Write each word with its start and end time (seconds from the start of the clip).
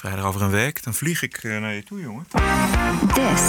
Vrijdag 0.00 0.24
over 0.24 0.42
een 0.42 0.50
week, 0.50 0.84
dan 0.84 0.94
vlieg 0.94 1.22
ik 1.22 1.36
eh, 1.36 1.60
naar 1.60 1.74
je 1.74 1.82
toe, 1.82 2.00
jongen. 2.00 2.26
This 3.14 3.42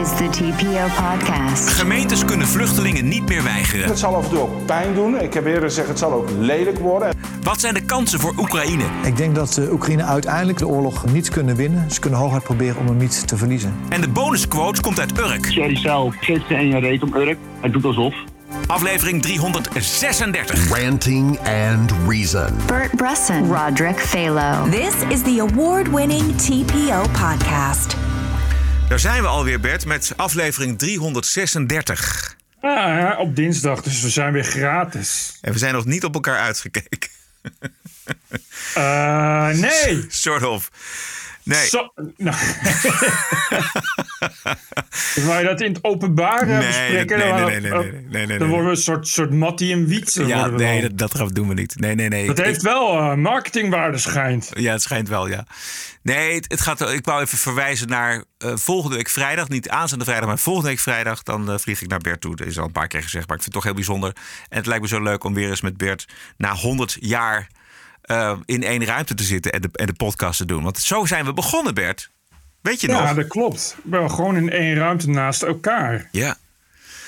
is 0.00 0.16
the 0.16 0.28
TPO 0.30 1.02
podcast. 1.02 1.68
Gemeentes 1.68 2.24
kunnen 2.24 2.46
vluchtelingen 2.46 3.08
niet 3.08 3.28
meer 3.28 3.42
weigeren. 3.42 3.86
Het 3.86 3.98
zal 3.98 4.14
af 4.14 4.24
en 4.24 4.30
toe 4.30 4.38
ook 4.38 4.66
pijn 4.66 4.94
doen. 4.94 5.20
Ik 5.20 5.34
heb 5.34 5.46
eerder 5.46 5.62
gezegd, 5.62 5.88
het 5.88 5.98
zal 5.98 6.12
ook 6.12 6.30
lelijk 6.38 6.78
worden. 6.78 7.16
Wat 7.42 7.60
zijn 7.60 7.74
de 7.74 7.84
kansen 7.84 8.20
voor 8.20 8.34
Oekraïne? 8.38 8.84
Ik 9.04 9.16
denk 9.16 9.34
dat 9.34 9.56
uh, 9.56 9.72
Oekraïne 9.72 10.04
uiteindelijk 10.04 10.58
de 10.58 10.66
oorlog 10.66 11.06
niet 11.06 11.28
kunnen 11.28 11.56
winnen. 11.56 11.90
Ze 11.90 12.00
kunnen 12.00 12.18
hooguit 12.18 12.42
proberen 12.42 12.76
om 12.80 12.86
hem 12.86 12.96
niet 12.96 13.28
te 13.28 13.36
verliezen. 13.36 13.74
En 13.88 14.00
de 14.00 14.08
bonusquote 14.08 14.80
komt 14.80 15.00
uit 15.00 15.18
Urk. 15.18 15.48
Jerry 15.48 15.76
zelf 15.76 16.14
ze 16.20 16.44
en 16.48 16.68
je 16.68 16.78
reet 16.78 17.02
om 17.02 17.14
Urk. 17.14 17.38
Hij 17.60 17.70
doet 17.70 17.84
alsof. 17.84 18.14
Aflevering 18.66 19.22
336. 19.22 20.68
Ranting 20.70 21.38
and 21.38 21.92
Reason. 22.08 22.56
Bert 22.66 22.96
Bresson, 22.96 23.52
Roderick 23.52 23.98
Phalo. 23.98 24.70
This 24.70 24.94
is 25.08 25.22
the 25.22 25.40
award-winning 25.40 26.36
TPO 26.36 27.02
podcast. 27.12 27.96
Daar 28.88 28.98
zijn 28.98 29.22
we 29.22 29.28
alweer, 29.28 29.60
Bert, 29.60 29.86
met 29.86 30.12
aflevering 30.16 30.78
336. 30.78 32.36
Ja, 32.62 32.98
ja, 32.98 33.16
op 33.16 33.36
dinsdag, 33.36 33.82
dus 33.82 34.02
we 34.02 34.10
zijn 34.10 34.32
weer 34.32 34.44
gratis. 34.44 35.38
En 35.40 35.52
we 35.52 35.58
zijn 35.58 35.74
nog 35.74 35.84
niet 35.84 36.04
op 36.04 36.14
elkaar 36.14 36.38
uitgekeken. 36.38 37.10
Uh, 38.76 39.48
nee. 39.48 40.06
Sort 40.24 40.44
of. 40.44 40.70
Nee. 41.44 41.66
Zo, 41.66 41.92
nou. 42.16 42.36
Waar 45.26 45.40
je 45.40 45.44
dat 45.46 45.60
in 45.60 45.72
het 45.72 45.84
openbaar 45.84 46.46
Nee, 46.46 46.66
bespreken? 46.66 47.18
nee, 47.18 47.28
dan- 47.28 47.46
nee, 47.46 47.60
nee, 47.60 47.70
nee, 47.70 47.92
nee, 47.92 48.02
nee, 48.08 48.26
nee, 48.26 48.38
Dan 48.38 48.48
worden 48.48 48.64
we 48.66 48.70
een 48.70 48.76
soort, 48.82 49.08
soort 49.08 49.30
Mattie 49.32 49.72
en 49.72 49.86
Wietse. 49.86 50.26
Ja, 50.26 50.38
worden 50.38 50.56
we 50.58 50.62
nee, 50.64 50.94
dat, 50.94 51.12
dat 51.12 51.34
doen 51.34 51.48
we 51.48 51.54
niet. 51.54 51.80
Nee, 51.80 51.94
nee, 51.94 52.08
nee. 52.08 52.26
dat 52.26 52.38
Ik- 52.38 52.44
heeft 52.44 52.62
wel 52.62 52.98
eh, 52.98 53.14
marketingwaarde, 53.14 53.98
schijnt. 53.98 54.50
Ja, 54.54 54.72
het 54.72 54.82
schijnt 54.82 55.08
wel, 55.08 55.28
ja. 55.28 55.46
Nee, 56.02 56.34
het, 56.34 56.44
het 56.48 56.60
gaat, 56.60 56.90
ik 56.92 57.04
wou 57.04 57.22
even 57.22 57.38
verwijzen 57.38 57.88
naar 57.88 58.24
eh, 58.38 58.52
volgende 58.56 58.96
week 58.96 59.08
vrijdag. 59.08 59.48
Niet 59.48 59.68
aanstaande 59.68 60.04
vrijdag, 60.04 60.28
maar 60.28 60.38
volgende 60.38 60.68
week 60.68 60.78
vrijdag. 60.78 61.22
Dan 61.22 61.50
eh, 61.50 61.58
vlieg 61.58 61.82
ik 61.82 61.88
naar 61.88 61.98
Bert 61.98 62.20
toe. 62.20 62.36
Dat 62.36 62.46
is 62.46 62.58
al 62.58 62.64
een 62.66 62.72
paar 62.72 62.88
keer 62.88 63.02
gezegd, 63.02 63.26
maar 63.28 63.36
ik 63.36 63.42
vind 63.42 63.54
het 63.54 63.64
toch 63.64 63.64
heel 63.64 63.74
bijzonder. 63.84 64.12
En 64.48 64.56
het 64.56 64.66
lijkt 64.66 64.82
me 64.82 64.88
zo 64.88 65.02
leuk 65.02 65.24
om 65.24 65.34
weer 65.34 65.48
eens 65.50 65.60
met 65.60 65.76
Bert 65.76 66.08
na 66.36 66.54
100 66.54 66.96
jaar 67.00 67.46
eh, 68.04 68.38
in 68.44 68.62
één 68.62 68.84
ruimte 68.84 69.14
te 69.14 69.24
zitten 69.24 69.52
en 69.52 69.60
de, 69.60 69.68
en 69.72 69.86
de 69.86 69.92
podcast 69.92 70.38
te 70.38 70.44
doen. 70.44 70.62
Want 70.62 70.78
zo 70.78 71.04
zijn 71.04 71.24
we 71.24 71.32
begonnen, 71.32 71.74
Bert. 71.74 72.10
Weet 72.60 72.80
je 72.80 72.88
Ja, 72.88 73.00
nog? 73.06 73.14
dat 73.14 73.26
klopt. 73.26 73.76
Wel 73.84 74.08
gewoon 74.08 74.36
in 74.36 74.50
één 74.50 74.74
ruimte 74.74 75.08
naast 75.10 75.42
elkaar. 75.42 76.08
Ja. 76.12 76.36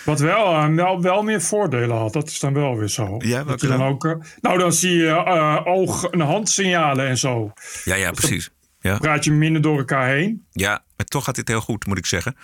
Wat 0.05 0.21
wel, 0.21 0.55
eh, 0.55 0.69
wel, 0.75 1.03
wel 1.03 1.23
meer 1.23 1.41
voordelen 1.43 1.97
had. 1.97 2.13
Dat 2.13 2.29
is 2.29 2.41
dan 2.41 2.53
wel 2.55 2.77
weer 2.77 2.89
zo. 2.89 3.17
Ja, 3.19 3.37
dat 3.37 3.47
welke 3.47 3.67
je 3.67 3.73
dan 3.73 3.83
ook. 3.87 4.05
eh, 4.05 4.13
nou, 4.41 4.59
dan 4.59 4.73
zie 4.73 4.97
je 4.97 5.09
eh, 5.09 5.61
oog- 5.65 6.05
en 6.05 6.21
handsignalen 6.21 7.07
en 7.09 7.19
zo. 7.19 7.53
Ja, 7.85 7.95
ja, 7.95 8.11
precies. 8.11 8.51
Ja. 8.81 8.99
Praat 8.99 9.25
je 9.25 9.33
minder 9.33 9.63
door 9.63 9.79
elkaar 9.79 10.09
heen. 10.09 10.45
ja, 10.53 10.83
maar 10.97 11.07
toch 11.07 11.25
gaat 11.25 11.35
dit 11.35 11.49
heel 11.49 11.61
goed, 11.61 11.87
moet 11.87 11.99
ik 11.99 12.07
zeggen. 12.07 12.37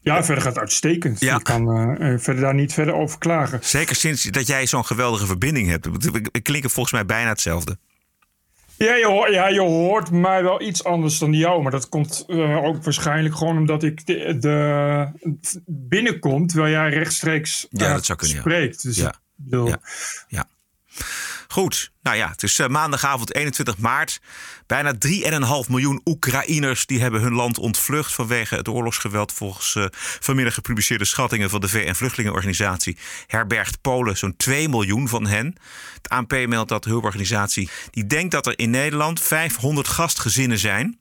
Ja, 0.00 0.24
verder 0.24 0.42
gaat 0.42 0.52
het 0.52 0.62
uitstekend. 0.62 1.20
Ja. 1.20 1.34
Je 1.34 1.42
kan 1.42 1.70
eh, 1.70 2.12
eh, 2.12 2.20
verder 2.20 2.42
daar 2.42 2.54
niet 2.54 2.72
verder 2.72 2.94
over 2.94 3.18
klagen. 3.18 3.58
Zeker 3.62 3.96
sinds 3.96 4.22
dat 4.22 4.46
jij 4.46 4.66
zo'n 4.66 4.84
geweldige 4.86 5.26
verbinding 5.26 5.68
hebt. 5.68 5.86
We 6.12 6.40
klinken 6.42 6.70
volgens 6.70 6.94
mij 6.94 7.04
bijna 7.06 7.28
hetzelfde. 7.28 7.78
Ja 8.76 8.94
je, 8.94 9.06
hoort, 9.06 9.32
ja, 9.32 9.48
je 9.48 9.60
hoort 9.60 10.10
mij 10.10 10.42
wel 10.42 10.62
iets 10.62 10.84
anders 10.84 11.18
dan 11.18 11.32
jou. 11.32 11.62
Maar 11.62 11.70
dat 11.70 11.88
komt 11.88 12.24
eh, 12.28 12.64
ook 12.64 12.84
waarschijnlijk 12.84 13.36
gewoon 13.36 13.56
omdat 13.56 13.82
ik 13.82 14.06
de, 14.06 14.36
de 14.38 15.06
binnenkom 15.66 16.46
terwijl 16.46 16.72
jij 16.72 16.90
rechtstreeks 16.90 17.66
Ja, 17.70 17.92
dat 17.92 18.04
zou 18.04 18.18
kunnen, 18.18 18.38
spreekt. 18.38 18.82
Dus 18.82 18.96
Ja. 18.96 19.08
ik 19.08 19.14
bedoel, 19.36 19.68
Ja. 19.68 19.80
Ja. 20.28 20.46
Goed, 21.50 21.92
nou 22.02 22.16
ja, 22.16 22.28
het 22.28 22.42
is 22.42 22.58
eh, 22.58 22.66
maandagavond 22.66 23.34
21 23.34 23.78
maart. 23.78 24.20
Bijna 24.66 24.94
3,5 25.64 25.68
miljoen 25.68 26.00
Oekraïners 26.04 26.86
die 26.86 27.00
hebben 27.00 27.20
hun 27.20 27.32
land 27.32 27.58
ontvlucht 27.58 28.12
vanwege 28.12 28.54
het 28.54 28.68
oorlogsgeweld. 28.68 29.32
Volgens 29.32 29.74
eh, 29.74 29.84
vanmiddag 30.20 30.54
gepubliceerde 30.54 31.04
schattingen 31.04 31.50
van 31.50 31.60
de 31.60 31.68
VN-vluchtelingenorganisatie 31.68 32.98
herbergt 33.26 33.80
Polen 33.80 34.16
zo'n 34.16 34.36
2 34.36 34.68
miljoen 34.68 35.08
van 35.08 35.26
hen. 35.26 35.56
Het 35.94 36.08
ANP 36.08 36.46
meldt 36.46 36.68
dat 36.68 36.82
de 36.82 36.90
hulporganisatie 36.90 37.70
die 37.90 38.06
denkt 38.06 38.32
dat 38.32 38.46
er 38.46 38.58
in 38.58 38.70
Nederland 38.70 39.20
500 39.20 39.88
gastgezinnen 39.88 40.58
zijn 40.58 41.00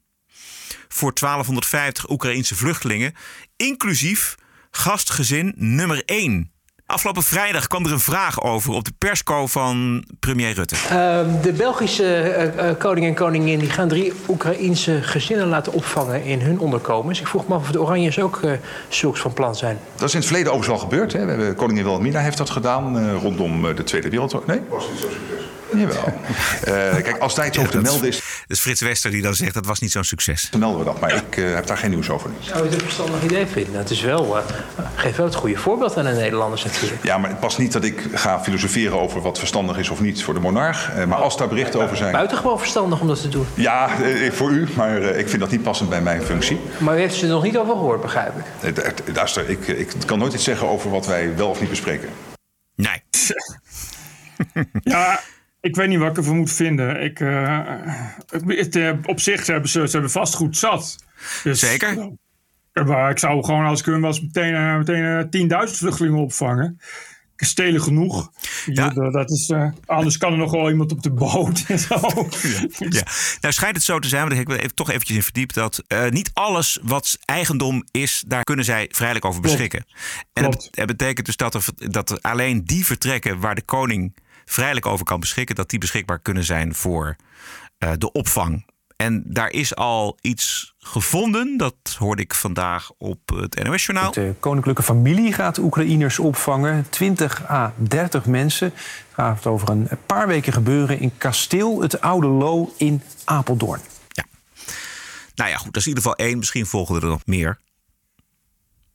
voor 0.88 1.14
1250 1.14 2.10
Oekraïense 2.10 2.56
vluchtelingen, 2.56 3.14
inclusief 3.56 4.36
gastgezin 4.72 5.54
nummer 5.56 6.04
1. 6.06 6.52
Afgelopen 6.88 7.24
vrijdag 7.24 7.68
kwam 7.68 7.86
er 7.86 7.92
een 7.92 8.00
vraag 8.00 8.44
over 8.44 8.74
op 8.74 8.86
de 8.86 8.92
persco 8.98 9.48
van 9.48 10.06
premier 10.20 10.54
Rutte. 10.54 10.76
Ehm, 10.90 11.42
de 11.42 11.54
Belgische 11.54 12.04
eh, 12.04 12.70
eh, 12.70 12.78
koning 12.78 13.06
en 13.06 13.14
koningin 13.14 13.60
die 13.60 13.70
gaan 13.70 13.88
drie 13.88 14.14
Oekraïense 14.28 15.02
gezinnen 15.02 15.48
laten 15.48 15.74
opvangen 15.74 16.24
in 16.24 16.42
hun 16.42 16.60
onderkomens. 16.60 17.20
Ik 17.20 17.28
vroeg 17.28 17.48
me 17.48 17.56
af 17.56 17.62
of 17.62 17.72
de 17.72 17.82
Oranjes 17.82 18.20
ook 18.20 18.40
eh, 18.44 18.52
zulks 18.88 19.20
van 19.20 19.34
plan 19.34 19.56
zijn. 19.56 19.80
Dat 19.96 20.08
is 20.08 20.14
in 20.14 20.20
het 20.20 20.28
verleden 20.28 20.54
overigens 20.54 20.82
al 20.82 20.90
gebeurd. 20.90 21.14
Hè. 21.14 21.26
We 21.26 21.30
hebben, 21.30 21.56
koningin 21.56 21.84
Wilhelmina 21.84 22.20
heeft 22.20 22.38
dat 22.38 22.50
gedaan 22.50 22.98
eh, 22.98 23.22
rondom 23.22 23.66
eh, 23.66 23.76
de 23.76 23.84
Tweede 23.84 24.10
Wereldoorlog. 24.10 24.48
Nee? 24.48 24.62
Was 24.70 24.90
niet 24.90 25.00
zo 25.00 25.08
succes. 25.08 25.46
Jawel. 25.74 26.04
Eh, 26.64 26.74
kijk, 26.74 27.18
als 27.18 27.34
tijd 27.34 27.58
over 27.58 27.72
te 27.72 27.82
melden 27.82 28.08
is, 28.08 28.22
Dus 28.48 28.60
Frits 28.60 28.82
Wester 28.82 29.12
die 29.12 29.22
dan 29.22 29.36
zegt 29.36 29.54
dat 29.54 29.66
was 29.66 29.80
niet 29.80 29.92
zo'n 29.92 30.04
succes. 30.04 30.48
dan 30.52 30.60
melden 30.60 30.80
we 30.80 30.86
dat. 30.86 31.00
Maar 31.00 31.16
ik 31.16 31.38
eh, 31.38 31.54
heb 31.54 31.68
daar 31.68 31.78
geen 31.78 31.90
nieuws 31.90 32.10
over. 32.10 32.30
Zou 32.40 32.58
je 32.58 32.64
het 32.64 32.74
een 32.74 32.80
verstandig 32.80 33.24
idee 33.24 33.46
vinden? 33.46 33.78
Het 33.78 33.90
is 33.90 34.02
wel, 34.02 34.38
eh, 34.38 34.44
geeft 34.96 35.18
wel 35.18 35.26
het 35.26 35.36
goede 35.36 35.58
voorbeeld 35.58 35.98
aan 35.98 36.04
de 36.06 36.12
Nederlanders 36.12 36.64
natuurlijk. 36.64 37.04
Ja, 37.04 37.18
maar 37.18 37.30
het 37.30 37.40
past 37.40 37.58
niet 37.58 37.72
dat 37.72 37.84
ik 37.84 38.04
ga 38.14 38.44
filosoferen 38.44 39.00
over 39.00 39.22
wat 39.22 39.38
verstandig 39.40 39.78
is 39.78 39.90
of 39.90 40.00
niet 40.00 40.24
voor 40.24 40.34
de 40.34 40.40
monarch. 40.40 40.92
Eh, 40.96 41.06
maar 41.06 41.18
als 41.18 41.38
daar 41.38 41.48
berichten 41.48 41.82
over 41.82 41.98
zijn... 41.98 42.12
Buitengewoon 42.12 42.60
verstandig 42.60 43.00
om 43.00 43.08
dat 43.08 43.22
te 43.22 43.30
doen. 43.30 43.46
Ja, 43.54 43.90
voor 44.32 44.52
u, 44.52 44.68
maar 44.76 45.02
eh, 45.02 45.20
ik 45.20 45.30
vind 45.30 45.42
dat 45.42 45.52
niet 45.52 45.64
passend 45.64 45.90
bij 45.90 46.02
mijn 46.02 46.22
functie. 46.22 46.60
Maar 46.78 46.96
u 46.98 47.00
heeft 47.00 47.16
ze 47.16 47.22
er 47.26 47.32
nog 47.32 47.44
niet 47.44 47.58
over 47.58 47.74
gehoord, 47.74 48.02
begrijp 48.02 48.34
ik. 48.38 48.76
Daar- 48.76 48.94
Luister, 49.14 49.50
ik, 49.50 49.68
ik 49.68 49.88
kan 50.06 50.20
nooit 50.20 50.34
iets 50.34 50.44
zeggen 50.44 50.68
over 50.68 50.90
wat 50.90 51.06
wij 51.08 51.36
wel 51.36 51.50
of 51.50 51.60
niet 51.60 51.70
bespreken. 51.70 52.10
Nee. 52.76 53.04
Ja, 54.84 55.20
ik 55.68 55.76
weet 55.76 55.88
niet 55.88 56.00
wat 56.00 56.10
ik 56.10 56.18
ervan 56.18 56.38
moet 56.38 56.52
vinden. 56.52 57.04
Ik, 57.04 57.20
eh, 57.20 57.60
het, 58.46 58.76
eh, 58.76 58.92
op 59.06 59.20
zich 59.20 59.48
hebben 59.48 59.70
ze, 59.70 59.86
ze 59.86 59.92
hebben 59.92 60.12
vast 60.12 60.34
goed 60.34 60.58
zat. 60.58 60.96
Dus, 61.44 61.60
Zeker. 61.60 62.12
eh, 62.74 62.86
maar 62.86 63.12
ik 63.12 63.20
zou 63.20 63.44
gewoon 63.44 63.66
als 63.66 63.80
ik 63.80 63.86
hun 63.86 64.02
was 64.02 64.22
meteen, 64.22 64.78
meteen 64.78 65.04
eh, 65.04 65.68
10.000 65.70 65.78
vluchtelingen 65.78 66.20
opvangen. 66.20 66.80
Kastelen 67.36 67.82
genoeg. 67.82 68.32
Ja. 68.66 68.92
Ja. 68.96 69.10
Dat 69.10 69.32
is, 69.32 69.54
anders 69.86 70.18
kan 70.18 70.32
er 70.32 70.38
nog 70.38 70.52
wel 70.52 70.70
iemand 70.70 70.92
op 70.92 71.04
de 71.04 71.12
boot 71.12 71.64
en 71.68 71.80
zo. 71.80 71.96
Ja. 72.90 73.04
Nou 73.42 73.54
schijnt 73.54 73.76
het 73.76 73.86
zo 73.86 74.00
te 74.00 74.08
zijn, 74.08 74.22
want 74.22 74.34
ik 74.34 74.38
heb 74.48 74.50
er 74.50 74.64
even, 74.64 74.76
toch 74.76 74.90
eventjes 74.90 75.16
in 75.18 75.24
verdiept... 75.24 75.54
dat 75.54 75.84
niet 76.10 76.30
alles 76.34 76.80
wat 76.82 77.18
eigendom 77.26 77.84
is, 77.92 78.24
daar 78.28 78.44
kunnen 78.44 78.66
zij 78.66 78.90
vrijelijk 78.92 79.26
over 79.26 79.42
Klopt. 79.42 79.56
beschikken. 79.58 79.86
En 80.34 80.44
Klopt. 80.44 80.70
dat 80.72 80.86
betekent 80.86 81.26
dus 81.26 81.36
dat, 81.36 81.54
er, 81.54 81.64
dat 81.92 82.10
er 82.10 82.18
alleen 82.22 82.64
die 82.66 82.86
vertrekken 82.86 83.40
waar 83.40 83.56
de 83.56 83.62
koning 83.66 84.14
vrijelijk 84.50 84.86
over 84.86 85.06
kan 85.06 85.20
beschikken... 85.20 85.56
dat 85.56 85.70
die 85.70 85.80
beschikbaar 85.80 86.20
kunnen 86.20 86.44
zijn 86.44 86.76
voor 86.76 87.16
eh, 87.78 87.92
de 87.98 88.12
opvang. 88.12 88.66
En 88.96 89.24
daar 89.26 89.50
is 89.50 89.76
al 89.76 90.18
iets 90.22 90.74
gevonden, 90.78 91.58
dat 91.58 91.76
hoorde 91.98 92.22
ik 92.22 92.34
vandaag 92.34 92.92
op 92.98 93.20
het 93.36 93.64
NOS-journaal. 93.64 94.12
De 94.12 94.34
koninklijke 94.40 94.84
familie 94.84 95.34
gaat 95.34 95.58
Oekraïners 95.58 96.20
opvangen. 96.20 96.86
20 96.90 97.50
à 97.50 97.74
30 97.76 98.26
mensen. 98.26 98.68
Het 98.68 99.14
gaat 99.14 99.46
over 99.46 99.70
een 99.70 99.90
paar 100.06 100.28
weken 100.28 100.54
gebeuren 100.54 101.00
in 101.00 101.12
Kasteel 101.18 101.82
het 101.82 102.02
Oude 102.02 102.28
Loo 102.28 102.74
in 102.78 103.02
Apeldoorn. 103.24 103.82
Nou 105.38 105.50
ja, 105.50 105.58
goed, 105.58 105.74
dat 105.74 105.76
is 105.76 105.88
in 105.88 105.96
ieder 105.96 106.04
geval 106.04 106.26
één. 106.26 106.38
Misschien 106.38 106.66
volgen 106.66 107.02
er 107.02 107.08
nog 107.08 107.26
meer. 107.26 107.60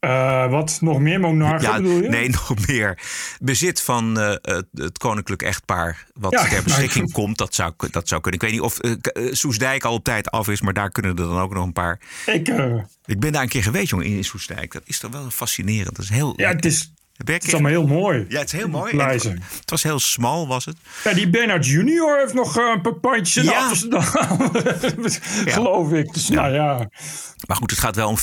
Eh, 0.03 0.51
wat, 0.51 0.79
nog 0.81 0.99
meer 1.01 1.21
monarchen 1.21 1.69
Ja, 1.71 1.77
bedoel 1.77 2.03
je? 2.03 2.09
nee, 2.09 2.29
nog 2.49 2.67
meer. 2.67 2.99
Bezit 3.41 3.81
van 3.83 4.21
eh, 4.21 4.29
het, 4.43 4.67
het 4.75 4.99
koninklijk 4.99 5.43
echtpaar 5.43 6.07
wat 6.15 6.33
Ja, 6.33 6.49
ter 6.49 6.63
beschikking 6.73 7.05
maar- 7.05 7.13
komt, 7.15 7.39
dat 7.39 7.55
zou, 7.55 7.73
dat 7.91 8.09
zou 8.09 8.21
kunnen. 8.21 8.41
Ik 8.41 8.47
weet 8.47 8.55
niet 8.57 8.67
of 8.67 8.79
eh, 8.79 9.33
Soesdijk 9.33 9.85
al 9.85 9.95
op 9.95 10.05
tijd 10.05 10.31
af 10.31 10.49
is, 10.49 10.61
maar 10.61 10.73
daar 10.73 10.91
kunnen 10.91 11.11
er 11.11 11.17
dan 11.17 11.39
ook 11.39 11.55
nog 11.55 11.65
een 11.65 11.73
paar. 11.73 12.01
Ik, 12.27 12.49
Ik 13.05 13.21
ben 13.21 13.33
daar 13.33 13.43
een 13.43 13.49
keer 13.49 13.63
geweest, 13.63 13.91
jongen, 13.91 14.07
in 14.07 14.25
Soesdijk. 14.25 14.73
Dat 14.73 14.83
is 14.85 14.99
toch 14.99 15.13
wel 15.13 15.31
fascinerend. 15.31 15.97
Dat 15.97 16.05
is 16.05 16.11
heel. 16.11 16.33
ja, 16.37 16.49
het 16.51 16.65
is, 16.65 16.93
Het 17.17 17.45
is 17.47 17.53
allemaal 17.53 17.71
heel 17.71 17.87
mooi. 17.87 18.25
Ja, 18.29 18.39
het 18.39 18.53
is 18.53 18.59
heel 18.59 18.69
mooi. 18.69 19.19
Zijn. 19.19 19.43
Het 19.59 19.71
was 19.71 19.83
heel 19.83 19.99
smal, 19.99 20.47
was 20.47 20.65
het. 20.65 20.77
Ja, 21.05 21.13
die 21.13 21.31
Bernard 21.31 21.67
Junior 21.67 22.19
heeft 22.19 22.35
nog 22.35 22.59
eh, 22.59 22.71
een 22.75 22.81
paar 22.81 22.95
pandjes 22.95 23.37
in 23.37 23.51
Ja. 23.51 23.67
Amsterdam. 23.69 24.03
Geloof 25.57 25.93
ik. 25.93 26.13
Dus 26.15 26.29
nou 26.29 26.53
ja. 26.53 26.89
Maar 27.47 27.57
goed, 27.57 27.71
het 27.71 27.81
gaat 27.81 27.97
wel 27.97 28.09
om 28.09 28.19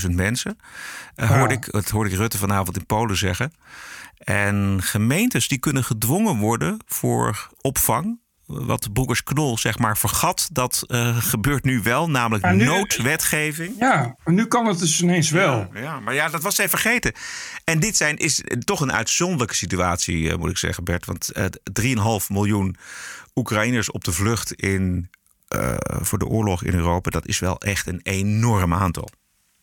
50.000 0.00 0.10
mensen. 0.10 0.58
Eh, 1.14 1.30
hoorde 1.30 1.54
ik, 1.54 1.72
dat 1.72 1.88
hoorde 1.90 2.10
ik 2.10 2.16
Rutte 2.16 2.38
vanavond 2.38 2.76
in 2.76 2.86
Polen 2.86 3.16
zeggen. 3.16 3.52
En 4.18 4.78
gemeentes 4.82 5.48
die 5.48 5.58
kunnen 5.58 5.84
gedwongen 5.84 6.38
worden 6.38 6.78
voor 6.86 7.48
opvang. 7.60 8.18
Wat 8.46 8.92
Broekers 8.92 9.22
Knol 9.22 9.58
zeg 9.58 9.78
maar 9.78 9.98
vergat, 9.98 10.48
dat 10.52 10.84
eh, 10.86 11.16
gebeurt 11.16 11.64
nu 11.64 11.80
wel. 11.82 12.10
Namelijk 12.10 12.50
nu- 12.50 12.64
noodwetgeving. 12.64 13.74
Ja, 13.78 14.16
nu 14.24 14.46
kan 14.46 14.66
het 14.66 14.78
dus 14.78 15.02
ineens 15.02 15.30
wel. 15.30 15.68
Ja, 15.74 16.00
maar 16.00 16.14
ja, 16.14 16.28
dat 16.28 16.42
was 16.42 16.56
hij 16.56 16.68
vergeten. 16.68 17.12
En 17.64 17.80
dit 17.80 17.96
zijn, 17.96 18.16
is 18.16 18.42
toch 18.64 18.80
een 18.80 18.92
uitzonderlijke 18.92 19.54
situatie, 19.54 20.30
eh, 20.30 20.36
moet 20.36 20.50
ik 20.50 20.58
zeggen, 20.58 20.84
Bert. 20.84 21.06
Want 21.06 21.32
eh 21.32 21.44
3,5 21.72 22.30
miljoen 22.30 22.76
Oekraïners 23.34 23.90
op 23.90 24.04
de 24.04 24.12
vlucht 24.12 24.52
in 24.52 25.10
voor 25.86 26.18
de 26.18 26.26
oorlog 26.26 26.62
in 26.62 26.74
Europa, 26.74 27.10
dat 27.10 27.26
is 27.26 27.38
wel 27.38 27.60
echt 27.60 27.86
een 27.86 28.00
enorm 28.02 28.74
aantal. 28.74 29.08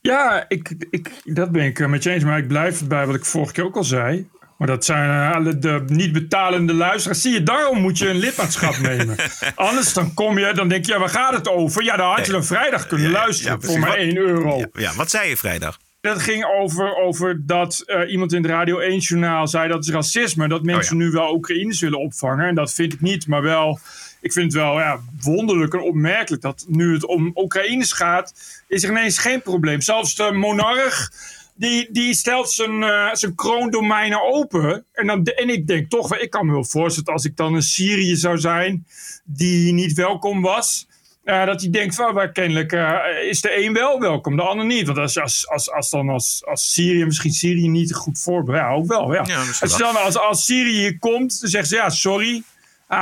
Ja, 0.01 0.45
ik, 0.47 0.75
ik, 0.89 1.11
dat 1.23 1.51
ben 1.51 1.63
ik 1.65 1.87
met 1.87 2.03
je 2.03 2.11
eens. 2.11 2.23
Maar 2.23 2.37
ik 2.37 2.47
blijf 2.47 2.87
bij 2.87 3.05
wat 3.05 3.15
ik 3.15 3.25
vorige 3.25 3.53
keer 3.53 3.63
ook 3.65 3.75
al 3.75 3.83
zei. 3.83 4.29
Maar 4.63 4.71
dat 4.71 4.85
zijn 4.85 5.45
uh, 5.47 5.53
de 5.59 5.83
niet 5.87 6.11
betalende 6.11 6.73
luisteraars. 6.73 7.21
Zie 7.21 7.33
je, 7.33 7.43
daarom 7.43 7.81
moet 7.81 7.97
je 7.97 8.09
een 8.09 8.15
lidmaatschap 8.15 8.77
nemen. 8.89 9.15
Anders 9.55 9.93
dan 9.93 10.13
kom 10.13 10.39
je, 10.39 10.53
dan 10.53 10.67
denk 10.67 10.85
je, 10.85 10.91
ja, 10.91 10.99
waar 10.99 11.09
gaat 11.09 11.33
het 11.33 11.49
over? 11.49 11.83
Ja, 11.83 11.97
dan 11.97 12.15
had 12.15 12.25
je 12.25 12.31
dan 12.31 12.43
vrijdag 12.45 12.87
kunnen 12.87 13.11
luisteren 13.11 13.61
voor 13.61 13.79
maar 13.79 13.89
wat- 13.89 13.97
1 13.97 14.17
euro. 14.17 14.63
Ja, 14.73 14.93
wat 14.95 15.09
zei 15.09 15.29
je 15.29 15.37
vrijdag? 15.37 15.79
Dat 16.01 16.21
ging 16.21 16.45
over, 16.45 16.95
over 16.95 17.45
dat 17.45 17.83
eh, 17.85 18.11
iemand 18.11 18.33
in 18.33 18.41
het 18.43 18.51
Radio 18.51 18.79
1-journaal 18.79 19.47
zei 19.47 19.69
dat 19.69 19.83
is 19.83 19.89
racisme. 19.91 20.47
Dat 20.47 20.63
mensen 20.63 20.97
nu 20.97 21.09
wel 21.11 21.33
Oekraïners 21.33 21.79
willen 21.79 21.99
opvangen. 21.99 22.47
En 22.47 22.55
dat 22.55 22.73
vind 22.73 22.93
ik 22.93 23.01
niet, 23.01 23.27
maar 23.27 23.41
wel... 23.41 23.79
Ik 24.21 24.31
vind 24.33 24.53
het 24.53 24.61
wel 24.61 24.79
ja, 24.79 24.99
wonderlijk 25.21 25.73
en 25.73 25.81
opmerkelijk 25.81 26.41
dat 26.41 26.65
nu 26.67 26.93
het 26.93 27.05
om 27.05 27.31
Oekraïners 27.35 27.91
gaat... 27.91 28.33
is 28.67 28.83
er 28.83 28.89
ineens 28.89 29.17
geen 29.17 29.41
probleem. 29.41 29.81
Zelfs 29.81 30.15
de 30.15 30.31
monarch, 30.31 31.11
die, 31.55 31.87
die 31.91 32.13
stelt 32.13 32.51
zijn, 32.51 32.83
eh, 32.83 33.13
zijn 33.13 33.35
kroondomeinen 33.35 34.21
open. 34.21 34.85
En, 34.93 35.07
dan, 35.07 35.23
en 35.25 35.49
ik 35.49 35.67
denk 35.67 35.89
toch, 35.89 36.17
ik 36.17 36.29
kan 36.29 36.45
me 36.45 36.51
wel 36.51 36.65
voorstellen 36.65 37.13
als 37.13 37.25
ik 37.25 37.37
dan 37.37 37.53
een 37.53 37.61
Syrië 37.61 38.15
zou 38.15 38.37
zijn... 38.37 38.85
die 39.23 39.73
niet 39.73 39.93
welkom 39.93 40.41
was... 40.41 40.87
Uh, 41.25 41.45
dat 41.45 41.61
hij 41.61 41.69
denkt 41.69 41.95
van, 41.95 42.31
kennelijk 42.31 42.71
uh, 42.71 42.95
is 43.29 43.41
de 43.41 43.65
een 43.65 43.73
wel 43.73 43.99
welkom, 43.99 44.35
de 44.35 44.41
ander 44.41 44.65
niet. 44.65 44.85
Want 44.85 44.97
als, 44.97 45.19
als, 45.19 45.49
als, 45.49 45.71
als 45.71 45.89
dan 45.89 46.09
als, 46.09 46.43
als 46.45 46.73
Syrië, 46.73 47.05
misschien 47.05 47.31
Syrië 47.31 47.67
niet 47.67 47.93
goed 47.93 48.19
voorbereid, 48.19 48.63
ja, 48.63 48.73
ook 48.73 48.87
wel. 48.87 49.13
Ja. 49.13 49.43
Als, 49.59 49.77
dan, 49.77 49.95
als, 49.95 50.17
als 50.17 50.45
Syrië 50.45 50.79
hier 50.79 50.99
komt, 50.99 51.41
dan 51.41 51.49
zeggen 51.49 51.69
ze 51.69 51.75
ja, 51.75 51.89
sorry, 51.89 52.43
uh, 52.89 52.97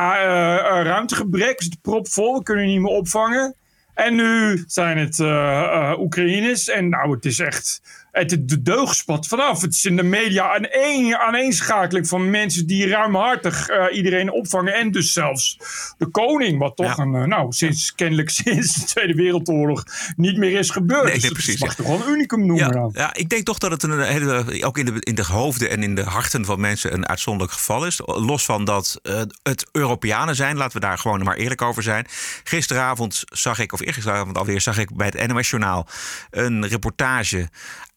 ruimtegebrek, 0.84 1.60
is 1.60 1.66
het 1.66 1.82
propvol, 1.82 2.38
we 2.38 2.44
kunnen 2.44 2.66
niet 2.66 2.80
meer 2.80 2.92
opvangen. 2.92 3.56
En 3.94 4.16
nu 4.16 4.64
zijn 4.68 4.98
het 4.98 5.18
uh, 5.20 5.94
Oekraïners. 6.00 6.70
En 6.70 6.90
nou, 6.90 7.12
het 7.12 7.26
is 7.26 7.40
echt. 7.40 7.82
Het, 8.12 8.30
de 8.48 8.88
spat 8.90 9.28
vanaf. 9.28 9.62
Het 9.62 9.74
is 9.74 9.86
in 9.86 9.96
de 9.96 10.04
media 10.04 10.56
een 10.56 10.68
een, 10.72 11.16
aaneenschakeling 11.16 12.08
van 12.08 12.30
mensen 12.30 12.68
die 12.68 12.88
ruimhartig 12.88 13.70
uh, 13.70 13.86
iedereen 13.92 14.32
opvangen. 14.32 14.74
En 14.74 14.92
dus 14.92 15.14
zelfs 15.14 15.58
de 15.98 16.06
koning, 16.06 16.60
wat 16.60 16.76
toch 16.76 16.98
Ja. 16.98 17.04
een, 17.04 17.14
uh, 17.14 17.24
nou, 17.24 17.52
sinds, 17.52 17.96
kennelijk 17.96 18.30
sinds 18.44 18.76
de 18.76 18.86
Tweede 18.86 19.14
Wereldoorlog 19.14 19.84
niet 20.16 20.38
meer 20.38 20.60
is 20.60 20.70
gebeurd. 20.70 21.04
Nee, 21.04 21.14
dus 21.14 21.22
nee, 21.22 21.32
dat 21.32 21.44
precies, 21.44 21.60
mag 21.62 21.70
ja. 21.70 21.76
toch 21.76 21.86
wel 21.88 22.08
een 22.08 22.14
unicum 22.14 22.46
noemen 22.46 22.66
Ja, 22.66 22.72
dan. 22.72 22.90
ja, 22.94 23.14
ik 23.14 23.30
denk 23.30 23.46
toch 23.46 23.58
dat 23.58 23.72
het 23.72 23.84
een 23.84 24.00
hele, 24.02 24.64
ook 24.66 24.78
in 24.78 24.86
de, 24.86 24.94
in 25.00 25.16
de 25.16 25.26
hoofden 25.26 25.70
en 25.70 25.84
in 25.84 25.96
de 25.96 26.04
harten 26.04 26.46
van 26.46 26.60
mensen 26.60 26.94
een 26.94 27.08
uitzonderlijk 27.08 27.54
geval 27.58 27.86
is. 27.86 28.00
Los 28.06 28.46
van 28.46 28.66
dat 28.66 29.00
eh, 29.04 29.22
het 29.44 29.70
Europeanen 29.72 30.36
zijn, 30.36 30.58
laten 30.58 30.74
we 30.80 30.86
daar 30.88 30.98
gewoon 30.98 31.24
maar 31.24 31.36
eerlijk 31.36 31.62
over 31.62 31.84
zijn. 31.84 32.06
Gisteravond 32.44 33.24
zag 33.26 33.60
ik, 33.60 33.74
of 33.74 33.82
eergisteravond 33.82 34.38
alweer, 34.38 34.62
zag 34.62 34.78
ik 34.78 34.96
bij 34.96 35.12
het 35.14 35.28
NOS 35.28 35.50
Journaal 35.50 35.88
een 36.30 36.68
reportage 36.68 37.50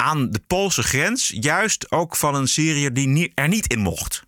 aan 0.05 0.31
de 0.31 0.41
Poolse 0.47 0.83
grens. 0.83 1.33
Juist 1.41 1.91
ook 1.91 2.17
van 2.17 2.35
een 2.35 2.49
Syriër 2.49 2.93
die 2.93 3.33
er 3.35 3.49
niet 3.49 3.67
in 3.67 3.79
mocht. 3.79 4.23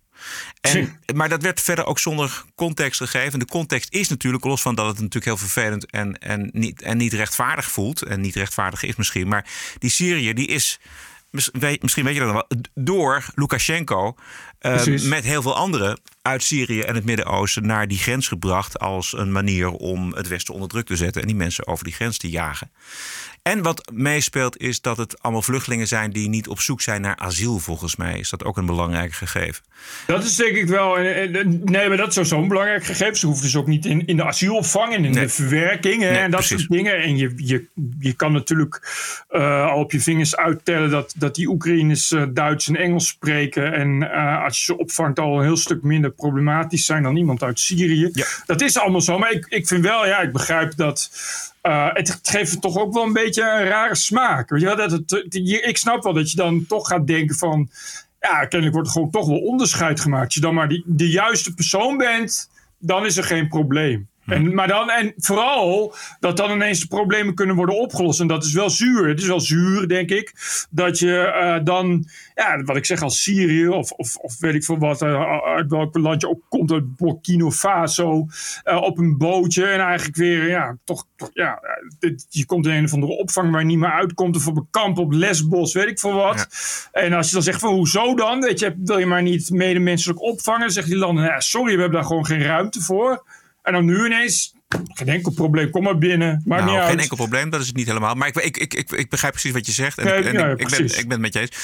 En, 0.61 0.99
maar 1.15 1.29
dat 1.29 1.41
werd 1.41 1.61
verder 1.61 1.85
ook 1.85 1.99
zonder 1.99 2.43
context 2.55 2.99
gegeven. 2.99 3.39
De 3.39 3.45
context 3.45 3.93
is 3.93 4.07
natuurlijk, 4.07 4.43
los 4.43 4.61
van 4.61 4.75
dat 4.75 4.85
het 4.85 4.95
natuurlijk 4.95 5.25
heel 5.25 5.37
vervelend 5.37 5.89
en, 5.89 6.17
en, 6.17 6.49
niet, 6.53 6.81
en 6.81 6.97
niet 6.97 7.13
rechtvaardig 7.13 7.71
voelt. 7.71 8.01
En 8.01 8.21
niet 8.21 8.35
rechtvaardig 8.35 8.83
is 8.83 8.95
misschien. 8.95 9.27
Maar 9.27 9.45
die 9.79 9.89
Syriër, 9.89 10.35
die 10.35 10.47
is, 10.47 10.79
misschien 11.31 12.03
weet 12.03 12.13
je 12.13 12.19
dat 12.19 12.33
nog 12.33 12.45
wel, 12.47 12.61
door 12.73 13.25
Lukashenko 13.35 14.15
eh, 14.59 14.85
met 14.85 15.23
heel 15.23 15.41
veel 15.41 15.55
anderen 15.55 15.99
uit 16.21 16.43
Syrië 16.43 16.81
en 16.81 16.95
het 16.95 17.05
Midden-Oosten 17.05 17.65
naar 17.65 17.87
die 17.87 17.97
grens 17.97 18.27
gebracht. 18.27 18.79
Als 18.79 19.13
een 19.17 19.31
manier 19.31 19.69
om 19.69 20.13
het 20.13 20.27
Westen 20.27 20.53
onder 20.53 20.69
druk 20.69 20.85
te 20.85 20.95
zetten 20.95 21.21
en 21.21 21.27
die 21.27 21.35
mensen 21.35 21.67
over 21.67 21.83
die 21.83 21.93
grens 21.93 22.17
te 22.17 22.29
jagen. 22.29 22.71
En 23.47 23.61
wat 23.61 23.89
meespeelt 23.93 24.57
is 24.57 24.81
dat 24.81 24.97
het 24.97 25.21
allemaal 25.21 25.41
vluchtelingen 25.41 25.87
zijn 25.87 26.11
die 26.11 26.29
niet 26.29 26.47
op 26.47 26.59
zoek 26.59 26.81
zijn 26.81 27.01
naar 27.01 27.15
asiel. 27.15 27.59
Volgens 27.59 27.95
mij 27.95 28.19
is 28.19 28.29
dat 28.29 28.43
ook 28.43 28.57
een 28.57 28.65
belangrijk 28.65 29.13
gegeven. 29.13 29.63
Dat 30.07 30.23
is 30.23 30.35
denk 30.35 30.55
ik 30.55 30.67
wel. 30.67 30.95
Nee, 30.95 31.87
maar 31.87 31.97
dat 31.97 32.07
is 32.07 32.13
sowieso 32.13 32.41
een 32.41 32.47
belangrijk 32.47 32.85
gegeven. 32.85 33.15
Ze 33.15 33.25
hoeft 33.27 33.41
dus 33.41 33.55
ook 33.55 33.67
niet 33.67 33.85
in, 33.85 34.05
in 34.05 34.17
de 34.17 34.23
asielopvang 34.25 34.93
en 34.93 35.05
in 35.05 35.11
Nee. 35.11 35.23
de 35.23 35.29
verwerking 35.29 35.99
Nee, 35.99 36.09
en 36.09 36.31
dat 36.31 36.39
precies. 36.39 36.57
soort 36.59 36.71
dingen. 36.71 36.97
En 37.01 37.17
je, 37.17 37.33
je, 37.35 37.65
je 37.99 38.13
kan 38.13 38.31
natuurlijk 38.31 38.81
eh, 39.29 39.65
al 39.71 39.79
op 39.79 39.91
je 39.91 40.01
vingers 40.01 40.35
uittellen 40.35 40.89
dat, 40.89 41.13
dat 41.17 41.35
die 41.35 41.47
Oekraïners 41.47 42.11
eh, 42.11 42.23
Duits 42.29 42.67
en 42.67 42.75
Engels 42.75 43.07
spreken. 43.07 43.73
En 43.73 44.11
eh, 44.11 44.43
als 44.43 44.57
je 44.57 44.63
ze 44.63 44.77
opvangt, 44.77 45.19
al 45.19 45.37
een 45.37 45.43
heel 45.43 45.57
stuk 45.57 45.81
minder 45.83 46.11
problematisch 46.11 46.85
zijn 46.85 47.03
dan 47.03 47.15
iemand 47.17 47.43
uit 47.43 47.59
Syrië. 47.59 48.09
Ja. 48.13 48.25
Dat 48.45 48.61
is 48.61 48.77
allemaal 48.77 49.01
zo. 49.01 49.17
Maar 49.19 49.31
ik, 49.31 49.45
ik 49.49 49.67
vind 49.67 49.83
wel, 49.83 50.07
ja, 50.07 50.19
ik 50.19 50.31
begrijp 50.31 50.75
dat. 50.75 51.11
Eh, 51.67 51.87
het, 51.93 52.19
geeft 52.23 52.61
toch 52.61 52.77
ook 52.77 52.93
wel 52.93 53.03
een 53.03 53.13
beetje 53.13 53.41
een 53.41 53.65
rare 53.67 53.95
smaak. 53.95 54.59
Dat 54.59 54.91
het, 54.91 55.27
je- 55.29 55.61
ik 55.61 55.77
snap 55.77 56.03
wel 56.03 56.13
dat 56.13 56.31
je 56.31 56.37
dan 56.37 56.65
toch 56.67 56.87
gaat 56.87 57.07
denken 57.07 57.35
van. 57.35 57.69
Ja, 58.19 58.39
kennelijk 58.39 58.73
wordt 58.73 58.87
er 58.87 58.93
gewoon 58.93 59.11
toch 59.11 59.27
wel 59.27 59.37
onderscheid 59.39 59.99
gemaakt. 59.99 60.25
Als 60.25 60.33
je 60.33 60.41
dan 60.41 60.53
maar 60.53 60.67
die, 60.67 60.83
de 60.85 61.09
juiste 61.09 61.53
persoon 61.53 61.97
bent, 61.97 62.49
dan 62.77 63.05
is 63.05 63.17
er 63.17 63.23
geen 63.23 63.47
probleem. 63.47 64.07
En, 64.27 64.53
maar 64.53 64.67
dan, 64.67 64.89
en 64.89 65.13
vooral 65.17 65.95
dat 66.19 66.37
dan 66.37 66.51
ineens 66.51 66.79
de 66.79 66.87
problemen 66.87 67.35
kunnen 67.35 67.55
worden 67.55 67.79
opgelost. 67.79 68.19
En 68.19 68.27
dat 68.27 68.43
is 68.45 68.53
wel 68.53 68.69
zuur. 68.69 69.07
Het 69.07 69.19
is 69.19 69.27
wel 69.27 69.39
zuur, 69.39 69.87
denk 69.87 70.09
ik. 70.09 70.33
Dat 70.69 70.99
je 70.99 71.17
eh, 71.17 71.63
dan, 71.63 72.05
ja, 72.35 72.63
wat 72.63 72.75
ik 72.75 72.85
zeg, 72.85 73.01
als 73.01 73.23
Syrië 73.23 73.67
of, 73.67 73.91
of, 73.91 74.15
of 74.15 74.39
weet 74.39 74.55
ik 74.55 74.63
veel 74.63 74.77
wat, 74.77 75.01
eh, 75.01 75.41
uit 75.43 75.69
welk 75.69 75.97
land 75.97 76.21
je 76.21 76.29
ook 76.29 76.41
komt, 76.49 76.71
uit 76.71 76.95
Burkina 76.95 77.49
Faso, 77.49 78.25
eh, 78.63 78.81
op 78.81 78.97
een 78.97 79.17
bootje. 79.17 79.65
En 79.65 79.79
eigenlijk 79.79 80.17
weer, 80.17 80.47
ja, 80.47 80.77
toch, 80.83 81.05
toch 81.15 81.29
ja, 81.33 81.59
dit- 81.99 82.25
je 82.29 82.45
komt 82.45 82.65
in 82.65 82.71
een 82.71 82.83
of 82.85 82.93
andere 82.93 83.17
opvang 83.17 83.51
waar 83.51 83.61
je 83.61 83.67
niet 83.67 83.77
meer 83.77 83.91
uitkomt. 83.91 84.35
Of 84.35 84.47
op 84.47 84.57
een 84.57 84.67
kamp 84.71 84.97
op 84.97 85.11
Lesbos, 85.11 85.73
weet 85.73 85.87
ik 85.87 85.99
veel 85.99 86.13
wat. 86.13 86.47
En 86.91 87.13
als 87.13 87.27
je 87.27 87.33
dan 87.33 87.43
zegt 87.43 87.59
van, 87.59 87.73
hoezo 87.73 88.15
dan? 88.15 88.41
Weet 88.41 88.59
je, 88.59 88.75
wil 88.77 88.97
je 88.97 89.05
maar 89.05 89.21
niet 89.21 89.49
medemenselijk 89.49 90.21
opvangen? 90.21 90.59
Dan 90.59 90.69
zeggen 90.71 90.91
die 90.91 91.01
landen, 91.01 91.23
ja, 91.23 91.39
sorry, 91.39 91.73
we 91.75 91.81
hebben 91.81 91.99
daar 91.99 92.07
gewoon 92.07 92.25
geen 92.25 92.43
ruimte 92.43 92.81
voor. 92.81 93.23
En 93.67 93.73
dan 93.73 93.85
nu 93.85 94.05
ineens, 94.05 94.53
geen 94.93 95.07
enkel 95.09 95.31
probleem, 95.31 95.69
kom 95.69 95.83
maar 95.83 95.97
binnen. 95.97 96.41
Maakt 96.45 96.61
nou, 96.61 96.71
niet 96.73 96.79
uit. 96.81 96.89
geen 96.89 96.99
enkel 96.99 97.15
probleem, 97.17 97.49
dat 97.49 97.61
is 97.61 97.67
het 97.67 97.75
niet 97.75 97.87
helemaal. 97.87 98.15
Maar 98.15 98.27
ik, 98.27 98.35
ik, 98.35 98.57
ik, 98.57 98.73
ik, 98.73 98.91
ik 98.91 99.09
begrijp 99.09 99.33
precies 99.33 99.51
wat 99.51 99.65
je 99.65 99.71
zegt. 99.71 99.97
En, 99.97 100.07
Ja, 100.07 100.13
ik- 100.13 100.25
en 100.25 100.33
ja, 100.33 100.47
ik, 100.47 100.61
ik, 100.61 100.69
ben, 100.69 100.85
ik 100.85 100.93
ben 101.07 101.11
het 101.11 101.19
met 101.19 101.33
je 101.33 101.39
eens. 101.39 101.57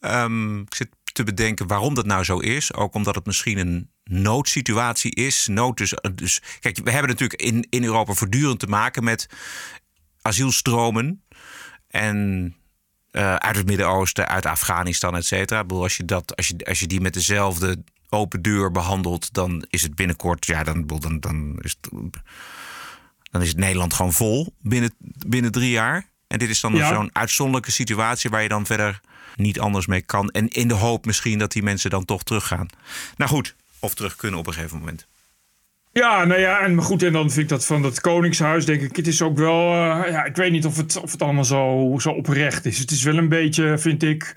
Ehm, 0.00 0.58
ik 0.60 0.74
zit 0.74 0.88
te 1.12 1.24
bedenken 1.24 1.66
waarom 1.66 1.94
dat 1.94 2.06
nou 2.06 2.24
zo 2.24 2.38
is. 2.38 2.74
Ook 2.74 2.94
omdat 2.94 3.14
het 3.14 3.26
misschien 3.26 3.58
een 3.58 3.90
noodsituatie 4.04 5.14
is. 5.14 5.46
Nood 5.46 5.76
dus, 5.76 5.94
dus, 6.14 6.42
kijk, 6.60 6.78
we 6.84 6.90
hebben 6.90 7.10
natuurlijk 7.10 7.42
in, 7.42 7.66
in 7.70 7.84
Europa 7.84 8.12
voortdurend 8.12 8.58
te 8.60 8.66
maken 8.66 9.04
met 9.04 9.26
asielstromen. 10.22 11.22
En 11.88 12.54
eh, 13.10 13.34
uit 13.34 13.56
het 13.56 13.66
Midden-Oosten, 13.66 14.28
uit 14.28 14.46
Afghanistan, 14.46 15.16
et 15.16 15.26
cetera. 15.26 15.64
Als 15.68 15.96
je, 15.96 16.04
dat, 16.04 16.36
als, 16.36 16.48
je, 16.48 16.56
als 16.64 16.80
je 16.80 16.86
die 16.86 17.00
met 17.00 17.14
dezelfde 17.14 17.84
open 18.08 18.42
deur 18.42 18.70
behandelt, 18.70 19.34
dan 19.34 19.64
is 19.68 19.82
het 19.82 19.94
binnenkort, 19.94 20.46
ja, 20.46 20.62
dan, 20.62 20.86
dan, 20.86 21.20
dan, 21.20 21.58
is, 21.60 21.76
het, 21.80 21.90
dan 23.30 23.42
is 23.42 23.48
het 23.48 23.56
Nederland 23.56 23.94
gewoon 23.94 24.12
vol 24.12 24.54
binnen, 24.60 24.94
binnen 25.26 25.52
drie 25.52 25.70
jaar. 25.70 26.06
En 26.26 26.38
dit 26.38 26.48
is 26.48 26.60
dan 26.60 26.74
Ja. 26.74 26.88
zo'n 26.94 27.10
uitzonderlijke 27.12 27.70
situatie 27.70 28.30
waar 28.30 28.42
je 28.42 28.48
dan 28.48 28.66
verder 28.66 29.00
niet 29.36 29.60
anders 29.60 29.86
mee 29.86 30.02
kan. 30.02 30.30
En 30.30 30.48
in 30.48 30.68
de 30.68 30.74
hoop 30.74 31.06
misschien 31.06 31.38
dat 31.38 31.52
die 31.52 31.62
mensen 31.62 31.90
dan 31.90 32.04
toch 32.04 32.22
teruggaan. 32.22 32.66
Nou 33.16 33.30
goed, 33.30 33.54
of 33.78 33.94
terug 33.94 34.16
kunnen 34.16 34.40
op 34.40 34.46
een 34.46 34.52
gegeven 34.52 34.78
moment. 34.78 35.06
Ja, 35.92 36.24
nou 36.24 36.40
ja, 36.40 36.60
en 36.60 36.74
maar 36.74 36.84
goed, 36.84 37.02
en 37.02 37.12
dan 37.12 37.30
vind 37.30 37.42
ik 37.42 37.48
dat 37.48 37.66
van 37.66 37.82
dat 37.82 38.00
Koningshuis, 38.00 38.64
denk 38.64 38.80
ik, 38.80 38.96
het 38.96 39.06
is 39.06 39.22
ook 39.22 39.36
wel, 39.38 39.60
eh, 39.72 40.10
ja, 40.10 40.24
ik 40.24 40.36
weet 40.36 40.50
niet 40.50 40.66
of 40.66 40.76
het, 40.76 41.00
of 41.00 41.12
het 41.12 41.22
allemaal 41.22 41.44
zo, 41.44 41.94
zo 41.98 42.10
oprecht 42.10 42.64
is. 42.66 42.78
Het 42.78 42.90
is 42.90 43.02
wel 43.02 43.16
een 43.16 43.28
beetje, 43.28 43.78
vind 43.78 44.02
ik, 44.02 44.34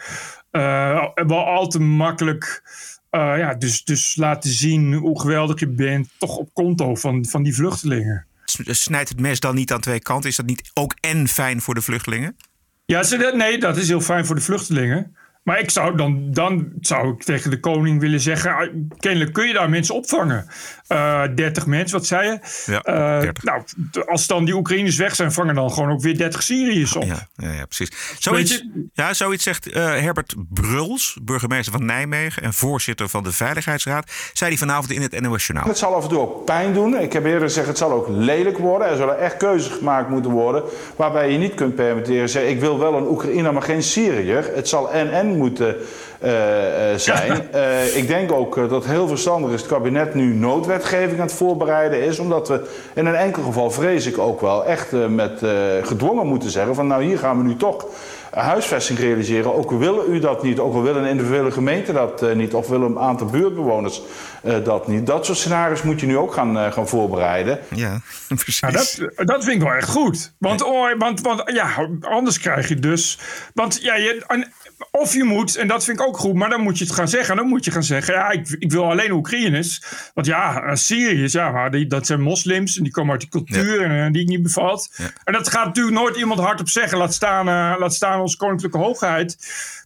eh, 0.52 1.06
wel 1.14 1.46
al 1.46 1.68
te 1.68 1.80
makkelijk, 1.80 2.64
eh, 3.12 3.38
ja, 3.38 3.54
dus, 3.54 3.84
dus 3.84 4.16
laten 4.16 4.50
zien 4.50 4.94
hoe 4.94 5.20
geweldig 5.20 5.60
je 5.60 5.68
bent, 5.68 6.10
toch 6.18 6.38
op 6.38 6.50
konto 6.54 6.96
van, 6.96 7.26
van 7.26 7.44
die 7.44 7.56
vluchtelingen. 7.56 8.26
Snijdt 8.66 9.10
het 9.10 9.20
mes 9.20 9.40
dan 9.40 9.56
niet 9.56 9.72
aan 9.72 9.80
twee 9.80 10.00
kanten? 10.00 10.30
Is 10.30 10.36
dat 10.36 10.46
niet 10.46 10.72
ook 10.74 10.96
en 11.00 11.28
fijn 11.28 11.62
voor 11.62 11.74
de 11.74 11.82
vluchtelingen? 11.82 12.38
Ja, 12.86 13.04
nee, 13.34 13.58
dat 13.58 13.78
is 13.78 13.88
heel 13.88 14.02
fijn 14.02 14.26
voor 14.26 14.36
de 14.36 14.42
vluchtelingen. 14.42 15.16
Maar 15.44 15.60
ik 15.60 15.70
zou 15.70 15.98
dan, 15.98 16.28
dan 16.32 16.68
zou 16.82 17.14
ik 17.14 17.24
tegen 17.24 17.52
de 17.52 17.60
koning 17.60 18.00
willen 18.00 18.20
zeggen: 18.20 18.52
ah, 18.56 18.68
kennelijk 19.00 19.34
kun 19.34 19.48
je 19.48 19.54
daar 19.54 19.70
mensen 19.70 19.96
opvangen. 19.96 20.48
Eh 20.88 21.24
30 21.36 21.66
mensen, 21.66 21.98
wat 21.98 22.08
zei 22.08 22.28
je? 22.30 22.40
Ja, 22.72 22.82
Eh, 22.82 23.20
30. 23.22 23.44
nou, 23.44 23.62
d- 23.92 24.08
als 24.08 24.28
dan 24.28 24.46
die 24.46 24.56
Oekraïners 24.56 24.96
weg 24.96 25.16
zijn, 25.16 25.32
vangen 25.32 25.56
dan 25.56 25.72
gewoon 25.72 25.92
ook 25.92 26.02
weer 26.02 26.18
30 26.18 26.44
Syriërs 26.44 26.96
op. 26.96 27.04
Ja, 27.04 27.28
ja, 27.36 27.52
ja 27.52 27.66
precies. 27.66 27.92
Zoiets, 28.20 28.52
je- 28.52 28.88
ja, 28.94 29.14
zoiets 29.14 29.44
zegt 29.44 29.72
eh, 29.72 29.84
Herbert 29.86 30.36
Bruls, 30.50 31.18
burgemeester 31.24 31.72
van 31.74 31.86
Nijmegen 31.86 32.44
en 32.44 32.54
voorzitter 32.54 33.10
van 33.10 33.24
de 33.24 33.32
Veiligheidsraad. 33.32 34.12
Zei 34.34 34.50
hij 34.50 34.60
vanavond 34.60 34.92
in 34.92 35.02
het 35.02 35.22
NOS 35.22 35.46
Journaal. 35.48 35.68
Het 35.70 35.78
zal 35.78 35.96
af 35.96 36.04
en 36.04 36.10
toe 36.10 36.20
ook 36.20 36.46
pijn 36.46 36.74
doen. 36.74 37.00
Ik 37.02 37.14
heb 37.14 37.26
eerder 37.26 37.42
gezegd, 37.42 37.68
het 37.68 37.78
zal 37.78 37.92
ook 37.92 38.08
lelijk 38.10 38.58
worden. 38.58 38.88
Er 38.90 38.96
zullen 38.98 39.20
echt 39.20 39.38
keuzes 39.38 39.74
gemaakt 39.74 40.10
moeten 40.10 40.32
worden. 40.32 40.64
Waarbij 40.96 41.32
je 41.32 41.38
niet 41.38 41.54
kunt 41.54 41.76
permitteren 41.76 42.30
zeggen, 42.30 42.52
ik 42.52 42.60
wil 42.60 42.80
wel 42.80 42.94
een 42.98 43.08
Oekraïner, 43.08 43.54
maar 43.54 43.62
geen 43.62 43.84
Syriër. 43.84 44.52
Het 44.56 44.68
zal 44.68 44.92
en-en 44.92 45.31
hen 45.32 45.40
moeten 45.40 45.76
eh, 46.20 46.92
eh, 46.92 47.00
zijn. 47.00 47.40
Eh, 47.52 47.96
ik 47.96 48.08
denk 48.08 48.32
ook 48.32 48.56
dat 48.56 48.72
het 48.72 48.86
heel 48.86 49.08
verstandig 49.08 49.52
is 49.52 49.62
dat 49.62 49.70
het 49.70 49.78
kabinet 49.78 50.14
nu 50.14 50.34
noodwetgeving 50.34 51.20
aan 51.20 51.26
het 51.26 51.36
voorbereiden 51.36 52.04
is. 52.04 52.20
Omdat 52.20 52.48
we 52.48 52.68
in 52.94 53.06
een 53.06 53.16
enkel 53.16 53.44
geval, 53.44 53.72
vrees 53.72 54.06
ik 54.06 54.18
ook 54.18 54.42
wel, 54.42 54.66
echt 54.66 54.94
eh, 54.94 55.06
met 55.08 55.44
eh, 55.44 55.52
gedwongen 55.84 56.28
moeten 56.28 56.50
zeggen 56.50 56.76
van 56.76 56.88
nou 56.88 57.04
hier 57.04 57.18
gaan 57.20 57.38
we 57.38 57.44
nu 57.44 57.56
toch 57.56 57.86
huisvesting 58.32 59.00
realiseren. 59.00 59.56
Ook 59.56 59.72
al 59.72 59.78
willen 59.78 60.12
u 60.14 60.20
dat 60.20 60.44
niet, 60.44 60.60
ook 60.60 60.74
al 60.74 60.84
willen 60.84 61.04
een 61.04 61.10
individuele 61.10 61.52
gemeente 61.52 61.94
dat 61.94 62.22
eh, 62.22 62.36
niet, 62.36 62.54
of 62.54 62.68
willen 62.68 62.90
een 62.90 63.00
aantal 63.00 63.28
buurtbewoners 63.28 64.02
eh, 64.44 64.56
dat 64.64 64.88
niet. 64.88 65.06
Dat 65.06 65.26
soort 65.26 65.38
scenario's 65.38 65.82
moet 65.82 66.00
je 66.00 66.06
nu 66.06 66.18
ook 66.18 66.34
gaan, 66.34 66.58
eh, 66.58 66.72
gaan 66.72 66.88
voorbereiden. 66.88 67.60
Ja, 67.76 68.02
precies. 68.28 68.60
Nou, 68.60 68.74
dat, 68.74 69.00
dat 69.28 69.44
vind 69.44 69.56
ik 69.56 69.62
wel 69.62 69.74
echt 69.74 69.90
goed. 69.90 70.34
Want, 70.38 70.64
oh, 70.64 70.98
want, 70.98 71.22
want 71.22 71.42
ja, 71.46 71.90
anders 72.02 72.40
krijg 72.40 72.68
je 72.68 72.76
dus. 72.76 73.20
Want 73.54 73.80
ja, 73.82 73.96
je, 73.96 74.24
en- 74.28 74.52
of 74.92 75.14
je 75.14 75.24
moet, 75.24 75.56
en 75.56 75.68
dat 75.68 75.84
vind 75.84 76.00
ik 76.00 76.06
ook 76.06 76.18
goed, 76.18 76.34
maar 76.34 76.50
dan 76.50 76.62
moet 76.62 76.78
je 76.78 76.84
het 76.84 76.94
gaan 76.94 77.08
zeggen. 77.08 77.36
Dan 77.36 77.48
moet 77.48 77.66
je 77.66 77.72
gaan 77.72 77.84
zeggen: 77.84 78.14
ja, 78.14 78.30
ik, 78.30 78.56
ik 78.60 78.72
wil 78.72 78.90
alleen 78.90 79.12
Oekraïners. 79.12 79.84
Want 80.14 80.28
ja, 80.28 80.64
eh, 80.64 80.76
Syriërs, 80.76 81.32
ja, 81.34 81.52
maar 81.52 81.72
die, 81.72 81.88
dat 81.88 82.06
zijn 82.06 82.22
moslims 82.22 82.78
en 82.78 82.84
die 82.84 82.92
komen 82.92 83.12
uit 83.12 83.22
die 83.22 83.30
cultuur 83.30 83.82
en, 83.82 84.06
eh, 84.06 84.12
die 84.12 84.22
ik 84.22 84.28
niet 84.28 84.44
bevalt. 84.44 84.96
En 85.24 85.34
dat 85.34 85.50
gaat 85.50 85.66
natuurlijk 85.66 85.96
nooit 85.96 86.18
iemand 86.18 86.40
hardop 86.40 86.70
zeggen. 86.70 86.98
Laat 86.98 87.14
staan, 87.14 87.48
eh, 87.48 87.80
laat 87.80 87.94
staan 87.94 88.22
onze 88.22 88.38
koninklijke 88.38 88.78
hoogheid. 88.78 89.38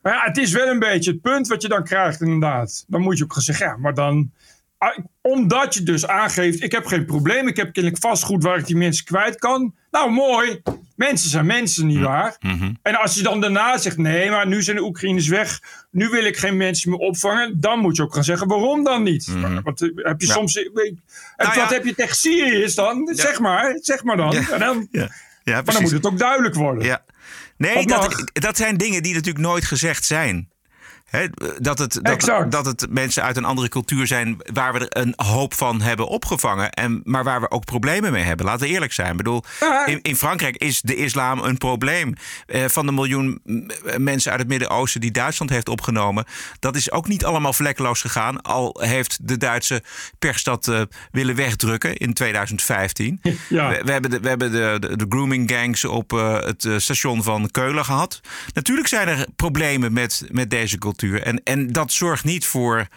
Maar 0.01 0.13
ja, 0.13 0.23
het 0.23 0.37
is 0.37 0.51
wel 0.51 0.67
een 0.67 0.79
beetje 0.79 1.11
het 1.11 1.21
punt 1.21 1.47
wat 1.47 1.61
je 1.61 1.67
dan 1.67 1.83
krijgt, 1.83 2.21
inderdaad. 2.21 2.85
Dan 2.87 3.01
moet 3.01 3.17
je 3.17 3.23
ook 3.23 3.33
gaan 3.33 3.41
zeggen: 3.41 3.65
ja, 3.65 3.77
maar 3.77 3.93
dan. 3.93 4.31
Ah, 4.77 4.97
Omdat 5.21 5.73
je 5.73 5.83
dus 5.83 6.07
aangeeft, 6.07 6.63
ik 6.63 6.71
heb 6.71 6.85
geen 6.85 7.05
probleem. 7.05 7.47
Ik 7.47 7.55
heb 7.57 7.73
kennelijk 7.73 8.01
vastgoed 8.01 8.43
waar 8.43 8.57
ik 8.57 8.65
die 8.65 8.75
mensen 8.75 9.05
kwijt 9.05 9.39
kan. 9.39 9.75
Nou, 9.91 10.11
mooi. 10.11 10.61
Mensen 10.95 11.29
zijn 11.29 11.45
mensen, 11.45 11.85
nietwaar? 11.87 12.35
En 12.81 12.95
als 12.95 13.15
je 13.15 13.23
dan 13.23 13.41
daarna 13.41 13.77
zegt, 13.77 13.97
nee, 13.97 14.29
maar 14.29 14.47
nu 14.47 14.63
zijn 14.63 14.75
de 14.75 14.83
Oekraïners 14.83 15.27
weg. 15.27 15.59
Nu 15.91 16.09
wil 16.09 16.23
ik 16.25 16.37
geen 16.37 16.57
mensen 16.57 16.89
meer 16.89 16.99
opvangen. 16.99 17.59
Dan 17.59 17.79
moet 17.79 17.95
je 17.95 18.03
ook 18.03 18.13
gaan 18.13 18.23
zeggen, 18.23 18.47
waarom 18.47 18.83
dan 18.83 19.03
niet? 19.03 19.27
Want 19.63 19.81
eh, 19.81 19.89
heb 19.95 20.21
je 20.21 20.27
Ja. 20.27 20.33
soms... 20.33 20.55
En 20.55 20.71
Nou 20.73 20.99
wat 21.37 21.53
ja. 21.55 21.67
heb 21.67 21.85
je 21.85 21.95
tegen 21.95 22.15
Syriërs 22.15 22.75
dan? 22.75 23.09
Zeg 23.13 23.39
maar, 23.39 23.77
zeg 23.81 24.03
maar 24.03 24.17
dan. 24.17 24.31
Ja. 24.31 24.49
En 24.49 24.59
dan 24.59 24.87
Ja, 24.91 25.09
ja 25.43 25.53
maar 25.61 25.73
dan 25.73 25.81
moet 25.81 25.91
het 25.91 26.05
ook 26.05 26.17
duidelijk 26.17 26.55
worden. 26.55 26.83
Ja. 26.83 27.03
Nee, 27.57 27.85
Dat 27.85 28.23
dat 28.33 28.57
zijn 28.57 28.77
dingen 28.77 29.03
die 29.03 29.13
natuurlijk 29.13 29.45
nooit 29.45 29.65
gezegd 29.65 30.05
zijn. 30.05 30.49
Dat, 31.57 31.79
het, 31.79 31.99
dat, 32.49 32.65
het 32.65 32.85
mensen 32.89 33.23
uit 33.23 33.37
een 33.37 33.45
andere 33.45 33.69
cultuur 33.69 34.07
zijn 34.07 34.37
waar 34.53 34.73
we 34.73 34.79
er 34.79 35.01
een 35.01 35.13
hoop 35.15 35.53
van 35.53 35.81
hebben 35.81 36.07
opgevangen. 36.07 36.71
En, 36.71 37.01
maar 37.03 37.23
waar 37.23 37.41
we 37.41 37.51
ook 37.51 37.65
problemen 37.65 38.11
mee 38.11 38.23
hebben. 38.23 38.45
Laten 38.45 38.67
we 38.67 38.73
eerlijk 38.73 38.93
zijn. 38.93 39.11
Ik 39.11 39.17
bedoel, 39.17 39.43
in, 39.85 40.01
in 40.01 40.15
Frankrijk 40.15 40.57
is 40.57 40.81
de 40.81 40.95
islam 40.95 41.39
een 41.39 41.57
probleem. 41.57 42.13
Eh, 42.45 42.65
van 42.65 42.85
de 42.85 42.91
miljoen 42.91 43.39
mm, 43.43 43.67
mensen 43.97 44.31
uit 44.31 44.39
het 44.39 44.49
Midden-Oosten 44.49 45.01
die 45.01 45.11
Duitsland 45.11 45.51
heeft 45.51 45.69
opgenomen. 45.69 46.25
Dat 46.59 46.75
is 46.75 46.91
ook 46.91 47.07
niet 47.07 47.25
allemaal 47.25 47.53
vlekkeloos 47.53 48.01
gegaan. 48.01 48.41
Al 48.41 48.77
heeft 48.81 49.27
de 49.27 49.37
Duitse 49.37 49.83
pers 50.19 50.43
dat 50.43 50.67
eh, 50.67 50.81
willen 51.11 51.35
wegdrukken 51.35 51.95
in 51.95 52.13
2015. 52.13 53.21
Ja. 53.49 53.69
We, 53.69 53.81
we 53.83 53.91
hebben, 53.91 54.11
de, 54.11 54.19
we 54.19 54.27
hebben 54.27 54.51
de, 54.51 54.77
de, 54.79 54.97
de 54.97 55.05
grooming 55.09 55.51
gangs 55.51 55.85
op 55.85 56.13
eh, 56.13 56.39
het 56.39 56.65
eh, 56.65 56.77
station 56.77 57.23
van 57.23 57.51
Keulen 57.51 57.85
gehad. 57.85 58.21
Natuurlijk 58.53 58.87
zijn 58.87 59.07
er 59.07 59.27
problemen 59.35 59.93
met, 59.93 60.23
met 60.31 60.49
deze 60.49 60.77
cultuur. 60.77 60.93
En, 61.03 61.41
en 61.43 61.67
dat 61.71 61.91
zorgt 61.91 62.23
niet 62.23 62.45
voor 62.45 62.87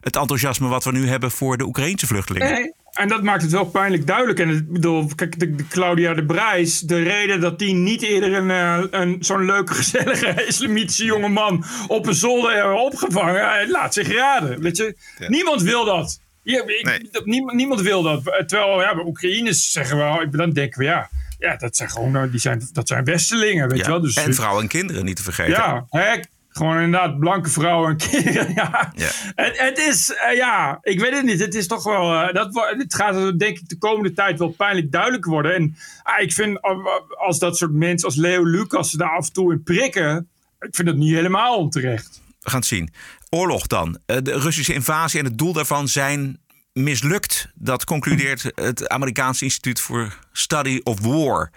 het 0.00 0.16
enthousiasme 0.16 0.68
wat 0.68 0.84
we 0.84 0.92
nu 0.92 1.08
hebben 1.08 1.30
voor 1.30 1.56
de 1.56 1.64
Oekraïnse 1.64 2.06
vluchtelingen. 2.06 2.52
Nee, 2.52 2.72
en 2.92 3.08
dat 3.08 3.22
maakt 3.22 3.42
het 3.42 3.50
wel 3.50 3.64
pijnlijk 3.64 4.06
duidelijk. 4.06 4.38
En 4.38 4.48
ik 4.50 4.72
bedoel, 4.72 5.10
kijk, 5.14 5.38
de, 5.38 5.54
de 5.54 5.66
Claudia 5.68 6.14
de 6.14 6.24
Brijs, 6.24 6.80
de 6.80 7.02
reden 7.02 7.40
dat 7.40 7.58
die 7.58 7.74
niet 7.74 8.02
eerder 8.02 8.32
een, 8.34 8.50
eh, 8.50 9.00
een, 9.00 9.16
zo'n 9.20 9.44
leuke, 9.44 9.74
gezellige 9.74 10.44
islamitische 10.46 11.04
jongeman 11.04 11.64
op 11.86 12.06
een 12.06 12.14
zolder 12.14 12.54
hebben 12.54 12.80
opgevangen, 12.84 13.48
hij 13.48 13.68
laat 13.68 13.94
zich 13.94 14.12
raden. 14.14 14.60
Weet 14.60 14.76
je, 14.76 14.96
niemand 15.28 15.62
wil 15.62 15.84
dat. 15.84 16.20
Ja, 16.42 16.62
ik- 16.66 16.84
Nee. 16.84 17.08
dat- 17.12 17.26
niemand, 17.26 17.56
niemand 17.56 17.80
wil 17.80 18.02
dat. 18.02 18.22
Terwijl, 18.24 18.80
ja, 18.80 18.94
bij 18.94 19.04
Oekraïners 19.04 19.72
zeggen 19.72 19.96
we, 19.96 20.28
dan 20.36 20.50
denken 20.50 20.78
we, 20.78 20.84
ja, 20.84 21.08
ja 21.38 21.56
dat 21.56 21.76
zijn 21.76 21.90
gewoon, 21.90 22.16
eh, 22.16 22.30
die 22.30 22.40
zijn, 22.40 22.68
dat 22.72 22.88
zijn 22.88 23.04
Westelingen, 23.04 23.68
weet 23.68 23.78
Ja, 23.78 23.84
je 23.84 23.90
wel. 23.90 24.00
Dus, 24.00 24.14
en 24.14 24.34
vrouwen 24.34 24.62
en 24.62 24.68
kinderen 24.68 25.04
niet 25.04 25.16
te 25.16 25.22
vergeten. 25.22 25.52
ja, 25.52 25.86
hè, 25.90 26.20
gewoon 26.58 26.80
inderdaad 26.80 27.18
blanke 27.18 27.50
vrouwen 27.50 27.90
en 27.90 27.96
kinderen. 27.96 28.46
Ja. 28.54 28.92
Ja. 28.94 29.10
Het, 29.34 29.58
het 29.58 29.78
is, 29.78 30.14
eh, 30.14 30.36
ja, 30.36 30.78
ik 30.82 31.00
weet 31.00 31.12
het 31.12 31.24
niet. 31.24 31.40
Het 31.40 31.54
is 31.54 31.66
toch 31.66 31.82
wel, 31.82 32.14
eh, 32.14 32.34
dat, 32.34 32.74
het 32.78 32.94
gaat 32.94 33.38
denk 33.38 33.58
ik 33.58 33.68
de 33.68 33.78
komende 33.78 34.12
tijd 34.12 34.38
wel 34.38 34.48
pijnlijk 34.48 34.92
duidelijk 34.92 35.24
worden. 35.24 35.54
En 35.54 35.76
ah, 36.02 36.22
ik 36.22 36.32
vind 36.32 36.58
eh, 36.60 36.76
als 37.18 37.38
dat 37.38 37.56
soort 37.56 37.72
mensen 37.72 38.08
als 38.08 38.16
Leo 38.16 38.44
Lucas 38.44 38.90
daar 38.90 39.10
af 39.10 39.26
en 39.26 39.32
toe 39.32 39.52
in 39.52 39.62
prikken, 39.62 40.28
ik 40.60 40.74
vind 40.74 40.88
dat 40.88 40.96
niet 40.96 41.14
helemaal 41.14 41.56
onterecht. 41.56 42.20
We 42.40 42.50
gaan 42.50 42.58
het 42.58 42.68
zien. 42.68 42.92
Oorlog 43.30 43.66
dan. 43.66 43.98
De 44.06 44.38
Russische 44.38 44.74
invasie 44.74 45.18
en 45.18 45.24
het 45.24 45.38
doel 45.38 45.52
daarvan 45.52 45.88
zijn 45.88 46.38
mislukt. 46.72 47.48
Dat 47.54 47.84
concludeert 47.84 48.50
het 48.54 48.88
Amerikaanse 48.88 49.44
Instituut 49.44 49.80
voor 49.80 50.18
Study 50.32 50.80
of 50.82 51.00
War 51.00 51.50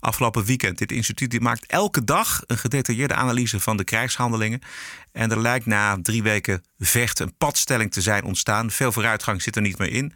afgelopen 0.00 0.44
weekend. 0.44 0.78
Dit 0.78 0.92
instituut 0.92 1.40
maakt 1.40 1.66
elke 1.66 2.04
dag 2.04 2.42
een 2.46 2.58
gedetailleerde 2.58 3.14
analyse 3.14 3.60
van 3.60 3.76
de 3.76 3.84
krijgshandelingen. 3.84 4.60
En 5.12 5.30
er 5.30 5.40
lijkt 5.40 5.66
na 5.66 5.98
drie 6.02 6.22
weken 6.22 6.64
vechten 6.78 7.26
een 7.26 7.36
padstelling 7.38 7.92
te 7.92 8.00
zijn 8.00 8.24
ontstaan. 8.24 8.70
Veel 8.70 8.92
vooruitgang 8.92 9.42
zit 9.42 9.56
er 9.56 9.62
niet 9.62 9.78
meer 9.78 9.92
in, 9.92 10.12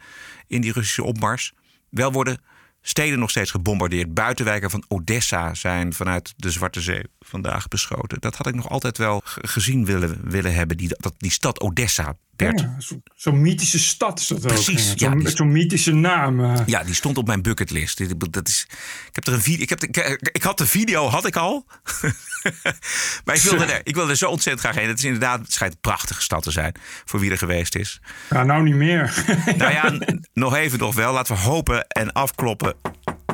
in 0.47 0.61
die 0.61 0.71
Russische 0.71 1.03
opmars. 1.03 1.53
Wel 1.89 2.11
worden 2.11 2.41
steden 2.81 3.19
nog 3.19 3.29
steeds 3.29 3.51
gebombardeerd. 3.51 4.13
Buitenwijken 4.13 4.69
van 4.69 4.83
Odessa 4.87 5.53
zijn 5.53 5.93
vanuit 5.93 6.33
de 6.37 6.51
Zwarte 6.51 6.81
Zee 6.81 7.03
vandaag 7.19 7.67
beschoten. 7.67 8.21
Dat 8.21 8.35
had 8.35 8.47
ik 8.47 8.55
nog 8.55 8.69
altijd 8.69 8.97
wel 8.97 9.21
gezien 9.25 9.85
willen, 9.85 10.29
willen 10.29 10.53
hebben, 10.53 10.77
die, 10.77 10.95
dat, 10.99 11.13
die 11.17 11.31
stad 11.31 11.59
Odessa, 11.59 12.17
Ja, 12.37 12.75
zo- 12.79 13.01
Zo'n 13.15 13.41
mythische 13.41 13.79
stad 13.79 14.19
is 14.19 14.27
dat 14.27 14.39
Precies, 14.41 14.91
ook. 14.91 14.97
ja, 14.97 15.09
Zo'n 15.09 15.27
zo'n 15.27 15.51
mythische 15.51 15.93
naam. 15.93 16.43
eh. 16.43 16.59
Ja, 16.65 16.83
die 16.83 16.93
stond 16.93 17.17
op 17.17 17.27
mijn 17.27 17.41
bucketlist. 17.41 17.97
Dat 18.31 18.47
is, 18.47 18.67
ik, 19.07 19.15
heb 19.15 19.27
er 19.27 19.33
een 19.33 19.41
video, 19.41 19.61
ik, 19.63 19.69
heb 19.69 19.83
ik, 19.83 19.97
ik 20.31 20.43
had 20.43 20.57
de 20.57 20.65
video, 20.65 21.07
had 21.07 21.25
ik 21.25 21.35
al. 21.35 21.65
maar 23.25 23.35
ik 23.35 23.41
wilde, 23.41 23.65
er, 23.65 23.81
ik 23.83 23.95
wilde 23.95 24.11
er 24.11 24.17
zo 24.17 24.29
ontzettend 24.29 24.65
graag 24.65 24.75
heen. 24.75 24.87
Het 24.89 24.97
is 24.99 25.03
inderdaad, 25.05 25.39
het 25.39 25.53
schijnt 25.53 25.73
een 25.73 25.79
prachtige 25.79 26.21
stad 26.21 26.43
te 26.43 26.51
zijn 26.51 26.75
voor 27.05 27.19
wie 27.19 27.31
er 27.31 27.37
geweest 27.37 27.75
is. 27.75 28.01
Ja, 28.29 28.43
nou 28.43 28.63
niet 28.63 28.75
meer. 28.75 29.13
Nou 29.57 29.71
ja, 29.71 29.97
nog 30.33 30.55
even 30.55 30.79
nog 30.79 30.95
wel. 30.95 31.13
Laten 31.13 31.35
we 31.35 31.41
hopen 31.41 31.87
en 31.87 32.11
afkloppen 32.13 32.73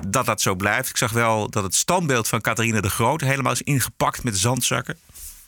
dat 0.08 0.25
dat 0.25 0.41
zo 0.41 0.56
blijft. 0.56 0.89
Ik 0.89 0.98
zag 0.98 1.12
wel 1.12 1.50
dat 1.50 1.63
het 1.63 1.75
standbeeld 1.75 2.27
van 2.27 2.41
Catharina 2.41 2.82
de 2.82 2.89
Groot 2.89 3.22
helemaal 3.22 3.51
is 3.51 3.62
ingepakt 3.62 4.24
met 4.24 4.38
zandzakken. 4.38 4.98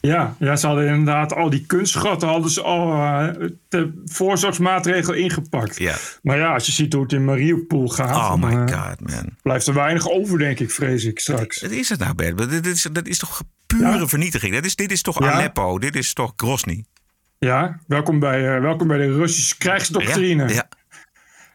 Ja, 0.04 0.36
ja, 0.38 0.56
ze 0.56 0.66
hadden 0.66 0.86
inderdaad 0.86 1.32
al 1.34 1.50
die 1.50 1.66
kunstschatten 1.66 2.28
hadden 2.28 2.50
ze 2.50 2.62
al 2.62 2.92
eh, 2.92 3.48
de 3.68 4.02
voorzorgsmaatregel 4.04 5.12
ingepakt. 5.14 5.80
Maar 6.22 6.38
ja, 6.38 6.52
als 6.54 6.66
je 6.66 6.72
ziet 6.72 6.92
hoe 6.92 7.02
het 7.02 7.12
in 7.12 7.24
Mariupol 7.24 7.88
gaat, 7.88 8.16
Oh 8.16 8.28
dan, 8.28 8.40
my 8.40 8.70
eh, 8.72 8.80
god, 8.88 9.00
man. 9.00 9.36
blijft 9.42 9.66
er 9.66 9.74
weinig 9.74 10.08
over, 10.10 10.38
denk 10.38 10.58
ik, 10.58 10.70
vrees 10.70 11.04
ik 11.04 11.20
straks. 11.20 11.60
Wat 11.60 11.70
is 11.70 11.88
het 11.88 11.98
nou, 11.98 12.14
Bert? 12.14 12.50
Dit 12.50 12.66
is, 12.66 12.88
dat 12.92 13.06
is 13.06 13.18
toch 13.18 13.42
pure 13.66 13.98
Ja. 13.98 14.06
vernietiging? 14.06 14.54
Dat 14.54 14.64
is, 14.64 14.76
dit 14.76 14.90
is 14.92 15.02
toch 15.02 15.24
Ja. 15.24 15.30
Aleppo? 15.32 15.78
Dit 15.78 15.96
is 15.96 16.12
toch 16.12 16.32
Grozny? 16.36 16.84
Ja, 17.38 17.78
welkom 17.86 18.18
bij, 18.18 18.54
eh, 18.54 18.60
welkom 18.60 18.88
bij 18.88 18.98
de 18.98 19.12
Russische 19.12 19.56
krijgsdoctrine. 19.58 20.48
Ja, 20.48 20.54
Ja, 20.54 20.68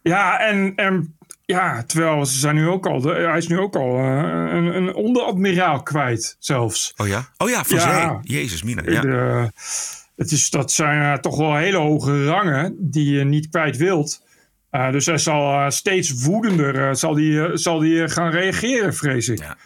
ja. 0.01 0.39
en, 0.39 0.73
en 0.75 1.16
ja, 1.55 1.83
terwijl 1.83 2.25
ze 2.25 2.39
zijn 2.39 2.55
nu 2.55 2.67
ook 2.67 2.85
al, 2.87 3.01
de- 3.01 3.13
hij 3.13 3.37
is 3.37 3.47
nu 3.47 3.59
ook 3.59 3.75
al 3.75 3.97
eh, 3.97 4.03
een, 4.55 4.75
een 4.75 4.93
onderadmiraal 4.93 5.83
kwijt, 5.83 6.35
zelfs. 6.39 6.93
Oh 6.97 7.07
ja? 7.07 7.29
Oh 7.37 7.49
ja, 7.49 7.63
van 7.63 7.77
Ja. 7.77 8.19
zee. 8.23 8.37
Jezus, 8.37 8.63
Mina. 8.63 8.81
Ja. 8.85 9.01
De- 9.01 9.51
het 10.15 10.31
is, 10.31 10.49
dat 10.49 10.71
zijn 10.71 11.13
eh, 11.13 11.19
toch 11.21 11.37
wel 11.37 11.55
hele 11.55 11.77
hoge 11.77 12.25
rangen 12.25 12.75
die 12.79 13.11
je 13.17 13.23
niet 13.23 13.49
kwijt 13.49 13.77
wilt. 13.77 14.21
Eh, 14.69 14.91
dus 14.91 15.05
hij 15.05 15.17
zal 15.17 15.71
steeds 15.71 16.23
woedender 16.23 16.95
zal 16.95 17.13
die, 17.13 17.57
zal 17.57 17.79
die, 17.79 18.09
gaan 18.09 18.31
reageren, 18.31 18.93
vrees 18.93 19.27
ik. 19.29 19.39
Ja. 19.39 19.57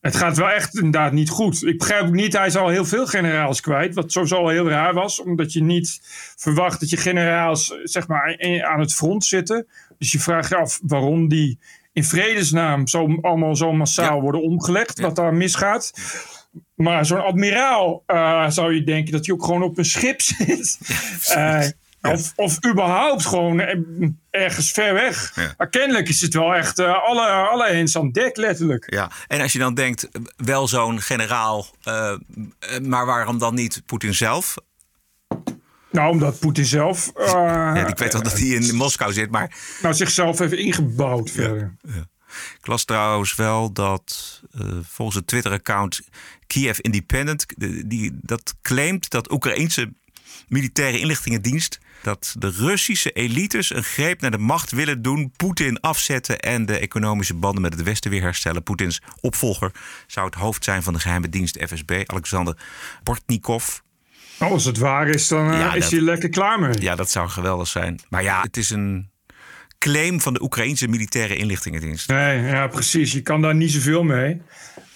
Het 0.00 0.16
gaat 0.16 0.36
wel 0.36 0.48
echt 0.50 0.74
inderdaad 0.76 1.12
niet 1.12 1.28
goed. 1.28 1.64
Ik 1.64 1.78
begrijp 1.78 2.06
ook 2.06 2.12
niet, 2.12 2.32
hij 2.36 2.46
is 2.46 2.56
al 2.56 2.68
heel 2.68 2.84
veel 2.84 3.06
generaals 3.06 3.60
kwijt. 3.60 3.94
Wat 3.94 4.12
sowieso 4.12 4.36
al 4.36 4.48
heel 4.48 4.68
raar 4.68 4.94
was, 4.94 5.20
omdat 5.22 5.52
je 5.52 5.62
niet 5.62 6.00
verwacht 6.36 6.80
dat 6.80 6.90
je 6.90 6.96
generaals 6.96 7.74
zeg 7.82 8.08
maar, 8.08 8.38
aan 8.62 8.80
het 8.80 8.94
front 8.94 9.24
zitten. 9.24 9.66
Dus 9.98 10.12
je 10.12 10.18
vraagt 10.20 10.48
je 10.48 10.56
af 10.56 10.80
waarom 10.82 11.28
die 11.28 11.58
in 11.92 12.04
vredesnaam 12.04 12.86
zo, 12.86 13.18
allemaal 13.20 13.56
zo 13.56 13.72
massaal 13.72 14.14
Ja. 14.16 14.20
worden 14.22 14.42
omgelegd. 14.42 15.00
Wat 15.00 15.16
daar 15.16 15.34
misgaat. 15.34 15.92
Maar 16.74 17.06
zo'n 17.06 17.24
admiraal 17.24 18.02
eh, 18.06 18.50
zou 18.50 18.74
je 18.74 18.84
denken 18.84 19.12
dat 19.12 19.26
hij 19.26 19.34
ook 19.34 19.44
gewoon 19.44 19.62
op 19.62 19.78
een 19.78 19.84
schip 19.84 20.20
zit. 20.36 20.78
Of, 22.12 22.32
of 22.36 22.66
überhaupt 22.66 23.26
gewoon 23.26 23.60
eh, 23.60 23.78
ergens 24.30 24.70
ver 24.70 24.94
weg. 24.94 25.32
Ja. 25.34 25.54
Maar 25.56 25.68
kennelijk 25.68 26.08
is 26.08 26.20
het 26.20 26.34
wel 26.34 26.54
echt 26.54 26.78
eh, 26.78 27.02
alle, 27.04 27.26
alle 27.26 27.68
hens 27.68 27.96
aan 27.96 28.10
dek, 28.10 28.36
letterlijk. 28.36 28.92
Ja, 28.94 29.10
en 29.26 29.40
als 29.40 29.52
je 29.52 29.58
dan 29.58 29.74
denkt, 29.74 30.08
wel 30.36 30.68
zo'n 30.68 31.00
generaal, 31.00 31.66
eh, 31.82 32.16
maar 32.82 33.06
waarom 33.06 33.38
dan 33.38 33.54
niet 33.54 33.82
Poetin 33.86 34.14
zelf? 34.14 34.54
Nou, 35.90 36.10
omdat 36.10 36.38
Poetin 36.38 36.64
zelf 36.66 37.12
Ja, 37.16 37.86
ik 37.86 37.98
weet 37.98 38.12
wel 38.12 38.22
dat 38.22 38.38
hij 38.38 38.48
in 38.48 38.74
Moskou 38.74 39.12
zit, 39.12 39.30
maar 39.30 39.56
nou, 39.82 39.94
zichzelf 39.94 40.38
heeft 40.38 40.52
ingebouwd 40.52 41.30
verder. 41.30 41.76
Ik 42.60 42.66
las 42.66 42.84
trouwens 42.84 43.34
wel 43.34 43.72
dat 43.72 44.40
volgens 44.82 45.16
het 45.16 45.26
Twitter-account 45.26 46.00
Kiev 46.46 46.78
Independent... 46.78 47.46
de- 47.56 47.86
die, 47.86 48.18
dat 48.22 48.54
claimt 48.62 49.10
dat 49.10 49.32
Oekraïense 49.32 49.92
militaire 50.48 50.98
inlichtingendienst... 50.98 51.78
dat 52.02 52.34
de 52.38 52.50
Russische 52.50 53.10
elites 53.10 53.74
een 53.74 53.84
greep 53.84 54.20
naar 54.20 54.30
de 54.30 54.38
macht 54.38 54.70
willen 54.70 55.02
doen... 55.02 55.32
Poetin 55.36 55.80
afzetten 55.80 56.38
en 56.40 56.66
de 56.66 56.78
economische 56.78 57.34
banden 57.34 57.62
met 57.62 57.72
het 57.72 57.82
Westen 57.82 58.10
weer 58.10 58.22
herstellen. 58.22 58.62
Poetins 58.62 59.00
opvolger 59.20 59.70
zou 60.06 60.26
het 60.26 60.34
hoofd 60.34 60.64
zijn 60.64 60.82
van 60.82 60.92
de 60.92 61.00
geheime 61.00 61.28
dienst 61.28 61.58
FSB, 61.68 62.02
Alexander 62.06 62.56
Bortnikov... 63.02 63.78
Oh, 64.40 64.50
Als 64.50 64.64
het 64.64 64.78
waar 64.78 65.08
is, 65.08 65.28
dan 65.28 65.52
eh, 65.52 65.58
Ja, 65.58 65.74
is 65.74 65.90
hij 65.90 66.00
lekker 66.00 66.28
klaar 66.28 66.60
mee. 66.60 66.80
Ja, 66.80 66.94
dat 66.94 67.10
zou 67.10 67.28
geweldig 67.28 67.68
zijn. 67.68 68.00
Maar 68.08 68.22
ja, 68.22 68.42
het 68.42 68.56
is 68.56 68.70
een 68.70 69.10
claim 69.78 70.20
van 70.20 70.34
de 70.34 70.42
Oekraïnse 70.42 70.88
militaire 70.88 71.36
inlichtingendienst. 71.36 72.08
Nee, 72.08 72.42
ja, 72.42 72.66
precies. 72.66 73.12
Je 73.12 73.20
kan 73.22 73.42
daar 73.42 73.54
niet 73.54 73.72
zoveel 73.72 74.02
mee. 74.02 74.42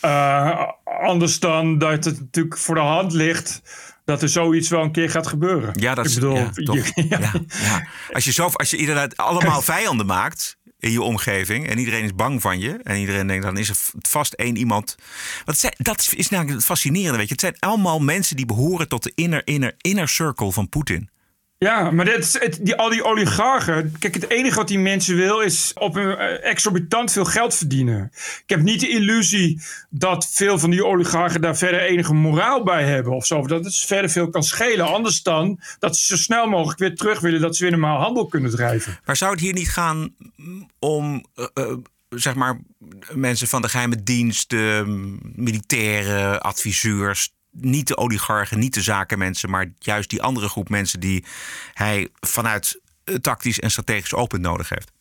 Eh, 0.00 0.68
anders 0.84 1.40
dan 1.40 1.78
dat 1.78 2.04
het 2.04 2.20
natuurlijk 2.20 2.58
voor 2.58 2.74
de 2.74 2.80
hand 2.80 3.12
ligt 3.12 3.62
dat 4.04 4.22
er 4.22 4.28
zoiets 4.28 4.68
wel 4.68 4.82
een 4.82 4.92
keer 4.92 5.10
gaat 5.10 5.26
gebeuren. 5.26 5.72
Ja, 5.80 5.94
dat 5.94 6.04
is 6.06 6.14
bedoel, 6.14 6.34
ja, 6.36 6.50
je- 6.54 6.92
ja. 7.08 7.18
Ja, 7.18 7.32
ja. 7.62 7.86
Als, 8.12 8.24
je 8.24 8.32
zo, 8.32 8.46
als 8.52 8.70
je 8.70 8.76
inderdaad 8.76 9.16
allemaal 9.16 9.62
vijanden 9.76 10.06
maakt 10.06 10.56
in 10.78 10.90
je 10.90 11.02
omgeving 11.02 11.68
en 11.68 11.78
iedereen 11.78 12.04
is 12.04 12.14
bang 12.14 12.40
van 12.40 12.58
je 12.60 12.78
en 12.82 12.96
iedereen 12.98 13.26
denkt 13.26 13.44
dan 13.44 13.56
is 13.56 13.68
er 13.68 13.76
vast 14.00 14.32
één 14.32 14.56
iemand. 14.56 14.94
Want 15.34 15.46
het 15.46 15.58
zijn, 15.58 15.74
dat 15.76 16.12
is 16.16 16.28
namelijk 16.28 16.56
het 16.56 16.64
fascinerende, 16.64 17.16
weet 17.18 17.26
je. 17.26 17.32
Het 17.32 17.40
zijn 17.42 17.56
allemaal 17.58 17.98
mensen 18.00 18.36
die 18.36 18.46
behoren 18.46 18.88
tot 18.88 19.02
de 19.02 19.12
inner, 19.14 19.42
inner, 19.44 19.74
inner 19.78 20.08
circle 20.08 20.52
van 20.52 20.68
Poetin. 20.68 21.10
Ja, 21.62 21.90
maar 21.90 22.08
is- 22.08 22.38
het, 22.38 22.58
die, 22.62 22.76
al 22.76 22.88
die 22.90 23.04
oligarchen. 23.04 23.94
Kijk, 23.98 24.14
het 24.14 24.30
enige 24.30 24.56
wat 24.56 24.68
die 24.68 24.78
mensen 24.78 25.16
wil 25.16 25.40
is 25.40 25.72
op 25.74 25.96
een 25.96 26.16
eh, 26.16 26.50
exorbitant 26.50 27.12
veel 27.12 27.24
geld 27.24 27.54
verdienen. 27.54 28.10
Ik 28.14 28.42
heb 28.46 28.60
niet 28.62 28.80
de 28.80 28.88
illusie 28.88 29.60
dat 29.90 30.28
veel 30.32 30.58
van 30.58 30.70
die 30.70 30.84
oligarchen 30.84 31.40
daar 31.40 31.56
verder 31.56 31.80
enige 31.80 32.14
moraal 32.14 32.62
bij 32.62 32.84
hebben 32.84 33.12
of 33.12 33.26
zo. 33.26 33.46
Dat 33.46 33.64
het 33.64 33.76
verder 33.76 34.10
veel 34.10 34.30
kan 34.30 34.42
schelen. 34.42 34.86
Anders 34.86 35.22
dan 35.22 35.60
dat 35.78 35.96
ze 35.96 36.06
zo 36.06 36.22
snel 36.22 36.46
mogelijk 36.46 36.78
weer 36.78 36.94
terug 36.94 37.20
willen 37.20 37.40
dat 37.40 37.56
ze 37.56 37.62
weer 37.62 37.72
normaal 37.72 38.00
handel 38.00 38.26
kunnen 38.26 38.50
drijven. 38.50 38.98
Maar 39.04 39.16
zou 39.16 39.30
het 39.32 39.40
hier 39.40 39.52
niet 39.52 39.70
gaan 39.70 40.14
om, 40.78 41.24
eh, 41.34 41.46
eh, 41.54 41.76
zeg 42.08 42.34
maar, 42.34 42.60
mensen 43.12 43.48
van 43.48 43.62
de 43.62 43.68
geheime 43.68 44.02
dienst, 44.02 44.52
militaire 45.34 46.40
adviseurs, 46.40 47.32
niet 47.52 47.86
de 47.86 47.96
oligarchen, 47.96 48.58
niet 48.58 48.74
de 48.74 48.82
zakenmensen, 48.82 49.50
maar 49.50 49.72
juist 49.78 50.10
die 50.10 50.22
andere 50.22 50.48
groep 50.48 50.68
mensen 50.68 51.00
die 51.00 51.24
hij 51.74 52.08
vanuit 52.20 52.80
tactisch 53.20 53.60
en 53.60 53.70
strategisch 53.70 54.14
open 54.14 54.40
nodig 54.40 54.68
heeft? 54.68 54.92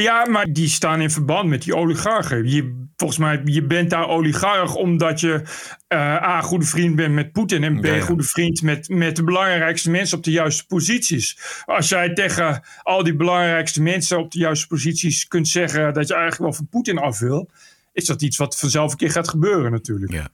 Ja, 0.00 0.28
maar 0.28 0.52
die 0.52 0.68
staan 0.68 1.00
in 1.00 1.10
verband 1.10 1.48
met 1.48 1.62
die 1.62 1.76
oligarchen. 1.76 2.48
Je, 2.48 2.86
volgens 2.96 3.18
mij, 3.18 3.40
je 3.44 3.66
bent 3.66 3.90
daar 3.90 4.08
oligarch 4.08 4.74
omdat 4.74 5.20
je 5.20 5.42
eh, 5.88 5.98
A, 5.98 6.40
goede 6.40 6.64
vriend 6.64 6.96
bent 6.96 7.14
met 7.14 7.32
Poetin... 7.32 7.64
en 7.64 7.80
B, 7.80 7.84
Ja, 7.84 7.94
ja. 7.94 8.00
goede 8.00 8.22
vriend 8.22 8.62
met, 8.62 8.88
met 8.88 9.16
de 9.16 9.24
belangrijkste 9.24 9.90
mensen 9.90 10.18
op 10.18 10.24
de 10.24 10.30
juiste 10.30 10.66
posities. 10.66 11.38
Als 11.64 11.88
jij 11.88 12.12
tegen 12.12 12.62
al 12.82 13.02
die 13.02 13.16
belangrijkste 13.16 13.82
mensen 13.82 14.18
op 14.18 14.30
de 14.30 14.38
juiste 14.38 14.66
posities 14.66 15.28
kunt 15.28 15.48
zeggen... 15.48 15.94
dat 15.94 16.08
je 16.08 16.14
eigenlijk 16.14 16.42
wel 16.42 16.52
van 16.52 16.68
Poetin 16.68 16.98
af 16.98 17.18
wil... 17.18 17.50
is 17.92 18.04
dat 18.04 18.22
iets 18.22 18.36
wat 18.36 18.58
vanzelf 18.58 18.90
een 18.90 18.98
keer 18.98 19.10
gaat 19.10 19.28
gebeuren 19.28 19.70
natuurlijk. 19.70 20.12
Ja. 20.12 20.28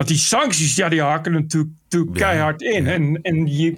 Want 0.00 0.12
die 0.12 0.20
sancties, 0.20 0.74
ja, 0.74 0.88
die 0.88 1.02
hakken 1.02 1.32
natuurlijk, 1.32 1.72
natuurlijk 1.82 2.18
Ja, 2.18 2.24
keihard 2.24 2.62
in. 2.62 2.86
En, 2.86 3.22
en 3.22 3.56
je, 3.56 3.76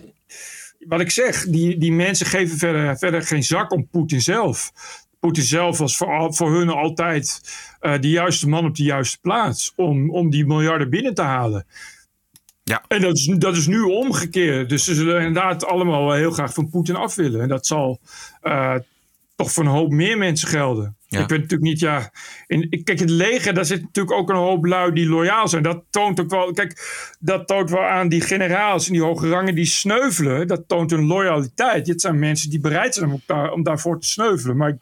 wat 0.78 1.00
ik 1.00 1.10
zeg, 1.10 1.44
die, 1.44 1.78
die 1.78 1.92
mensen 1.92 2.26
geven 2.26 2.58
verder, 2.58 2.98
verder 2.98 3.22
geen 3.22 3.42
zak 3.42 3.72
om 3.72 3.88
Poetin 3.88 4.20
zelf. 4.20 4.72
Poetin 5.20 5.42
zelf 5.42 5.78
was 5.78 5.96
voor, 5.96 6.34
voor 6.34 6.52
hun 6.52 6.68
altijd 6.68 7.40
eh, 7.80 8.00
de 8.00 8.08
juiste 8.08 8.48
man 8.48 8.66
op 8.66 8.76
de 8.76 8.82
juiste 8.82 9.18
plaats. 9.20 9.72
Om, 9.76 10.10
om 10.10 10.30
die 10.30 10.46
miljarden 10.46 10.90
binnen 10.90 11.14
te 11.14 11.22
halen. 11.22 11.66
Ja. 12.64 12.84
En 12.88 13.00
dat 13.00 13.16
is, 13.16 13.26
dat 13.38 13.56
is 13.56 13.66
nu 13.66 13.80
omgekeerd. 13.80 14.68
Dus 14.68 14.84
ze 14.84 14.94
zullen 14.94 15.22
inderdaad 15.22 15.64
allemaal 15.64 16.12
heel 16.12 16.30
graag 16.30 16.54
van 16.54 16.70
Poetin 16.70 16.96
af 16.96 17.14
willen. 17.14 17.40
En 17.40 17.48
dat 17.48 17.66
zal 17.66 18.00
eh, 18.40 18.76
toch 19.36 19.52
voor 19.52 19.64
een 19.64 19.70
hoop 19.70 19.90
meer 19.90 20.18
mensen 20.18 20.48
gelden. 20.48 20.96
Ja. 21.12 21.20
Ik 21.20 21.28
weet 21.28 21.40
natuurlijk 21.40 21.70
niet, 21.70 21.80
ja. 21.80 22.10
In, 22.46 22.80
kijk, 22.84 22.98
het 22.98 23.10
leger, 23.10 23.54
daar 23.54 23.64
zit 23.64 23.82
natuurlijk 23.82 24.16
ook 24.16 24.30
een 24.30 24.36
hoop 24.36 24.64
lui 24.64 24.92
die 24.92 25.08
loyaal 25.08 25.48
zijn. 25.48 25.62
Dat 25.62 25.82
toont 25.90 26.20
ook 26.20 26.30
wel, 26.30 26.52
kijk, 26.52 26.80
dat 27.18 27.46
toont 27.46 27.70
wel 27.70 27.84
aan 27.84 28.08
die 28.08 28.20
generaals 28.20 28.86
en 28.86 28.92
die 28.92 29.02
hoge 29.02 29.28
rangen 29.28 29.54
die 29.54 29.64
sneuvelen. 29.64 30.46
Dat 30.46 30.62
toont 30.66 30.90
hun 30.90 31.06
loyaliteit. 31.06 31.86
Dit 31.86 32.00
zijn 32.00 32.18
mensen 32.18 32.50
die 32.50 32.60
bereid 32.60 32.94
zijn 32.94 33.10
om, 33.10 33.22
daar, 33.26 33.52
om 33.52 33.62
daarvoor 33.62 34.00
te 34.00 34.08
sneuvelen. 34.08 34.56
Maar 34.56 34.68
ik, 34.68 34.76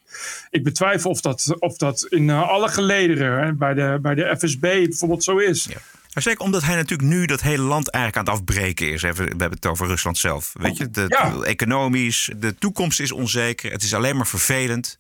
ik 0.51 0.65
betwijfel 0.65 1.11
of 1.11 1.21
dat, 1.21 1.55
of 1.59 1.77
dat 1.77 2.07
in 2.09 2.31
eh, 2.31 2.49
alle 2.49 2.69
gelederen, 2.69 3.45
hè, 3.45 3.53
bij, 3.55 3.75
de, 3.75 3.99
bij 4.03 4.15
de 4.15 4.37
FSB 4.39 4.61
bijvoorbeeld 4.61 5.25
zo 5.25 5.37
is. 5.37 5.69
Maar 6.15 6.23
zeker 6.23 6.45
omdat 6.45 6.63
hij 6.63 6.75
natuurlijk 6.77 7.09
nu 7.09 7.27
dat 7.27 7.41
hele 7.41 7.63
land 7.63 7.91
eigenlijk 7.91 8.29
aan 8.29 8.35
het 8.35 8.43
afbreken 8.43 8.93
is. 8.93 9.03
We 9.03 9.09
hebben 9.09 9.51
het 9.51 9.67
over 9.67 9.87
Rusland 9.87 10.19
zelf. 10.19 10.53
Weet 10.53 10.77
je, 10.77 10.91
de, 10.91 11.05
Ja. 11.09 11.35
economisch, 11.43 12.31
de 12.37 12.55
toekomst 12.55 13.01
is 13.01 13.13
onzeker. 13.13 13.73
Het 13.73 13.83
is 13.83 13.95
alleen 13.95 14.17
maar 14.17 14.27
vervelend. 14.27 14.99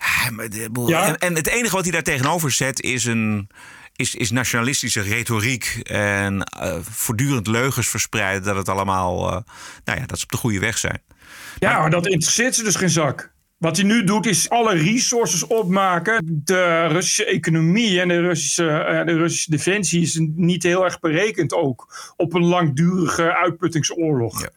Ja, 0.00 0.48
Ja. 0.86 1.06
En, 1.06 1.18
en 1.18 1.34
het 1.34 1.46
enige 1.46 1.74
wat 1.74 1.84
hij 1.84 1.92
daar 1.92 2.02
tegenover 2.02 2.50
zet 2.50 2.82
is 2.82 3.04
een. 3.04 3.48
Is, 3.96 4.14
is 4.14 4.30
nationalistische 4.30 5.00
retoriek 5.00 5.80
en 5.82 6.42
eh, 6.42 6.76
voortdurend 6.90 7.46
leugens 7.46 7.88
verspreiden 7.88 8.42
dat 8.42 8.56
het 8.56 8.68
allemaal, 8.68 9.26
eh, 9.26 9.38
nou 9.84 10.00
ja, 10.00 10.06
dat 10.06 10.18
ze 10.18 10.24
op 10.24 10.30
de 10.30 10.36
goede 10.36 10.58
weg 10.58 10.78
zijn. 10.78 11.02
Ja, 11.58 11.80
maar 11.80 11.90
dat 11.90 12.06
interesseert 12.06 12.54
ze 12.54 12.62
dus 12.62 12.74
geen 12.74 12.90
zak. 12.90 13.32
Wat 13.60 13.76
hij 13.76 13.84
nu 13.84 14.04
doet 14.04 14.26
is 14.26 14.48
alle 14.48 14.74
resources 14.74 15.46
opmaken. 15.46 16.40
De 16.44 16.86
Russische 16.86 17.24
economie 17.24 18.00
en 18.00 18.08
de 18.08 18.20
Russische, 18.20 18.68
eh, 18.68 19.06
de 19.06 19.16
Russische 19.16 19.50
defensie 19.50 20.02
is 20.02 20.18
niet 20.34 20.62
heel 20.62 20.84
erg 20.84 21.00
berekend 21.00 21.54
ook 21.54 22.12
op 22.16 22.34
een 22.34 22.44
langdurige 22.44 23.34
uitputtingsoorlog. 23.34 24.42
Ja. 24.42 24.48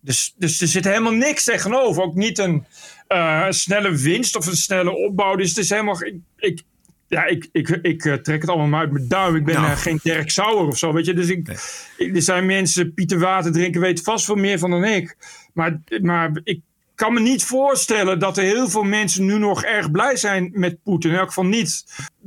Dus, 0.00 0.34
dus 0.36 0.60
er 0.60 0.68
zit 0.68 0.84
helemaal 0.84 1.12
niks 1.12 1.44
tegenover. 1.44 2.02
Ook 2.02 2.14
niet 2.14 2.38
een 2.38 2.66
eh, 3.08 3.46
snelle 3.48 3.96
winst 3.96 4.36
of 4.36 4.46
een 4.46 4.56
snelle 4.56 4.90
opbouw. 4.96 5.36
Dus 5.36 5.48
het 5.48 5.58
is 5.58 5.70
helemaal. 5.70 6.04
Ik, 6.04 6.14
ik, 6.36 6.62
ja, 7.06 7.24
ik, 7.24 7.48
ik, 7.52 7.68
ik 7.68 8.04
eh, 8.04 8.14
trek 8.14 8.40
het 8.40 8.50
allemaal 8.50 8.66
maar 8.68 8.80
uit 8.80 8.92
mijn 8.92 9.08
duim. 9.08 9.36
Ik 9.36 9.44
ben 9.44 9.54
Nou. 9.54 9.66
eh, 9.66 9.76
geen 9.76 10.00
Dirk 10.02 10.30
Sauer 10.30 10.66
of 10.66 10.78
zo. 10.78 10.92
Weet 10.92 11.06
je? 11.06 11.14
Dus 11.14 11.28
ik, 11.28 11.48
ik- 11.96 12.16
er 12.16 12.22
zijn 12.22 12.46
mensen, 12.46 12.94
Pieter 12.94 13.18
Water 13.18 13.52
drinken, 13.52 13.80
weten 13.80 14.04
vast 14.04 14.24
veel 14.24 14.34
meer 14.34 14.58
van 14.58 14.70
dan 14.70 14.84
ik. 14.84 15.16
Maar, 15.52 15.78
maar 16.02 16.30
ik 16.44 16.60
kan 16.98 17.12
me 17.12 17.20
niet 17.20 17.44
voorstellen 17.44 18.18
dat 18.18 18.36
er 18.38 18.44
heel 18.44 18.68
veel 18.68 18.82
mensen 18.82 19.24
nu 19.24 19.38
nog 19.38 19.62
erg 19.62 19.90
blij 19.90 20.16
zijn 20.16 20.50
met 20.52 20.82
Poetin. 20.82 21.10
In 21.10 21.16
elk 21.16 21.28
geval 21.28 21.44
niet 21.44 21.84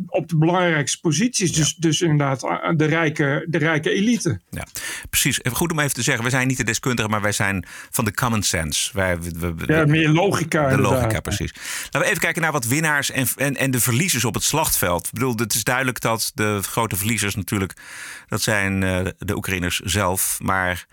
op 0.08 0.30
de 0.30 0.38
belangrijkste 0.38 1.00
posities. 1.00 1.54
Dus, 1.54 1.76
dus 1.76 2.02
inderdaad 2.02 2.44
eh, 2.44 2.70
de 2.76 2.86
rijke, 2.86 3.46
de 3.50 3.58
rijke 3.58 3.90
elite. 3.90 4.40
Ja, 4.50 4.66
precies. 5.10 5.40
Goed 5.52 5.72
om 5.72 5.80
even 5.80 5.94
te 5.94 6.02
zeggen, 6.02 6.24
we 6.24 6.30
zijn 6.30 6.48
niet 6.48 6.58
de 6.58 6.64
deskundigen, 6.64 7.12
maar 7.12 7.22
wij 7.22 7.32
zijn 7.32 7.66
van 7.90 8.06
de 8.06 8.14
common 8.14 8.44
sense. 8.44 8.90
Wij, 8.94 9.20
we, 9.22 9.32
we- 9.40 9.54
we- 9.56 9.74
Ja, 9.74 9.86
meer 9.86 10.10
logica. 10.10 10.66
De 10.68 10.74
inderdaad. 10.76 11.02
logica, 11.02 11.20
precies. 11.20 11.54
Laten 11.84 12.00
we 12.00 12.06
even 12.06 12.20
kijken 12.20 12.42
naar 12.42 12.52
wat 12.52 12.66
winnaars 12.66 13.12
en, 13.12 13.28
en, 13.36 13.56
en 13.58 13.72
de 13.72 13.80
verliezers 13.80 14.26
op 14.26 14.34
het 14.34 14.44
slagveld. 14.44 15.06
Ik 15.06 15.14
bedoel, 15.14 15.36
het 15.36 15.54
is 15.54 15.64
duidelijk 15.64 16.00
dat 16.02 16.32
de 16.34 16.60
grote 16.62 16.96
verliezers 16.96 17.36
natuurlijk... 17.36 17.74
dat 18.28 18.42
zijn 18.42 18.84
eh, 18.84 19.00
de 19.18 19.36
Oekraïners 19.36 19.80
zelf. 19.80 20.38
Maar 20.42 20.86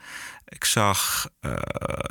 ik 0.48 0.64
zag 0.64 1.28
eh 1.40 1.52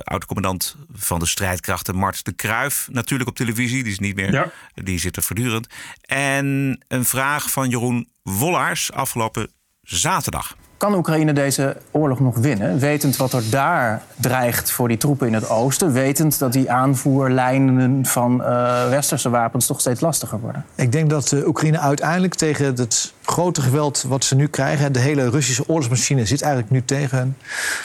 oud-commandant 0.04 0.76
van 0.93 1.19
de 1.19 1.26
strijdkrachten 1.26 1.95
Mart 1.95 2.26
de 2.26 2.32
Kruif 2.32 2.88
natuurlijk 2.91 3.30
op 3.30 3.36
televisie. 3.36 3.84
Die 3.84 3.91
is 3.91 4.00
niet 4.00 4.15
meer, 4.15 4.32
Ja. 4.32 4.52
die 4.73 5.00
zit 5.00 5.15
er 5.15 5.23
voortdurend. 5.23 5.67
En 6.02 6.45
een 6.88 7.06
vraag 7.06 7.52
van 7.52 7.69
Jeroen 7.69 8.10
Wollaars 8.23 8.91
afgelopen 8.91 9.52
zaterdag. 9.88 10.56
Kan 10.78 10.95
Oekraïne 10.95 11.34
deze 11.34 11.78
oorlog 11.91 12.19
nog 12.19 12.38
winnen? 12.38 12.80
Wetend 12.80 13.17
wat 13.17 13.34
er 13.34 13.50
daar 13.50 14.04
dreigt 14.15 14.71
voor 14.71 14.88
die 14.88 14.97
troepen 14.97 15.28
in 15.28 15.34
het 15.34 15.50
oosten. 15.50 15.91
Wetend 15.91 16.39
dat 16.39 16.54
die 16.54 16.71
aanvoerlijnen 16.71 18.06
van 18.06 18.43
eh, 18.43 18.89
westerse 18.89 19.30
wapens 19.30 19.65
toch 19.65 19.80
steeds 19.80 20.02
lastiger 20.02 20.39
worden. 20.39 20.65
Ik 20.76 20.91
denk 20.91 21.10
dat 21.10 21.32
eh, 21.32 21.47
Oekraïne 21.47 21.80
uiteindelijk 21.80 22.36
tegen 22.36 22.65
het 22.65 23.13
grote 23.23 23.62
geweld 23.62 24.04
wat 24.08 24.23
ze 24.23 24.36
nu 24.36 24.47
krijgen... 24.47 24.93
de 24.93 25.00
hele 25.00 25.30
Russische 25.30 25.67
oorlogsmachine 25.67 26.26
zit 26.26 26.41
eigenlijk 26.41 26.71
nu 26.71 26.86
tegen 26.86 27.17
hen... 27.17 27.38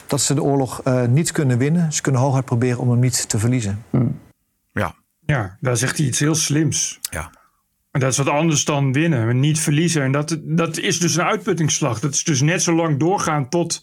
dat 0.07 0.21
ze 0.21 0.35
de 0.35 0.43
oorlog 0.43 0.81
eh, 0.83 1.03
niet 1.05 1.33
kunnen 1.33 1.59
winnen. 1.59 1.93
Ze 1.93 2.03
kunnen 2.03 2.21
hooguit 2.21 2.45
proberen 2.45 2.79
om 2.79 2.91
hem 2.91 3.01
niet 3.01 3.29
te 3.29 3.38
verliezen. 3.38 3.85
Ja, 4.73 4.95
Ja, 5.27 5.57
daar 5.61 5.77
zegt 5.77 5.97
hij 5.97 6.07
iets 6.07 6.19
heel 6.19 6.35
slims. 6.35 6.99
ja. 7.11 7.31
En 7.93 8.01
dat 8.01 8.11
is 8.11 8.17
wat 8.19 8.29
anders 8.29 8.65
dan 8.65 8.93
winnen, 8.93 9.41
niet 9.41 9.61
verliezen. 9.61 10.03
En 10.03 10.13
dat, 10.13 10.39
dat 10.43 10.79
is 10.79 10.99
dus 10.99 11.15
een 11.17 11.25
uitputtingsslag. 11.25 12.01
Dat 12.01 12.15
is 12.15 12.25
dus 12.25 12.41
net 12.41 12.63
zo 12.63 12.75
lang 12.75 12.99
doorgaan 12.99 13.49
tot 13.49 13.83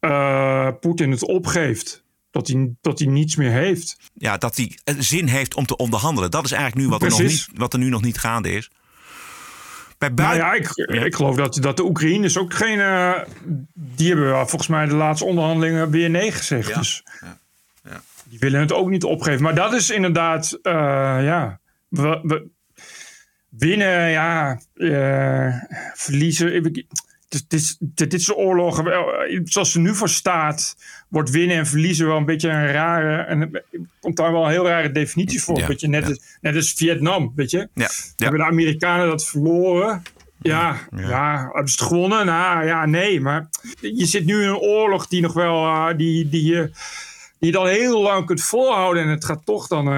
eh, 0.00 0.68
Poetin 0.80 1.10
het 1.10 1.24
opgeeft. 1.24 2.04
Tot 2.30 2.48
hij, 2.48 2.74
hij 2.80 3.06
niets 3.06 3.36
meer 3.36 3.50
heeft. 3.50 3.96
ja, 4.14 4.36
dat 4.36 4.56
hij 4.56 4.78
zin 4.98 5.26
heeft 5.26 5.54
om 5.54 5.66
te 5.66 5.76
onderhandelen. 5.76 6.30
Dat 6.30 6.44
is 6.44 6.52
eigenlijk 6.52 6.82
nu 6.84 6.90
wat 6.90 7.02
er, 7.02 7.08
nog 7.08 7.18
niet, 7.22 7.48
wat 7.54 7.72
er 7.72 7.78
nu 7.78 7.88
nog 7.88 8.02
niet 8.02 8.18
gaande 8.18 8.50
is. 8.52 8.70
Bij 9.98 10.08
Nou 10.08 10.38
buiten... 10.38 10.74
ja, 10.76 10.94
ik, 10.98 11.04
ik 11.04 11.14
geloof 11.14 11.36
dat, 11.36 11.54
dat 11.60 11.76
de 11.76 11.84
Oekraïners 11.84 12.38
ook 12.38 12.54
geen... 12.54 12.80
eh, 12.80 13.12
die 13.74 14.08
hebben 14.08 14.26
wel 14.26 14.46
volgens 14.46 14.70
mij 14.70 14.86
de 14.86 14.94
laatste 14.94 15.24
onderhandelingen 15.24 15.90
weer 15.90 16.10
nee 16.10 16.32
gezegd. 16.32 16.68
Ja, 16.68 16.78
Dus 16.78 17.02
ja, 17.20 17.38
ja. 17.84 18.00
die 18.24 18.38
willen 18.38 18.60
het 18.60 18.72
ook 18.72 18.88
niet 18.88 19.04
opgeven. 19.04 19.42
Maar 19.42 19.54
dat 19.54 19.72
is 19.72 19.90
inderdaad... 19.90 20.58
eh, 20.62 20.72
ja, 21.24 21.60
we, 21.88 22.20
we- 22.22 22.48
Winnen, 23.50 24.10
ja. 24.10 24.60
eh, 24.74 25.54
verliezen. 25.94 26.54
is, 27.48 27.76
dit 27.80 28.14
is 28.14 28.24
de 28.24 28.36
oorlog. 28.36 28.86
eh, 28.86 29.40
Zoals 29.44 29.72
ze 29.72 29.80
nu 29.80 29.94
voor 29.94 30.08
staat, 30.08 30.76
wordt 31.08 31.30
winnen 31.30 31.56
en 31.56 31.66
verliezen 31.66 32.06
wel 32.06 32.16
een 32.16 32.24
beetje 32.24 32.48
een 32.48 32.72
rare. 32.72 33.22
En 33.22 33.62
komt 34.00 34.16
daar 34.16 34.32
wel 34.32 34.44
een 34.44 34.50
heel 34.50 34.66
rare 34.66 34.92
definitie 34.92 35.42
voor. 35.42 35.58
Ja, 35.58 35.66
weet 35.66 35.80
je, 35.80 35.88
net, 35.88 36.06
als, 36.06 36.20
net 36.40 36.54
als 36.54 36.72
Vietnam, 36.72 37.32
weet 37.34 37.50
je. 37.50 37.68
Ja, 37.74 37.88
Hebben 38.16 38.40
de 38.40 38.46
Amerikanen 38.46 39.06
dat 39.06 39.26
verloren? 39.26 40.02
Ja, 40.42 40.76
ja. 40.96 41.50
hebben 41.52 41.72
ze 41.72 41.78
het 41.78 41.88
gewonnen? 41.88 42.26
Nou 42.26 42.66
ja, 42.66 42.86
nee. 42.86 43.20
Maar 43.20 43.48
je 43.80 44.06
zit 44.06 44.24
nu 44.24 44.42
in 44.42 44.48
een 44.48 44.56
oorlog 44.58 45.06
die 45.06 45.20
nog 45.20 45.32
wel. 45.32 45.64
eh, 45.66 45.96
die, 45.96 46.28
die, 46.28 46.44
je 46.44 46.70
die 47.38 47.50
je 47.50 47.52
dan 47.52 47.66
heel 47.66 48.02
lang 48.02 48.26
kunt 48.26 48.42
volhouden. 48.42 49.02
En 49.02 49.08
het 49.08 49.24
gaat 49.24 49.44
toch 49.44 49.66
dan 49.66 49.88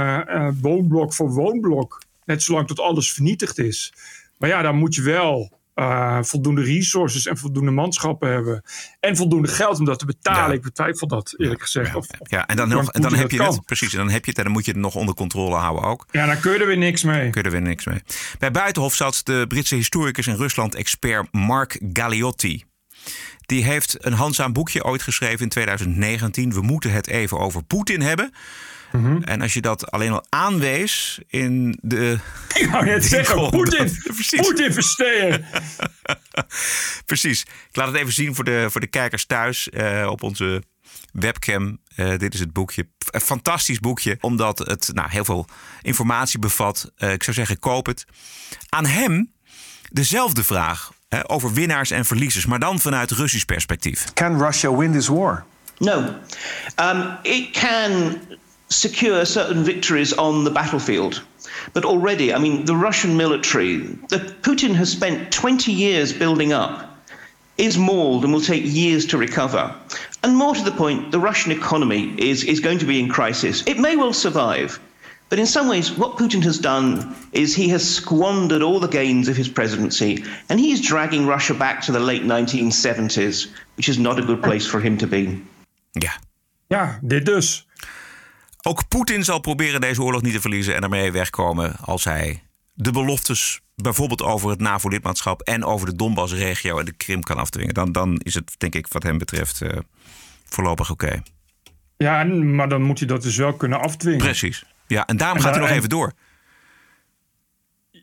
woonblok 0.60 1.14
voor 1.14 1.30
woonblok. 1.30 2.02
Net 2.24 2.42
zolang 2.42 2.66
tot 2.66 2.80
alles 2.80 3.12
vernietigd 3.12 3.58
is. 3.58 3.92
Maar 4.38 4.48
ja, 4.48 4.62
dan 4.62 4.76
moet 4.76 4.94
je 4.94 5.02
wel 5.02 5.61
eh, 5.74 6.18
voldoende 6.22 6.62
resources 6.62 7.26
en 7.26 7.37
voldoende 7.38 7.70
manschappen 7.70 8.30
hebben. 8.30 8.62
En 9.00 9.16
voldoende 9.16 9.48
geld 9.48 9.78
om 9.78 9.85
dat 9.85 9.98
te 9.98 10.04
betalen. 10.04 10.56
Ik 10.56 10.62
betwijfel 10.62 11.06
dat, 11.06 11.35
eerlijk 11.37 11.62
gezegd. 11.62 11.94
Of, 11.94 12.06
Ja, 12.22 12.46
en 12.46 12.56
dan, 12.56 12.72
hoe 12.72 12.82
nog, 12.82 12.92
en 12.92 13.02
dan 13.02 13.14
heb 13.14 13.30
je 13.30 13.42
het, 13.42 13.64
precies, 13.64 13.92
en 13.92 13.98
dan 13.98 14.11
heb 14.11 14.24
je 14.24 14.30
het 14.30 14.38
en 14.38 14.44
dan 14.44 14.52
moet 14.52 14.64
je 14.64 14.70
het 14.70 14.80
nog 14.80 14.94
onder 14.94 15.14
controle 15.14 15.54
houden 15.54 15.85
ook. 15.85 16.06
Ja, 16.11 16.26
dan 16.26 16.40
kun 16.40 16.52
je 16.52 16.58
er 16.58 16.66
weer 16.66 16.78
niks 16.78 17.02
mee. 17.02 17.30
Kun 17.30 17.40
je 17.40 17.46
er 17.46 17.54
weer 17.54 17.68
niks 17.68 17.85
mee. 17.85 18.02
Bij 18.38 18.50
Buitenhof 18.50 18.94
zat 18.94 19.20
de 19.24 19.44
Britse 19.48 19.74
historicus 19.74 20.26
en 20.26 20.37
Rusland-expert 20.37 21.32
Mark 21.32 21.80
Galliotti. 21.92 22.64
Die 23.46 23.64
heeft 23.64 23.96
een 23.98 24.12
handzaam 24.12 24.52
boekje 24.52 24.85
ooit 24.85 25.02
geschreven 25.02 25.40
in 25.40 25.48
2019. 25.48 26.52
We 26.52 26.61
moeten 26.61 26.92
het 26.92 27.06
even 27.06 27.38
over 27.38 27.62
Poetin 27.62 28.00
hebben. 28.00 28.32
Mhm. 28.92 29.22
En 29.22 29.40
als 29.40 29.55
je 29.55 29.61
dat 29.61 29.90
alleen 29.90 30.12
al 30.12 30.26
aanwees 30.28 31.20
in 31.26 31.78
de. 31.83 32.18
Ik 32.61 32.70
wou 32.70 32.85
net 32.85 33.05
zeggen, 33.05 33.50
Poetin. 33.50 33.98
Poetin 34.42 34.72
verstehen. 34.72 35.44
Precies. 37.07 37.40
Ik 37.42 37.76
laat 37.76 37.87
het 37.87 37.96
even 37.96 38.12
zien 38.12 38.35
voor 38.35 38.44
de, 38.44 38.66
voor 38.70 38.81
de 38.81 38.87
kijkers 38.87 39.26
thuis 39.26 39.70
eh, 39.70 40.07
op 40.11 40.22
onze 40.22 40.62
webcam. 41.12 41.78
Eh, 41.94 42.18
dit 42.18 42.35
is 42.35 42.40
het 42.40 42.52
boekje. 42.52 42.88
Een 43.11 43.20
fantastisch 43.20 43.81
boekje, 43.81 44.16
omdat 44.20 44.59
het 44.59 44.90
nou, 44.92 45.11
heel 45.11 45.24
veel 45.24 45.46
informatie 45.83 46.38
bevat. 46.38 46.92
Eh, 46.96 47.12
ik 47.12 47.22
zou 47.22 47.37
zeggen, 47.37 47.59
koop 47.59 47.87
het. 47.87 48.05
Aan 48.68 48.87
hem 48.87 49.33
dezelfde 49.90 50.44
vraag 50.44 50.92
hè, 51.09 51.31
over 51.31 51.52
winnaars 51.52 51.90
en 51.90 52.05
verliezers, 52.05 52.46
maar 52.46 52.59
dan 52.59 52.81
vanuit 52.81 53.11
Russisch 53.11 53.44
perspectief. 53.44 54.12
Can 54.12 54.42
Russia 54.42 54.76
win 54.76 54.92
this 54.92 55.09
war? 55.09 55.44
No. 55.78 56.14
Um, 56.81 57.18
it 57.22 57.50
can 57.50 58.20
secure 58.72 59.24
certain 59.24 59.62
victories 59.64 60.12
on 60.12 60.44
the 60.44 60.50
battlefield. 60.50 61.22
But 61.72 61.85
already, 61.85 62.32
I 62.32 62.38
mean, 62.38 62.64
the 62.64 62.76
Russian 62.76 63.16
military, 63.16 63.78
that 64.08 64.42
Putin 64.42 64.74
has 64.74 64.90
spent 64.90 65.32
20 65.32 65.72
years 65.72 66.12
building 66.12 66.52
up, 66.52 66.88
is 67.58 67.76
mauled 67.76 68.24
and 68.24 68.32
will 68.32 68.40
take 68.40 68.64
years 68.64 69.06
to 69.06 69.18
recover. 69.18 69.74
And 70.22 70.37
more 70.37 70.54
to 70.54 70.64
the 70.64 70.72
point, 70.72 71.11
the 71.11 71.20
Russian 71.20 71.52
economy 71.52 72.14
is, 72.18 72.44
is 72.44 72.61
going 72.61 72.78
to 72.78 72.87
be 72.87 72.98
in 72.98 73.08
crisis. 73.08 73.62
It 73.66 73.78
may 73.78 73.96
well 73.96 74.12
survive. 74.12 74.80
But 75.28 75.38
in 75.38 75.46
some 75.46 75.68
ways, 75.68 75.90
what 75.96 76.18
Putin 76.18 76.42
has 76.42 76.58
done 76.58 77.14
is 77.32 77.54
he 77.54 77.68
has 77.68 77.88
squandered 77.88 78.62
all 78.62 78.80
the 78.80 78.88
gains 78.88 79.28
of 79.28 79.37
his 79.37 79.48
presidency, 79.48 80.24
and 80.50 80.61
he 80.61 80.72
is 80.72 80.80
dragging 80.80 81.26
Russia 81.26 81.54
back 81.54 81.80
to 81.82 81.92
the 81.92 82.00
late 82.00 82.22
1970s, 82.22 83.48
which 83.76 83.88
is 83.88 83.98
not 83.98 84.18
a 84.18 84.22
good 84.22 84.42
place 84.42 84.66
for 84.66 84.78
him 84.78 84.98
to 84.98 85.06
be. 85.06 85.42
Yeah. 85.94 86.12
Ja, 86.68 86.98
dit 87.02 87.24
dus. 87.24 87.66
Ook 88.62 88.88
Poetin 88.88 89.25
zal 89.25 89.40
proberen 89.40 89.81
deze 89.81 90.03
oorlog 90.03 90.22
niet 90.22 90.33
te 90.33 90.40
verliezen 90.40 90.75
en 90.75 90.83
ermee 90.83 91.12
wegkomen 91.12 91.77
als 91.77 92.05
hij 92.05 92.42
de 92.75 92.90
beloftes 92.90 93.61
bijvoorbeeld 93.75 94.22
over 94.22 94.51
het 94.51 94.61
NAVO-lidmaatschap 94.61 95.40
en 95.40 95.64
over 95.64 95.87
de 95.87 95.96
Donbass-regio 95.96 96.79
en 96.79 96.85
de 96.85 96.92
Krim 96.92 97.22
kan 97.22 97.37
afdwingen. 97.37 97.75
Dan, 97.75 97.92
dan 97.92 98.16
is 98.22 98.35
het, 98.35 98.55
denk 98.59 98.75
ik, 98.75 98.87
wat 98.88 99.03
hem 99.03 99.18
betreft 99.18 99.61
eh, 99.62 99.79
voorlopig 100.44 100.90
oké. 100.90 101.22
Ja, 101.96 102.20
en- 102.20 102.55
maar 102.55 102.68
dan 102.68 102.83
moet 102.83 102.98
hij 102.98 103.09
dat 103.09 103.22
dus 103.22 103.37
wel 103.37 103.53
kunnen 103.57 103.81
afdwingen. 103.81 104.18
Precies. 104.20 104.64
Ja, 104.87 105.07
en 105.07 105.16
daarom 105.16 105.37
En 105.37 105.42
gaat 105.42 105.53
hij 105.53 105.61
nog 105.61 105.70
en- 105.70 105.77
even 105.77 105.88
door. 105.88 106.12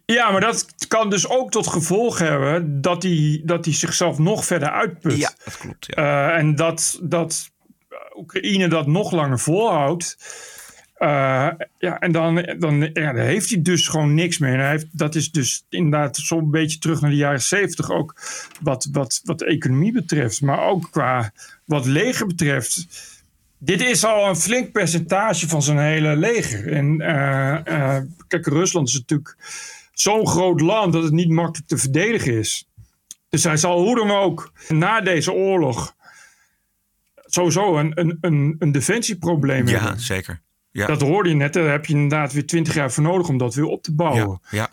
Ja, 0.06 0.32
maar 0.32 0.42
dat 0.42 0.66
kan 0.88 1.10
dus 1.10 1.28
ook 1.30 1.52
tot 1.52 1.68
gevolg 1.68 2.20
hebben 2.20 2.82
dat 2.82 3.04
hij, 3.04 3.42
dat 3.46 3.66
hij 3.66 3.74
zichzelf 3.74 4.18
nog 4.18 4.46
verder 4.46 4.70
uitput. 4.70 5.18
Ja, 5.18 5.32
dat 5.46 5.58
klopt. 5.58 5.94
Eh, 5.94 6.28
en 6.38 6.56
dat, 6.56 7.00
dat 7.02 7.52
Oekraïne 8.20 8.68
dat 8.68 8.88
nog 8.88 9.12
langer 9.12 9.40
volhoudt. 9.40 10.18
Eh, 11.00 11.48
ja, 11.78 12.00
en 12.00 12.12
dan, 12.12 12.56
dan, 12.60 12.90
ja, 12.94 13.14
heeft 13.14 13.50
hij 13.50 13.62
dus 13.62 13.88
gewoon 13.88 14.14
niks 14.14 14.38
meer. 14.38 14.60
Hij 14.60 14.84
dat 14.92 15.16
is 15.16 15.32
dus 15.32 15.66
inderdaad 15.70 16.18
zo'n 16.18 16.52
beetje 16.52 16.80
terug 16.80 17.02
naar 17.02 17.10
de 17.10 17.16
jaren 17.16 17.42
zeventig 17.42 17.92
ook. 17.92 18.16
Wat, 18.62 18.88
wat, 18.92 19.22
wat 19.24 19.40
de 19.40 19.46
economie 19.46 19.92
betreft. 19.92 20.42
Maar 20.42 20.68
ook 20.68 20.88
qua 20.92 21.32
wat 21.66 21.86
leger 21.86 22.28
betreft. 22.28 22.88
Dit 23.58 23.82
is 23.82 24.06
al 24.06 24.28
een 24.28 24.36
flink 24.36 24.72
percentage 24.72 25.48
van 25.48 25.62
zijn 25.62 25.78
hele 25.78 26.16
leger. 26.16 26.74
En 26.74 27.02
eh, 27.02 27.96
eh, 27.96 28.04
kijk, 28.28 28.46
Rusland 28.46 28.88
is 28.88 28.94
natuurlijk 28.94 29.36
zo'n 29.94 30.28
groot 30.28 30.62
land 30.62 30.94
dat 30.94 31.04
het 31.04 31.14
niet 31.14 31.30
makkelijk 31.30 31.68
te 31.68 31.78
verdedigen 31.78 32.34
is. 32.34 32.68
Dus 33.30 33.44
hij 33.44 33.58
zal 33.58 33.82
hoe 33.82 33.96
dan 33.96 34.12
ook 34.12 34.52
na 34.68 35.02
deze 35.02 35.34
oorlog 35.34 35.96
sowieso 37.34 37.78
een, 37.78 37.92
een, 38.00 38.18
een, 38.22 38.56
een 38.60 38.72
defensieprobleem 38.72 39.68
Ja, 39.68 39.80
hebben. 39.80 40.02
zeker. 40.02 40.42
Ja. 40.72 40.86
Dat 40.88 41.02
hoorde 41.02 41.30
je 41.30 41.36
net, 41.36 41.54
daar 41.54 41.70
heb 41.72 41.86
je 41.86 41.94
inderdaad 41.94 42.34
weer 42.34 42.46
twintig 42.48 42.74
jaar 42.74 42.92
voor 42.92 43.04
nodig 43.04 43.28
om 43.28 43.38
dat 43.38 43.56
weer 43.56 43.66
op 43.66 43.84
te 43.84 43.94
bouwen. 43.94 44.42
Ja. 44.50 44.70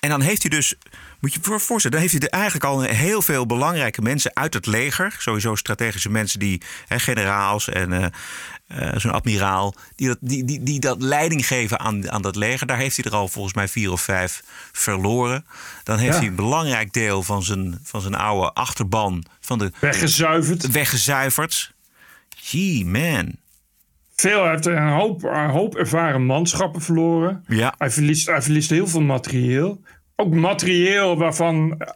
En 0.00 0.08
dan 0.08 0.20
heeft 0.20 0.42
hij 0.42 0.50
dus, 0.50 0.74
moet 1.20 1.32
je 1.32 1.38
je 1.42 1.46
voor- 1.46 1.60
voorstellen, 1.60 1.90
dan 1.98 2.06
heeft 2.08 2.22
hij 2.22 2.28
er 2.30 2.34
eigenlijk 2.38 2.64
al 2.64 2.80
heel 2.82 3.22
veel 3.22 3.46
belangrijke 3.46 4.02
mensen 4.02 4.30
uit 4.34 4.54
het 4.54 4.66
leger. 4.66 5.14
Sowieso 5.18 5.54
strategische 5.54 6.10
mensen 6.10 6.38
die, 6.38 6.62
hè, 6.86 6.98
generaals 6.98 7.68
en 7.68 7.92
eh, 7.92 8.04
eh, 8.66 8.98
zo'n 8.98 9.12
admiraal, 9.12 9.74
die 9.96 10.08
dat, 10.08 10.18
die, 10.20 10.44
die, 10.44 10.62
die 10.62 10.80
dat 10.80 11.02
leiding 11.02 11.46
geven 11.46 11.80
aan, 11.80 12.10
aan 12.10 12.22
dat 12.22 12.36
leger. 12.36 12.66
Daar 12.66 12.78
heeft 12.78 12.96
hij 12.96 13.04
er 13.04 13.16
al 13.18 13.28
volgens 13.28 13.54
mij 13.54 13.68
vier 13.68 13.92
of 13.92 14.00
vijf 14.00 14.42
verloren. 14.72 15.46
Dan 15.84 15.98
heeft 15.98 16.12
Ja. 16.12 16.18
hij 16.18 16.28
een 16.28 16.34
belangrijk 16.34 16.92
deel 16.92 17.22
van 17.22 17.42
zijn, 17.42 17.78
van 17.82 18.00
zijn 18.00 18.14
oude 18.14 18.52
achterban 18.52 19.24
van 19.40 19.58
de, 19.58 19.70
Weggezuiverd. 19.80 20.70
weggezuiverd. 20.70 21.72
Gee, 22.44 22.84
man. 22.86 23.32
Veel, 24.16 24.42
hij 24.42 24.50
heeft 24.50 24.66
een 24.66 24.88
hoop, 24.88 25.22
een 25.22 25.48
hoop 25.50 25.76
ervaren 25.76 26.24
manschappen 26.26 26.80
verloren. 26.80 27.44
Ja. 27.48 27.74
Hij, 27.78 27.90
verliest, 27.90 28.26
hij 28.26 28.42
verliest 28.42 28.70
heel 28.70 28.86
veel 28.86 29.00
materieel. 29.00 29.80
Ook 30.16 30.34
materieel 30.34 31.16
waarvan 31.18 31.74
eh, 31.78 31.88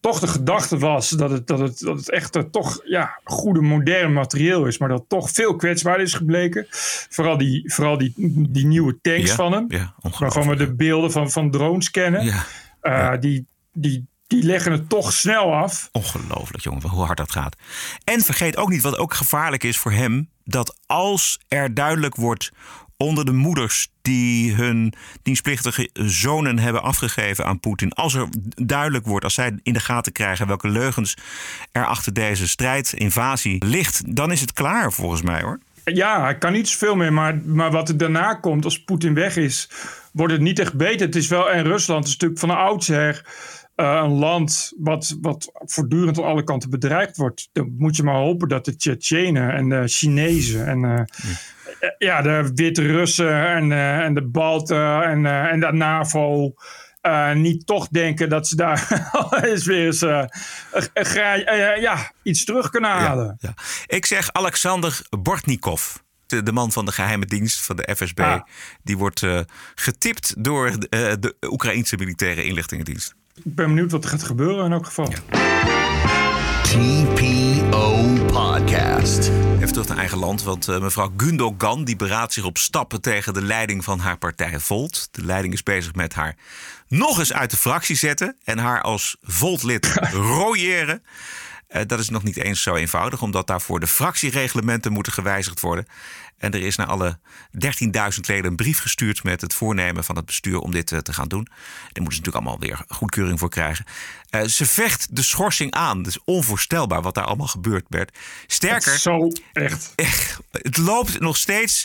toch 0.00 0.20
de 0.20 0.26
gedachte 0.26 0.78
was 0.78 1.08
dat 1.10 1.30
het, 1.30 1.46
dat 1.46 1.58
het, 1.58 1.78
dat 1.78 1.96
het 1.96 2.10
echt 2.10 2.36
eh, 2.36 2.42
toch 2.42 2.80
ja, 2.84 3.20
goede 3.24 3.60
modern 3.60 4.12
materieel 4.12 4.66
is. 4.66 4.78
Maar 4.78 4.88
dat 4.88 5.04
toch 5.08 5.30
veel 5.30 5.56
kwetsbaarder 5.56 6.06
is 6.06 6.14
gebleken. 6.14 6.66
Vooral 7.08 7.38
die, 7.38 7.72
vooral 7.72 7.98
die, 7.98 8.12
die 8.50 8.66
nieuwe 8.66 8.98
tanks 9.02 9.28
Ja, 9.30 9.34
van 9.34 9.52
hem. 9.52 9.64
ja, 9.68 9.94
waarvan 10.18 10.48
we 10.48 10.56
de 10.56 10.74
beelden 10.74 11.10
van, 11.12 11.30
van 11.30 11.50
drones 11.50 11.90
kennen. 11.90 12.24
Ja. 12.24 12.44
Eh, 12.80 13.20
Die, 13.20 13.46
die, 13.72 14.06
die 14.28 14.42
leggen 14.42 14.72
het 14.72 14.88
toch 14.88 15.12
snel 15.12 15.54
af. 15.54 15.88
Ongelooflijk, 15.92 16.62
jongen, 16.62 16.88
hoe 16.88 17.04
hard 17.04 17.18
dat 17.18 17.32
gaat. 17.32 17.56
En 18.04 18.20
vergeet 18.20 18.56
ook 18.56 18.68
niet 18.68 18.82
wat 18.82 18.98
ook 18.98 19.14
gevaarlijk 19.14 19.64
is 19.64 19.78
voor 19.78 19.92
hem: 19.92 20.28
dat 20.44 20.76
als 20.86 21.38
er 21.48 21.74
duidelijk 21.74 22.14
wordt 22.14 22.50
onder 22.96 23.24
de 23.24 23.32
moeders 23.32 23.88
die 24.02 24.54
hun 24.54 24.94
dienstplichtige 25.22 25.90
zonen 25.92 26.58
hebben 26.58 26.82
afgegeven 26.82 27.44
aan 27.44 27.60
Poetin, 27.60 27.92
als 27.92 28.14
er 28.14 28.28
duidelijk 28.54 29.06
wordt, 29.06 29.24
als 29.24 29.34
zij 29.34 29.58
in 29.62 29.72
de 29.72 29.80
gaten 29.80 30.12
krijgen 30.12 30.46
welke 30.46 30.68
leugens 30.68 31.16
er 31.72 31.86
achter 31.86 32.12
deze 32.12 32.48
strijd, 32.48 32.92
invasie 32.92 33.64
ligt, 33.64 34.16
dan 34.16 34.32
is 34.32 34.40
het 34.40 34.52
klaar 34.52 34.92
volgens 34.92 35.22
mij 35.22 35.42
hoor. 35.42 35.58
Ja, 35.84 36.22
hij 36.22 36.38
kan 36.38 36.52
niet 36.52 36.68
zoveel 36.68 36.96
meer. 36.96 37.12
Maar, 37.12 37.36
maar 37.44 37.70
wat 37.70 37.88
er 37.88 37.96
daarna 37.96 38.34
komt, 38.34 38.64
als 38.64 38.82
Poetin 38.82 39.14
weg 39.14 39.36
is, 39.36 39.70
wordt 40.12 40.32
het 40.32 40.42
niet 40.42 40.58
echt 40.58 40.74
beter. 40.74 41.06
Het 41.06 41.16
is 41.16 41.28
wel, 41.28 41.50
en 41.50 41.64
Rusland 41.64 42.04
is 42.04 42.12
natuurlijk 42.12 42.40
van 42.40 42.50
oudsher 42.50 43.24
eh, 43.78 44.00
een 44.04 44.10
land 44.10 44.72
wat, 44.78 45.16
wat 45.20 45.50
voortdurend 45.52 46.18
aan 46.18 46.24
alle 46.24 46.44
kanten 46.44 46.70
bedreigd 46.70 47.16
wordt. 47.16 47.48
Dan 47.52 47.74
moet 47.78 47.96
je 47.96 48.02
maar 48.02 48.14
hopen 48.14 48.48
dat 48.48 48.64
de 48.64 48.76
Tsjetsjenen 48.76 49.52
en 49.52 49.68
de 49.68 49.88
Chinezen 49.88 50.66
en 50.66 50.84
eh, 50.84 51.90
ja, 51.98 52.22
de 52.22 52.50
Wit-Russen 52.54 53.46
en, 53.46 53.72
eh, 53.72 53.98
en 53.98 54.14
de 54.14 54.26
Balten 54.26 55.02
en, 55.02 55.26
en 55.26 55.60
de 55.60 55.72
NAVO. 55.72 56.54
niet 57.34 57.66
toch 57.66 57.88
denken 57.88 58.28
dat 58.28 58.48
ze 58.48 58.56
daar 58.56 59.08
eens 59.44 59.66
weer 59.66 59.86
eens 59.86 60.00
ja, 61.80 62.12
iets 62.22 62.44
terug 62.44 62.70
kunnen 62.70 62.90
halen. 62.90 63.36
Ja. 63.40 63.54
Ik 63.86 64.06
zeg 64.06 64.32
Alexander 64.32 65.00
Bortnikov. 65.18 65.96
De, 66.26 66.52
man 66.52 66.72
van 66.72 66.84
de 66.84 66.92
geheime 66.92 67.26
dienst 67.26 67.60
van 67.60 67.76
de 67.76 67.94
FSB. 67.96 68.20
Ah. 68.20 68.42
Die 68.82 68.98
wordt 68.98 69.22
eh, 69.22 69.40
getipt 69.74 70.44
door 70.44 70.78
de, 70.78 71.16
de 71.20 71.36
Oekraïnse 71.40 71.96
militaire 71.96 72.44
inlichtingendienst. 72.44 73.14
Ik 73.44 73.54
ben 73.54 73.66
benieuwd 73.66 73.90
wat 73.90 74.04
er 74.04 74.10
gaat 74.10 74.22
gebeuren 74.22 74.64
in 74.64 74.72
elk 74.72 74.86
geval. 74.86 75.12
TPO 76.62 78.02
Podcast. 78.26 79.28
En 79.28 79.56
Even 79.56 79.72
terug 79.72 79.88
naar 79.88 79.98
eigen 79.98 80.18
land, 80.18 80.42
want 80.42 80.68
eh, 80.68 80.80
mevrouw 80.80 81.12
Gundogan 81.16 81.84
die 81.84 81.96
beraadt 81.96 82.32
zich 82.32 82.44
op 82.44 82.58
stappen 82.58 83.00
tegen 83.00 83.34
de 83.34 83.42
leiding 83.42 83.84
van 83.84 83.98
haar 83.98 84.18
partij 84.18 84.60
Volt. 84.60 85.08
De 85.10 85.24
leiding 85.24 85.54
is 85.54 85.62
bezig 85.62 85.94
met 85.94 86.14
haar 86.14 86.36
nog 86.88 87.18
eens 87.18 87.32
uit 87.32 87.50
de 87.50 87.56
fractie 87.56 87.96
zetten 87.96 88.36
en 88.44 88.58
haar 88.58 88.82
als 88.82 89.16
Volt-lid 89.22 89.94
rooieren. 90.12 91.02
Eh, 91.68 91.82
dat 91.86 91.98
is 91.98 92.08
nog 92.08 92.22
niet 92.22 92.36
eens 92.36 92.62
zo 92.62 92.74
eenvoudig, 92.74 93.22
omdat 93.22 93.46
daarvoor 93.46 93.80
de 93.80 93.86
fractiereglementen 93.86 94.92
moeten 94.92 95.12
gewijzigd 95.12 95.60
worden. 95.60 95.86
En 96.38 96.52
er 96.52 96.62
is 96.62 96.76
naar 96.76 96.86
alle 96.86 97.18
13.000 97.50 98.26
leden 98.26 98.50
een 98.50 98.56
brief 98.56 98.80
gestuurd 98.80 99.22
met 99.24 99.40
het 99.40 99.54
voornemen 99.54 100.04
van 100.04 100.16
het 100.16 100.24
bestuur 100.26 100.58
om 100.58 100.70
dit 100.70 100.92
eh, 100.92 100.98
te 100.98 101.12
gaan 101.12 101.28
doen. 101.28 101.44
Daar 101.44 101.54
moeten 102.02 102.12
ze 102.12 102.20
natuurlijk 102.20 102.36
allemaal 102.36 102.58
weer 102.58 102.84
goedkeuring 102.88 103.38
voor 103.38 103.48
krijgen. 103.48 103.84
Eh, 104.30 104.42
ze 104.42 104.66
vecht 104.66 105.16
de 105.16 105.22
schorsing 105.22 105.72
aan. 105.72 105.98
Het 105.98 106.06
is 106.06 106.18
onvoorstelbaar 106.24 107.02
wat 107.02 107.14
daar 107.14 107.24
allemaal 107.24 107.46
gebeurt, 107.46 107.88
Bert. 107.88 108.18
Sterker. 108.46 108.98
Zo, 108.98 109.28
echt. 109.52 109.92
echt. 109.94 110.38
Het 110.50 110.76
loopt 110.76 111.20
nog 111.20 111.36
steeds. 111.36 111.84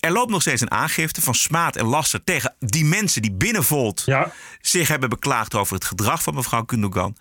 Er 0.00 0.12
loopt 0.12 0.30
nog 0.30 0.40
steeds 0.40 0.60
een 0.60 0.70
aangifte 0.70 1.20
van 1.20 1.34
smaad 1.34 1.76
en 1.76 1.84
laster 1.86 2.24
tegen 2.24 2.54
die 2.58 2.84
mensen 2.84 3.22
die 3.22 3.32
binnen 3.32 3.64
Volt 3.64 4.02
Ja. 4.06 4.32
zich 4.60 4.88
hebben 4.88 5.08
beklaagd 5.08 5.54
over 5.54 5.74
het 5.74 5.84
gedrag 5.84 6.22
van 6.22 6.34
mevrouw 6.34 6.62
Gundogan. 6.66 7.16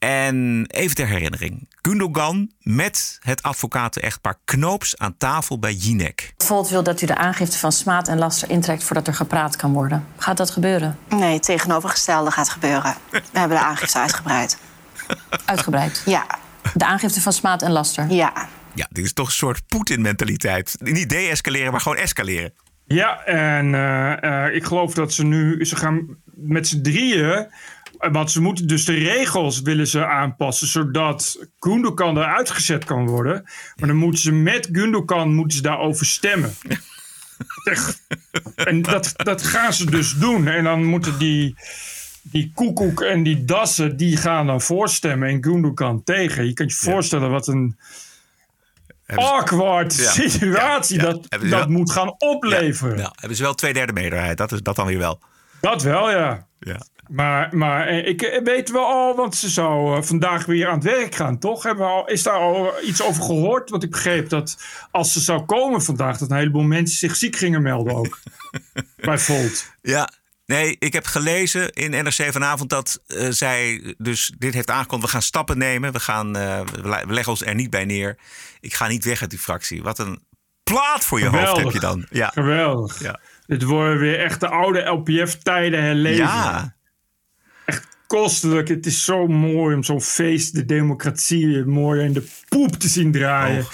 En 0.00 0.66
even 0.66 0.94
ter 0.94 1.06
herinnering. 1.06 1.68
Gundogan 1.82 2.50
met 2.60 3.18
het 3.22 3.42
advocaten-echtpaar 3.42 4.34
Knoops 4.44 4.98
aan 4.98 5.16
tafel 5.16 5.58
bij 5.58 5.72
Jinek. 5.72 6.34
Volt 6.36 6.68
wil 6.68 6.82
dat 6.82 7.02
u 7.02 7.06
de 7.06 7.16
aangifte 7.16 7.58
van 7.58 7.72
smaad 7.72 8.08
en 8.08 8.18
laster 8.18 8.50
intrekt 8.50 8.84
voordat 8.84 9.06
er 9.06 9.14
gepraat 9.14 9.56
kan 9.56 9.72
worden. 9.72 10.06
Gaat 10.16 10.36
dat 10.36 10.50
gebeuren? 10.50 10.98
Nee, 11.08 11.32
het 11.32 11.42
tegenovergestelde 11.42 12.30
gaat 12.30 12.48
gebeuren. 12.48 12.94
We 13.10 13.20
hebben 13.32 13.58
de 13.58 13.64
aangifte 13.64 13.98
uitgebreid. 13.98 14.58
Uitgebreid? 15.44 16.02
Ja. 16.06 16.26
De 16.74 16.84
aangifte 16.84 17.20
van 17.20 17.32
smaad 17.32 17.62
en 17.62 17.70
laster? 17.70 18.10
Ja. 18.10 18.48
Ja, 18.74 18.86
dit 18.90 19.04
is 19.04 19.12
toch 19.12 19.26
een 19.26 19.32
soort 19.32 19.66
Poetin-mentaliteit. 19.66 20.76
Niet 20.78 21.08
de-escaleren, 21.08 21.70
maar 21.70 21.80
gewoon 21.80 21.98
escaleren. 21.98 22.52
Ja, 22.86 23.24
en 23.24 23.74
eh, 23.74 24.46
eh, 24.46 24.54
ik 24.54 24.64
geloof 24.64 24.94
dat 24.94 25.12
ze 25.12 25.24
nu... 25.24 25.64
Ze 25.64 25.76
gaan 25.76 26.16
met 26.24 26.68
z'n 26.68 26.80
drieën... 26.82 27.48
eh, 28.00 28.12
Want 28.12 28.30
ze 28.30 28.40
moeten 28.40 28.66
dus 28.66 28.84
de 28.84 28.94
regels 28.94 29.60
willen 29.60 29.86
ze 29.86 30.06
aanpassen... 30.06 30.66
zodat 30.66 31.46
Gundogan 31.58 32.16
eruit 32.18 32.50
gezet 32.50 32.84
kan 32.84 33.06
worden. 33.06 33.42
Maar 33.76 33.88
dan 33.88 33.96
moeten 33.96 34.20
ze 34.20 34.32
met 34.32 34.68
Gundogan 34.72 35.34
moeten 35.34 35.56
ze 35.56 35.62
daarover 35.62 36.06
stemmen. 36.06 36.54
Echt. 37.64 38.02
En 38.54 38.82
dat, 38.82 39.12
dat 39.16 39.42
gaan 39.42 39.72
ze 39.72 39.90
dus 39.90 40.12
doen. 40.14 40.46
En 40.48 40.64
dan 40.64 40.84
moeten 40.84 41.18
die, 41.18 41.54
die 42.22 42.52
koekoek 42.54 43.00
en 43.00 43.22
die 43.22 43.44
dassen... 43.44 43.96
die 43.96 44.16
gaan 44.16 44.46
dan 44.46 44.60
voorstemmen 44.60 45.28
en 45.28 45.44
Gundogan 45.44 46.02
tegen. 46.04 46.46
Je 46.46 46.52
kan 46.52 46.66
je 46.66 46.72
voorstellen 46.74 47.30
wat 47.30 47.46
een 47.48 47.78
awkward 49.06 49.96
Ja. 49.96 50.10
situatie 50.10 50.96
Ja, 51.00 51.06
ja. 51.06 51.12
dat, 51.12 51.26
dat 51.30 51.42
wel- 51.42 51.68
moet 51.68 51.92
gaan 51.92 52.14
opleveren. 52.18 52.96
Nou, 52.96 53.12
hebben 53.16 53.36
ze 53.36 53.42
wel 53.42 53.54
twee 53.54 53.72
derde 53.72 53.92
meerderheid. 53.92 54.38
Dat, 54.38 54.52
is, 54.52 54.60
dat 54.62 54.76
dan 54.76 54.86
weer 54.86 54.98
wel. 54.98 55.20
Dat 55.60 55.82
wel, 55.82 56.10
ja. 56.10 56.46
Ja. 56.58 56.80
Maar, 57.10 57.56
maar 57.56 57.86
eh, 57.86 58.06
ik 58.06 58.22
eh, 58.22 58.42
weet 58.44 58.70
wel 58.70 58.84
al, 58.84 59.16
want 59.16 59.36
ze 59.36 59.48
zou 59.48 59.96
eh, 59.96 60.02
vandaag 60.02 60.46
weer 60.46 60.68
aan 60.68 60.74
het 60.74 60.84
werk 60.84 61.14
gaan, 61.14 61.38
toch? 61.38 61.62
Hebben 61.62 61.86
we 61.86 61.92
al, 61.92 62.08
is 62.08 62.22
daar 62.22 62.34
al 62.38 62.72
iets 62.82 63.02
over 63.02 63.22
gehoord? 63.22 63.70
Want 63.70 63.82
ik 63.82 63.90
begreep 63.90 64.28
dat 64.28 64.62
als 64.90 65.12
ze 65.12 65.20
zou 65.20 65.44
komen 65.44 65.82
vandaag, 65.82 66.18
dat 66.18 66.30
een 66.30 66.36
heleboel 66.36 66.62
mensen 66.62 66.98
zich 66.98 67.16
ziek 67.16 67.36
gingen 67.36 67.62
melden 67.62 67.94
ook. 67.94 68.18
Bij 68.96 69.18
Volt. 69.18 69.66
Ja, 69.82 70.08
nee, 70.46 70.76
ik 70.78 70.92
heb 70.92 71.04
gelezen 71.04 71.70
in 71.70 71.90
NRC 71.90 72.32
vanavond 72.32 72.70
dat 72.70 73.02
zij 73.28 73.94
dus 73.98 74.32
dit 74.38 74.54
heeft 74.54 74.70
aangekondigd. 74.70 75.06
We 75.12 75.18
gaan 75.18 75.26
stappen 75.26 75.58
nemen. 75.58 75.92
We, 75.92 76.00
gaan, 76.00 76.32
we 76.32 76.64
le- 76.82 77.06
we 77.06 77.12
leggen 77.12 77.32
ons 77.32 77.44
er 77.44 77.54
niet 77.54 77.70
bij 77.70 77.84
neer. 77.84 78.18
Ik 78.60 78.74
ga 78.74 78.86
niet 78.86 79.04
weg 79.04 79.20
uit 79.20 79.30
die 79.30 79.38
fractie. 79.38 79.82
Wat 79.82 79.98
een 79.98 80.22
plaat 80.62 81.04
voor 81.04 81.18
je 81.18 81.26
hoofd 81.26 81.56
heb 81.56 81.70
je 81.70 81.80
dan. 81.80 82.06
Ja. 82.10 82.28
Geweldig. 82.28 83.00
Ja. 83.00 83.20
Dit 83.46 83.62
worden 83.62 83.98
weer 83.98 84.18
echt 84.20 84.40
de 84.40 84.48
oude 84.48 84.80
LPF-tijden 84.80 85.82
herleven. 85.82 86.24
Ja. 86.24 86.78
Kostelijk. 88.10 88.68
Het 88.68 88.86
is 88.86 89.04
zo 89.04 89.26
mooi 89.26 89.74
om 89.74 89.82
zo'n 89.82 90.02
feest, 90.02 90.54
de 90.54 90.64
democratie, 90.64 91.64
mooi 91.64 92.04
in 92.04 92.12
de 92.12 92.26
poep 92.48 92.72
te 92.74 92.88
zien 92.88 93.12
draaien. 93.12 93.66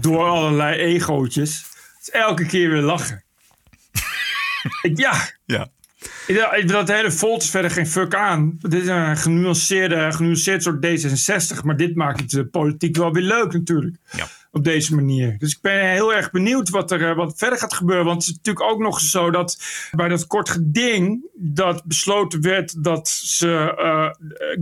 Door 0.00 0.24
allerlei 0.24 0.76
egootjes. 0.78 1.64
Het 1.96 2.00
is 2.02 2.10
elke 2.10 2.46
keer 2.46 2.70
weer 2.70 2.82
lachen. 2.82 3.24
Ja, 4.94 5.28
Ja. 5.44 5.68
Ja, 6.26 6.52
ik- 6.54 6.68
dat 6.68 6.88
hele 6.88 7.10
Volt 7.10 7.42
is 7.42 7.50
verder 7.50 7.70
geen 7.70 7.86
fuck 7.86 8.14
aan. 8.14 8.56
Dit 8.60 8.82
is 8.82 8.88
een 8.88 9.16
genuanceerde, 9.16 10.12
genuanceerd 10.12 10.62
soort 10.62 10.86
D66. 10.86 11.62
Maar 11.64 11.76
dit 11.76 11.94
maakt 11.94 12.30
de 12.30 12.46
politiek 12.46 12.96
wel 12.96 13.12
weer 13.12 13.22
leuk 13.22 13.52
natuurlijk. 13.52 13.96
Op 14.56 14.64
deze 14.64 14.94
manier. 14.94 15.38
Dus 15.38 15.52
ik 15.52 15.60
ben 15.60 15.90
heel 15.90 16.14
erg 16.14 16.30
benieuwd 16.30 16.68
wat 16.68 16.90
er 16.90 17.08
eh, 17.08 17.16
wat 17.16 17.38
verder 17.38 17.58
gaat 17.58 17.74
gebeuren. 17.74 18.04
Want 18.04 18.18
het 18.18 18.30
is 18.30 18.36
natuurlijk 18.36 18.70
ook 18.70 18.78
nog 18.78 19.00
zo 19.00 19.30
dat 19.30 19.58
bij 19.90 20.08
dat 20.08 20.26
kort 20.26 20.48
geding... 20.48 21.26
dat 21.34 21.84
besloten 21.84 22.40
werd 22.42 22.84
dat 22.84 23.08
ze 23.08 23.74
eh 23.76 24.08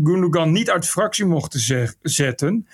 Gundogan 0.05 0.53
niet 0.53 0.71
uit 0.71 0.83
de 0.83 0.89
fractie 0.89 1.25
mochten 1.25 1.91
zetten... 2.03 2.67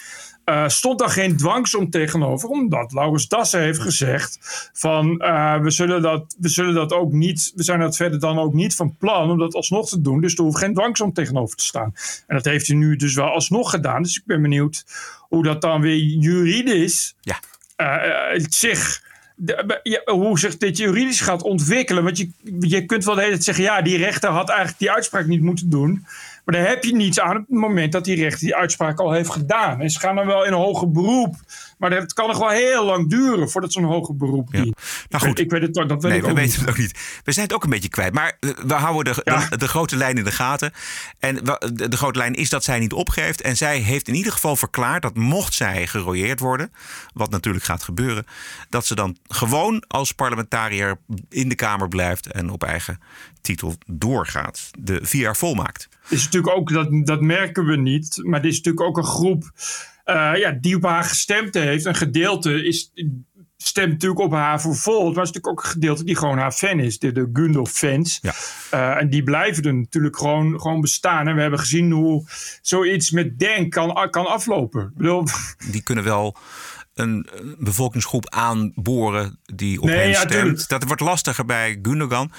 eh, 0.44 0.68
stond 0.68 0.98
daar 0.98 1.08
geen 1.10 1.36
dwangsom 1.36 1.90
tegenover, 1.90 2.48
omdat 2.48 2.92
Laurens 2.92 3.28
Dassen 3.28 3.60
heeft 3.60 3.80
gezegd 3.80 4.38
van 4.72 5.18
eh, 5.20 5.60
we, 5.60 5.70
zullen 5.70 6.02
dat, 6.02 6.34
we 6.38 6.48
zullen 6.48 6.74
dat 6.74 6.92
ook 6.92 7.12
niet, 7.12 7.52
we 7.54 7.62
zijn 7.62 7.80
dat 7.80 7.96
verder 7.96 8.20
dan 8.20 8.38
ook 8.38 8.52
niet 8.52 8.74
van 8.76 8.96
plan 8.96 9.30
om 9.30 9.38
dat 9.38 9.54
alsnog 9.54 9.88
te 9.88 10.00
doen, 10.00 10.20
dus 10.20 10.34
er 10.34 10.42
hoeft 10.44 10.58
geen 10.58 10.74
dwangsom 10.74 11.12
tegenover 11.12 11.56
te 11.56 11.64
staan. 11.64 11.94
En 12.26 12.36
dat 12.36 12.44
heeft 12.44 12.66
hij 12.66 12.76
nu 12.76 12.96
dus 12.96 13.14
wel 13.14 13.28
alsnog 13.28 13.70
gedaan, 13.70 14.02
dus 14.02 14.16
ik 14.16 14.22
ben 14.26 14.42
benieuwd 14.42 14.84
hoe 15.20 15.42
dat 15.42 15.60
dan 15.60 15.80
weer 15.80 15.96
juridisch 15.96 17.14
Ja. 17.20 17.38
eh, 17.76 18.44
zich 18.48 19.08
de- 19.36 19.80
ja, 19.82 20.00
hoe 20.14 20.38
zich 20.38 20.56
dit 20.56 20.76
juridisch 20.76 21.20
gaat 21.20 21.42
ontwikkelen. 21.42 22.04
Want 22.04 22.18
je, 22.18 22.30
je 22.60 22.86
kunt 22.86 23.04
wel 23.04 23.14
de 23.14 23.20
hele 23.20 23.32
tijd 23.32 23.44
zeggen: 23.44 23.64
ja, 23.64 23.82
die 23.82 23.96
rechter 23.96 24.30
had 24.30 24.48
eigenlijk 24.48 24.78
die 24.78 24.90
uitspraak 24.90 25.26
niet 25.26 25.42
moeten 25.42 25.70
doen. 25.70 26.06
Maar 26.50 26.60
daar 26.60 26.68
heb 26.68 26.84
je 26.84 26.94
niets 26.94 27.20
aan 27.20 27.36
op 27.36 27.46
het 27.48 27.58
moment 27.58 27.92
dat 27.92 28.04
die 28.04 28.16
rechter 28.16 28.40
die 28.40 28.56
uitspraak 28.56 28.98
al 28.98 29.12
heeft 29.12 29.30
gedaan. 29.30 29.80
En 29.80 29.90
ze 29.90 30.00
gaan 30.00 30.16
dan 30.16 30.26
wel 30.26 30.44
in 30.44 30.52
een 30.52 30.58
hoger 30.58 30.90
beroep. 30.90 31.34
Maar 31.78 31.90
het 31.90 32.12
kan 32.12 32.26
nog 32.26 32.38
wel 32.38 32.48
heel 32.48 32.84
lang 32.84 33.10
duren 33.10 33.50
voordat 33.50 33.72
zo'n 33.72 33.84
hoger 33.84 34.16
beroep 34.16 34.50
dient. 34.50 34.76
Nou 35.08 35.24
goed. 35.24 35.38
Ik, 35.38 35.50
weet 35.50 35.62
het 35.62 35.78
ook, 35.78 35.88
dat 35.88 36.02
weet 36.02 36.10
nee, 36.10 36.20
ik 36.20 36.26
we 36.26 36.32
weten 36.34 36.50
niet. 36.50 36.60
het 36.60 36.68
ook 36.68 36.78
niet. 36.78 37.20
We 37.24 37.32
zijn 37.32 37.46
het 37.46 37.54
ook 37.54 37.64
een 37.64 37.70
beetje 37.70 37.88
kwijt. 37.88 38.14
Maar 38.14 38.36
we 38.66 38.74
houden 38.74 39.14
de, 39.14 39.46
de, 39.48 39.56
de 39.56 39.68
grote 39.68 39.96
lijn 39.96 40.16
in 40.16 40.24
de 40.24 40.32
gaten. 40.32 40.72
En 41.18 41.34
de, 41.34 41.88
de 41.88 41.96
grote 41.96 42.18
lijn 42.18 42.34
is 42.34 42.48
dat 42.48 42.64
zij 42.64 42.78
niet 42.78 42.92
opgeeft. 42.92 43.40
En 43.40 43.56
zij 43.56 43.78
heeft 43.78 44.08
in 44.08 44.14
ieder 44.14 44.32
geval 44.32 44.56
verklaard 44.56 45.02
dat 45.02 45.16
mocht 45.16 45.54
zij 45.54 45.86
gerooieerd 45.86 46.40
worden, 46.40 46.72
wat 47.12 47.30
natuurlijk 47.30 47.64
gaat 47.64 47.82
gebeuren, 47.82 48.26
dat 48.68 48.86
ze 48.86 48.94
dan 48.94 49.16
gewoon 49.28 49.84
als 49.86 50.12
parlementariër 50.12 50.98
in 51.28 51.48
de 51.48 51.54
Kamer 51.54 51.88
blijft 51.88 52.26
en 52.26 52.50
op 52.50 52.64
eigen 52.64 53.00
titel 53.40 53.74
doorgaat. 53.86 54.70
De 54.78 54.98
vier 55.02 55.22
jaar 55.22 55.36
volmaakt. 55.36 55.88
Is 56.10 56.24
natuurlijk 56.24 56.56
ook, 56.56 56.72
dat, 56.72 57.06
dat 57.06 57.20
merken 57.20 57.66
we 57.66 57.76
niet, 57.76 58.20
maar 58.22 58.42
dit 58.42 58.50
is 58.50 58.56
natuurlijk 58.56 58.86
ook 58.86 58.96
een 58.96 59.12
groep 59.12 59.50
eh, 60.04 60.32
ja, 60.36 60.50
die 60.60 60.76
op 60.76 60.82
haar 60.82 61.04
gestemd 61.04 61.54
heeft. 61.54 61.84
Een 61.84 61.94
gedeelte 61.94 62.64
is, 62.64 62.92
stemt 63.56 63.90
natuurlijk 63.90 64.20
op 64.20 64.32
haar 64.32 64.60
voor 64.60 64.76
Volt, 64.76 65.14
maar 65.14 65.24
het 65.24 65.28
is 65.28 65.32
natuurlijk 65.32 65.48
ook 65.48 65.64
een 65.64 65.70
gedeelte 65.70 66.04
die 66.04 66.16
gewoon 66.16 66.38
haar 66.38 66.52
fan 66.52 66.80
is, 66.80 66.98
de, 66.98 67.12
de 67.12 67.30
Gundel-fans. 67.32 68.20
Eh, 68.70 68.96
en 68.96 69.10
die 69.10 69.22
blijven 69.22 69.64
er 69.64 69.74
natuurlijk 69.74 70.16
gewoon, 70.16 70.60
gewoon 70.60 70.80
bestaan. 70.80 71.28
En 71.28 71.34
we 71.34 71.40
hebben 71.40 71.58
gezien 71.58 71.90
hoe 71.90 72.28
zoiets 72.62 73.10
met 73.10 73.38
Denk 73.38 73.72
kan, 73.72 74.10
kan 74.10 74.26
aflopen. 74.26 74.92
Bedoel, 74.96 75.24
Die 75.72 75.82
kunnen 75.82 76.04
wel 76.04 76.36
een, 76.94 77.28
een 77.32 77.56
bevolkingsgroep 77.58 78.28
aanboren 78.28 79.38
die 79.54 79.80
op 79.80 79.88
Nee, 79.88 79.96
hen 79.96 80.08
ja, 80.08 80.20
stemt. 80.20 80.68
Dat 80.68 80.84
wordt 80.84 81.00
lastiger 81.00 81.44
bij 81.44 81.78
Gundogan. 81.82 82.32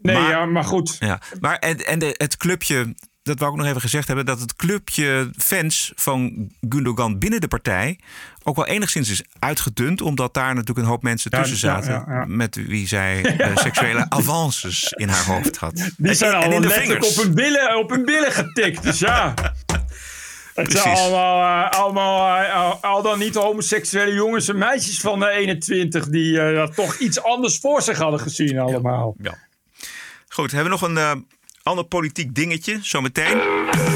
nee, 0.00 0.16
ja, 0.16 0.44
maar 0.44 0.64
goed. 0.64 0.96
Ja, 1.00 1.20
maar 1.40 1.56
en, 1.56 1.86
en 1.86 1.98
de, 1.98 2.14
het 2.16 2.36
clubje, 2.36 2.94
dat 3.26 3.38
wou 3.38 3.52
ik 3.52 3.58
nog 3.58 3.66
even 3.66 3.80
gezegd 3.80 4.06
hebben, 4.06 4.26
dat 4.26 4.40
het 4.40 4.56
clubje 4.56 5.30
fans 5.36 5.92
van 5.94 6.50
Gundogan 6.68 7.18
binnen 7.18 7.40
de 7.40 7.48
partij 7.48 7.98
ook 8.44 8.56
wel 8.56 8.66
enigszins 8.66 9.10
is 9.10 9.22
uitgedund, 9.38 10.00
omdat 10.00 10.34
daar 10.34 10.54
natuurlijk 10.54 10.78
een 10.78 10.92
hoop 10.92 11.02
mensen 11.02 11.30
Ja, 11.34 11.40
tussen 11.40 11.58
zaten 11.58 11.92
ja, 11.92 12.04
ja. 12.08 12.24
met 12.26 12.54
wie 12.54 12.86
zij 12.86 13.22
eh, 13.24 13.56
seksuele 13.56 14.06
avances 14.08 14.92
in 14.92 15.08
haar 15.08 15.24
hoofd 15.24 15.56
had. 15.56 15.90
Die 15.96 16.14
zijn 16.14 16.32
en, 16.32 16.40
en 16.40 16.46
al 16.46 16.52
in 16.52 16.60
de 16.60 16.68
letterlijk 16.68 17.04
op 17.04 17.14
hun, 17.14 17.34
billen, 17.34 17.78
op 17.78 17.90
hun 17.90 18.04
billen 18.04 18.32
getikt. 18.32 18.82
Dus 18.82 18.98
ja. 18.98 19.34
Het 20.54 20.72
zijn 20.72 20.96
allemaal, 20.96 21.64
eh, 21.64 21.78
allemaal 21.78 22.42
eh, 22.44 22.82
al, 22.82 23.02
dan 23.02 23.18
niet 23.18 23.34
homoseksuele 23.34 24.12
jongens 24.12 24.48
en 24.48 24.58
meisjes 24.58 25.00
van 25.00 25.18
de 25.18 25.28
21 25.28 26.08
die 26.08 26.68
toch 26.70 26.98
iets 26.98 27.22
anders 27.22 27.58
voor 27.58 27.82
zich 27.82 27.98
hadden 27.98 28.20
gezien 28.20 28.58
allemaal. 28.58 29.14
Ja. 29.18 29.34
Goed, 30.28 30.52
hebben 30.52 30.72
we 30.72 30.78
nog 30.78 30.88
een 30.96 31.26
ander 31.66 31.84
politiek 31.84 32.34
dingetje 32.34 32.78
zometeen. 32.82 33.95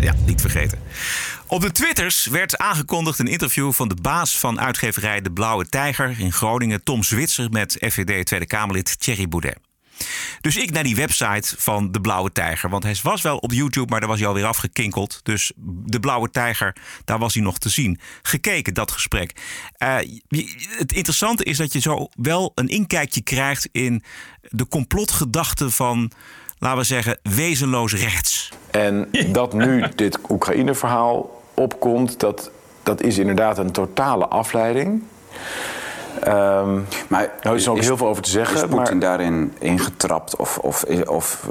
Ja, 0.00 0.14
niet 0.26 0.40
vergeten. 0.40 0.78
Op 1.46 1.60
de 1.60 1.72
Twitters 1.72 2.26
werd 2.26 2.58
aangekondigd 2.58 3.18
een 3.18 3.26
interview 3.26 3.72
van 3.72 3.88
de 3.88 3.96
baas 4.02 4.38
van 4.38 4.60
uitgeverij 4.60 5.20
De 5.20 5.32
Blauwe 5.32 5.68
Tijger 5.68 6.20
in 6.20 6.32
Groningen, 6.32 6.82
Tom 6.82 7.02
Zwitser, 7.02 7.50
met 7.50 7.76
FVD 7.80 8.26
Tweede 8.26 8.46
Kamerlid 8.46 9.00
Thierry 9.00 9.28
Boudet. 9.28 9.58
Dus 10.40 10.56
ik 10.56 10.70
naar 10.70 10.82
die 10.82 10.96
website 10.96 11.54
van 11.58 11.92
De 11.92 12.00
Blauwe 12.00 12.32
Tijger. 12.32 12.70
Want 12.70 12.82
hij 12.82 12.96
was 13.02 13.22
wel 13.22 13.36
op 13.36 13.52
YouTube, 13.52 13.90
maar 13.90 14.00
daar 14.00 14.08
was 14.08 14.18
hij 14.18 14.28
alweer 14.28 14.44
afgekinkeld. 14.44 15.20
Dus 15.22 15.52
De 15.84 16.00
Blauwe 16.00 16.30
Tijger, 16.30 16.76
daar 17.04 17.18
was 17.18 17.34
hij 17.34 17.42
nog 17.42 17.58
te 17.58 17.68
zien. 17.68 18.00
Gekeken, 18.22 18.74
dat 18.74 18.90
gesprek. 18.90 19.40
Uh, 19.78 19.96
het 20.76 20.92
interessante 20.92 21.44
is 21.44 21.56
dat 21.56 21.72
je 21.72 21.80
zo 21.80 22.08
wel 22.14 22.52
een 22.54 22.68
inkijkje 22.68 23.22
krijgt 23.22 23.68
in 23.72 24.02
de 24.40 24.68
complotgedachten 24.68 25.72
van 25.72 26.12
laten 26.58 26.78
we 26.78 26.84
zeggen, 26.84 27.18
wezenloos 27.22 27.94
rechts. 27.94 28.52
En 28.70 29.10
dat 29.32 29.52
nu 29.52 29.84
dit 29.94 30.18
Oekraïne-verhaal 30.28 31.42
opkomt, 31.54 32.20
dat, 32.20 32.50
dat 32.82 33.02
is 33.02 33.18
inderdaad 33.18 33.58
een 33.58 33.72
totale 33.72 34.26
afleiding. 34.26 35.02
Um, 36.26 36.86
maar 37.08 37.30
er 37.40 37.54
is 37.54 37.68
ook 37.68 37.80
heel 37.80 37.96
veel 37.96 38.06
over 38.06 38.22
te 38.22 38.30
zeggen. 38.30 38.56
Is 38.56 38.62
Poetin 38.62 38.98
maar... 38.98 39.08
daarin 39.08 39.54
ingetrapt? 39.58 40.36
Of, 40.36 40.58
of, 40.58 40.84
of 41.04 41.46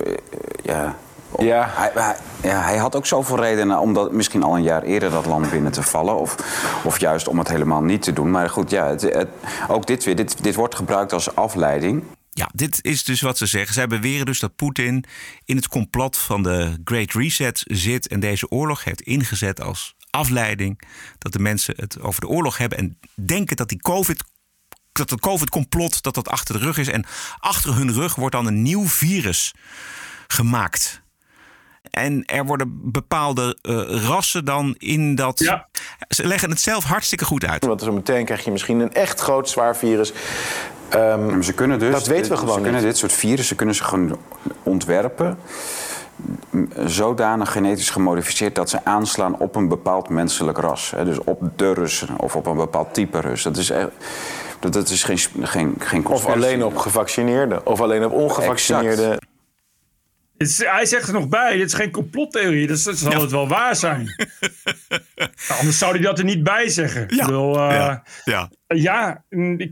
ja, 0.63 0.95
ja. 1.37 1.69
Hij, 1.71 1.91
hij, 1.93 2.15
ja, 2.41 2.61
hij 2.61 2.77
had 2.77 2.95
ook 2.95 3.05
zoveel 3.05 3.39
redenen 3.39 3.79
om 3.79 3.93
dat, 3.93 4.11
misschien 4.11 4.43
al 4.43 4.55
een 4.55 4.63
jaar 4.63 4.83
eerder 4.83 5.11
dat 5.11 5.25
land 5.25 5.49
binnen 5.49 5.71
te 5.71 5.83
vallen. 5.83 6.15
Of, 6.15 6.35
of 6.83 6.99
juist 6.99 7.27
om 7.27 7.39
het 7.39 7.47
helemaal 7.47 7.81
niet 7.81 8.01
te 8.01 8.13
doen. 8.13 8.31
Maar 8.31 8.49
goed, 8.49 8.69
ja, 8.69 8.87
het, 8.87 9.01
het, 9.01 9.27
ook 9.67 9.85
dit 9.85 10.03
weer. 10.03 10.15
Dit, 10.15 10.43
dit 10.43 10.55
wordt 10.55 10.75
gebruikt 10.75 11.13
als 11.13 11.35
afleiding. 11.35 12.03
Ja, 12.37 12.49
dit 12.53 12.79
is 12.81 13.03
dus 13.03 13.21
wat 13.21 13.37
ze 13.37 13.45
zeggen. 13.45 13.73
Zij 13.73 13.87
beweren 13.87 14.25
dus 14.25 14.39
dat 14.39 14.55
Poetin 14.55 15.05
in 15.45 15.55
het 15.55 15.67
complot 15.67 16.17
van 16.17 16.43
de 16.43 16.77
Great 16.83 17.13
Reset 17.13 17.63
zit 17.65 18.07
en 18.07 18.19
deze 18.19 18.49
oorlog 18.49 18.83
heeft 18.83 19.01
ingezet 19.01 19.61
als 19.61 19.95
afleiding. 20.09 20.81
Dat 21.17 21.33
de 21.33 21.39
mensen 21.39 21.73
het 21.77 22.01
over 22.01 22.21
de 22.21 22.27
oorlog 22.27 22.57
hebben 22.57 22.77
en 22.77 22.99
denken 23.15 23.55
dat 23.55 23.69
die 23.69 23.81
COVID 23.81 24.23
dat 24.91 25.09
het 25.09 25.19
COVID-complot 25.19 26.03
dat 26.03 26.13
dat 26.13 26.27
achter 26.27 26.59
de 26.59 26.65
rug 26.65 26.77
is. 26.77 26.87
En 26.87 27.05
achter 27.39 27.75
hun 27.75 27.93
rug 27.93 28.15
wordt 28.15 28.35
dan 28.35 28.45
een 28.45 28.61
nieuw 28.61 28.87
virus 28.87 29.53
gemaakt. 30.27 31.01
En 31.91 32.25
er 32.25 32.45
worden 32.45 32.91
bepaalde 32.91 33.57
uh, 33.61 34.03
rassen 34.05 34.45
dan 34.45 34.75
in 34.77 35.15
dat. 35.15 35.39
Ja. 35.39 35.67
Ze 36.07 36.27
leggen 36.27 36.49
het 36.49 36.61
zelf 36.61 36.83
hartstikke 36.83 37.25
goed 37.25 37.45
uit. 37.45 37.65
Want 37.65 37.81
zo 37.81 37.91
meteen 37.91 38.25
krijg 38.25 38.43
je 38.43 38.51
misschien 38.51 38.79
een 38.79 38.93
echt 38.93 39.19
groot 39.19 39.49
zwaar 39.49 39.77
virus. 39.77 40.13
Um, 40.93 41.29
ja, 41.29 41.41
ze 41.41 41.53
kunnen 41.53 41.79
dus, 41.79 41.91
dat 41.91 42.07
weten 42.07 42.31
we 42.31 42.37
gewoon 42.37 42.53
Ze 42.53 42.61
kunnen 42.61 42.81
niet. 42.81 42.89
dit 42.89 42.97
soort 42.97 43.13
virussen 43.13 43.55
kunnen 43.55 43.75
ze 43.75 43.83
gewoon 43.83 44.17
ontwerpen. 44.63 45.37
Zodanig 46.85 47.51
genetisch 47.51 47.89
gemodificeerd 47.89 48.55
dat 48.55 48.69
ze 48.69 48.79
aanslaan 48.83 49.39
op 49.39 49.55
een 49.55 49.67
bepaald 49.67 50.09
menselijk 50.09 50.57
ras. 50.57 50.91
Hè, 50.95 51.05
dus 51.05 51.19
op 51.23 51.41
de 51.55 51.73
Russen 51.73 52.19
of 52.19 52.35
op 52.35 52.45
een 52.45 52.55
bepaald 52.55 52.93
type 52.93 53.19
Rus. 53.19 53.43
Dat 53.43 53.57
is, 53.57 53.69
echt, 53.69 53.87
dat, 54.59 54.73
dat 54.73 54.89
is 54.89 55.03
geen, 55.03 55.17
geen, 55.41 55.75
geen 55.79 56.07
Of 56.07 56.25
alleen 56.25 56.63
op 56.63 56.77
gevaccineerden. 56.77 57.65
Of 57.65 57.81
alleen 57.81 58.05
op 58.05 58.11
ongevaccineerden. 58.11 59.05
Exact. 59.05 59.25
Is, 60.37 60.57
hij 60.57 60.85
zegt 60.85 61.07
er 61.07 61.13
nog 61.13 61.27
bij, 61.27 61.57
dit 61.57 61.65
is 61.65 61.73
geen 61.73 61.91
complottheorie, 61.91 62.67
dus 62.67 62.83
dat 62.83 62.97
zal 62.97 63.11
ja. 63.11 63.21
het 63.21 63.31
wel 63.31 63.47
waar 63.47 63.75
zijn. 63.75 64.05
nou, 65.15 65.59
anders 65.59 65.77
zou 65.77 65.91
hij 65.91 66.01
dat 66.01 66.19
er 66.19 66.25
niet 66.25 66.43
bij 66.43 66.69
zeggen. 66.69 67.05
Ja, 67.09 67.25
bedoel, 67.25 67.55
uh, 67.55 67.69
ja. 67.69 68.03
ja. 68.25 68.51
ja. 68.67 69.23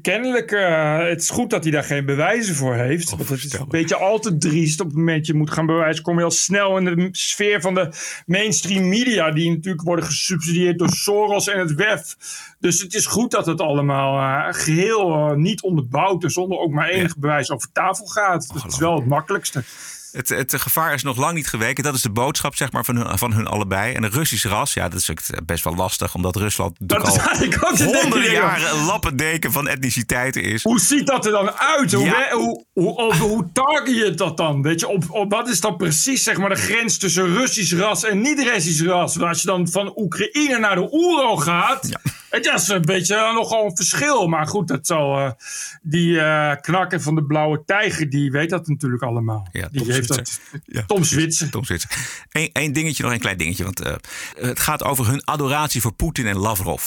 kennelijk, 0.02 0.52
uh, 0.52 0.98
het 0.98 1.22
is 1.22 1.30
goed 1.30 1.50
dat 1.50 1.64
hij 1.64 1.72
daar 1.72 1.84
geen 1.84 2.06
bewijzen 2.06 2.56
voor 2.56 2.76
heeft. 2.76 3.10
want 3.10 3.30
het 3.30 3.44
is 3.44 3.54
een 3.54 3.68
beetje 3.68 3.96
al 3.96 4.20
te 4.20 4.38
driest. 4.38 4.80
Op 4.80 4.88
het 4.88 4.96
moment 4.96 5.18
dat 5.18 5.28
je 5.28 5.34
moet 5.34 5.52
gaan 5.52 5.66
bewijzen, 5.66 6.04
kom 6.04 6.18
je 6.18 6.24
al 6.24 6.32
snel 6.32 6.78
in 6.78 6.86
de 6.86 7.10
sfeer 7.12 7.62
van 7.62 7.74
de 7.74 7.90
mainstream 8.26 8.90
media, 8.90 9.32
die 9.32 9.50
natuurlijk 9.50 9.84
worden 9.84 10.06
gesubsidieerd 10.06 10.78
door 10.78 10.90
Soros 10.90 11.48
en 11.48 11.60
het 11.60 11.74
WEF. 11.76 12.16
Dus 12.60 12.82
het 12.82 12.94
is 12.94 13.06
goed 13.06 13.32
dat 13.32 13.46
het 13.46 13.62
allemaal 13.62 14.18
uh, 14.20 14.54
geheel 14.54 15.34
niet 15.36 15.62
onderbouwd 15.62 16.24
en 16.24 16.30
zonder 16.30 16.58
ook 16.58 16.72
maar 16.72 16.90
enig 16.90 17.18
bewijs 17.18 17.52
over 17.52 17.72
tafel 17.72 18.06
gaat. 18.06 18.48
Dat 18.54 18.72
is 18.72 18.78
wel 18.78 18.96
het 18.96 19.06
makkelijkste. 19.06 19.64
Het, 20.14 20.30
het, 20.30 20.54
gevaar 20.62 20.94
is 20.94 21.04
nog 21.04 21.18
lang 21.18 21.34
niet 21.34 21.48
geweken. 21.48 21.84
Dat 21.84 21.96
is 21.96 22.02
de 22.02 22.10
boodschap 22.10 22.56
zeg 22.56 22.72
maar, 22.72 22.86
van, 22.86 22.96
hun, 22.96 23.18
van 23.18 23.34
hun 23.34 23.48
allebei. 23.48 23.94
En 23.94 24.04
een 24.04 24.12
Russisch 24.12 24.46
ras, 24.46 24.74
ja, 24.74 24.90
dat 24.90 25.00
is 25.00 25.12
ook 25.12 25.46
best 25.46 25.64
wel 25.64 25.76
lastig. 25.76 26.16
Omdat 26.16 26.36
Rusland 26.36 26.76
dat 26.80 27.08
al 27.08 27.18
honderden 27.78 28.32
jaren 28.32 28.70
een 28.70 28.86
lappendeken 28.86 29.52
van 29.52 29.68
etniciteiten 29.68 30.44
is. 30.44 30.64
Hoe 30.64 30.80
ziet 30.80 31.08
dat 31.08 31.26
er 31.26 31.32
dan 31.32 31.52
uit? 31.52 31.94
Hoe, 31.94 32.06
ja. 32.06 32.32
hoe, 32.32 32.66
hoe, 33.20 33.50
target 33.54 33.96
je 33.96 34.14
dat 34.14 34.38
dan? 34.38 34.62
Weet 34.62 34.80
je, 34.80 34.88
op, 34.88 35.04
op, 35.10 35.32
wat 35.32 35.50
is 35.50 35.60
dan 35.60 35.78
precies 35.78 36.24
zeg 36.24 36.38
maar, 36.38 36.50
de 36.50 36.56
grens 36.56 36.98
tussen 36.98 37.34
Russisch 37.34 37.74
ras 37.74 38.04
en 38.04 38.22
niet-Russisch 38.22 38.86
ras? 38.86 39.16
Want 39.16 39.30
als 39.30 39.42
je 39.42 39.48
dan 39.48 39.68
van 39.68 39.94
Oekraïne 39.96 40.60
naar 40.60 40.76
de 40.76 40.88
Oeral 40.92 41.38
gaat... 41.38 41.88
Ja. 41.90 42.00
Het 42.34 42.46
is 42.46 42.68
een 42.68 42.82
beetje 42.82 43.16
nogal 43.34 43.66
een 43.66 43.76
verschil. 43.76 44.28
Maar 44.28 44.48
goed, 44.48 44.68
dat 44.68 44.88
zal, 44.88 45.20
uh, 45.20 45.32
die 45.82 46.10
uh, 46.14 46.56
knakker 46.62 47.02
van 47.02 47.16
de 47.16 47.24
blauwe 47.24 47.64
tijger, 47.66 48.10
die 48.10 48.32
weet 48.32 48.50
dat 48.50 48.68
natuurlijk 48.68 49.04
allemaal. 49.04 49.48
Ja, 49.52 49.68
die 49.72 49.92
heeft 49.92 50.08
dat. 50.08 50.40
Ja, 50.66 50.84
Tom 50.86 51.04
Zwitser. 51.04 51.50
Tom 51.50 51.66
Zwitser. 51.66 51.90
Eén, 52.32 52.50
één 52.54 52.74
dingetje, 52.74 53.04
nog 53.04 53.12
een 53.12 53.20
klein 53.20 53.38
dingetje. 53.38 53.64
Want 53.64 53.86
uh, 53.86 53.94
het 54.36 54.60
gaat 54.60 54.84
over 54.84 55.08
hun 55.08 55.26
adoratie 55.26 55.82
voor 55.82 55.94
Poetin 55.94 56.28
en 56.28 56.38
Lavrov. 56.38 56.84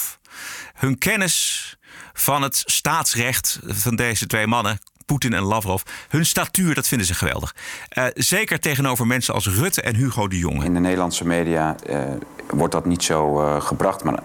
Hun 0.74 0.98
kennis 0.98 1.76
van 2.12 2.42
het 2.42 2.62
staatsrecht 2.64 3.58
van 3.64 3.96
deze 3.96 4.26
twee 4.26 4.46
mannen 4.46 4.78
Poetin 5.06 5.32
en 5.32 5.42
Lavrov. 5.42 5.82
Hun 6.08 6.26
statuur, 6.26 6.74
dat 6.74 6.88
vinden 6.88 7.06
ze 7.06 7.14
geweldig. 7.14 7.54
Uh, 7.98 8.04
zeker 8.14 8.60
tegenover 8.60 9.06
mensen 9.06 9.34
als 9.34 9.48
Rutte 9.48 9.82
en 9.82 9.94
Hugo 9.94 10.28
de 10.28 10.38
Jonge. 10.38 10.64
In 10.64 10.74
de 10.74 10.80
Nederlandse 10.80 11.26
media 11.26 11.76
uh, 11.90 12.02
wordt 12.50 12.72
dat 12.72 12.84
niet 12.84 13.04
zo 13.04 13.40
uh, 13.40 13.60
gebracht. 13.60 14.04
Maar 14.04 14.22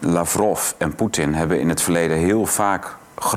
Lavrov 0.00 0.70
en 0.78 0.94
Poetin 0.94 1.34
hebben 1.34 1.60
in 1.60 1.68
het 1.68 1.82
verleden 1.82 2.16
heel 2.16 2.46
vaak 2.46 2.96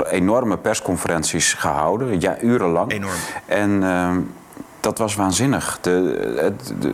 enorme 0.09 0.57
persconferenties 0.57 1.53
gehouden. 1.53 2.21
Ja, 2.21 2.37
urenlang. 2.41 2.91
Enorm. 2.91 3.15
En 3.45 3.83
ehm, 3.83 4.19
dat 4.79 4.97
was 4.97 5.15
waanzinnig. 5.15 5.77
De, 5.81 6.53
de, 6.79 6.93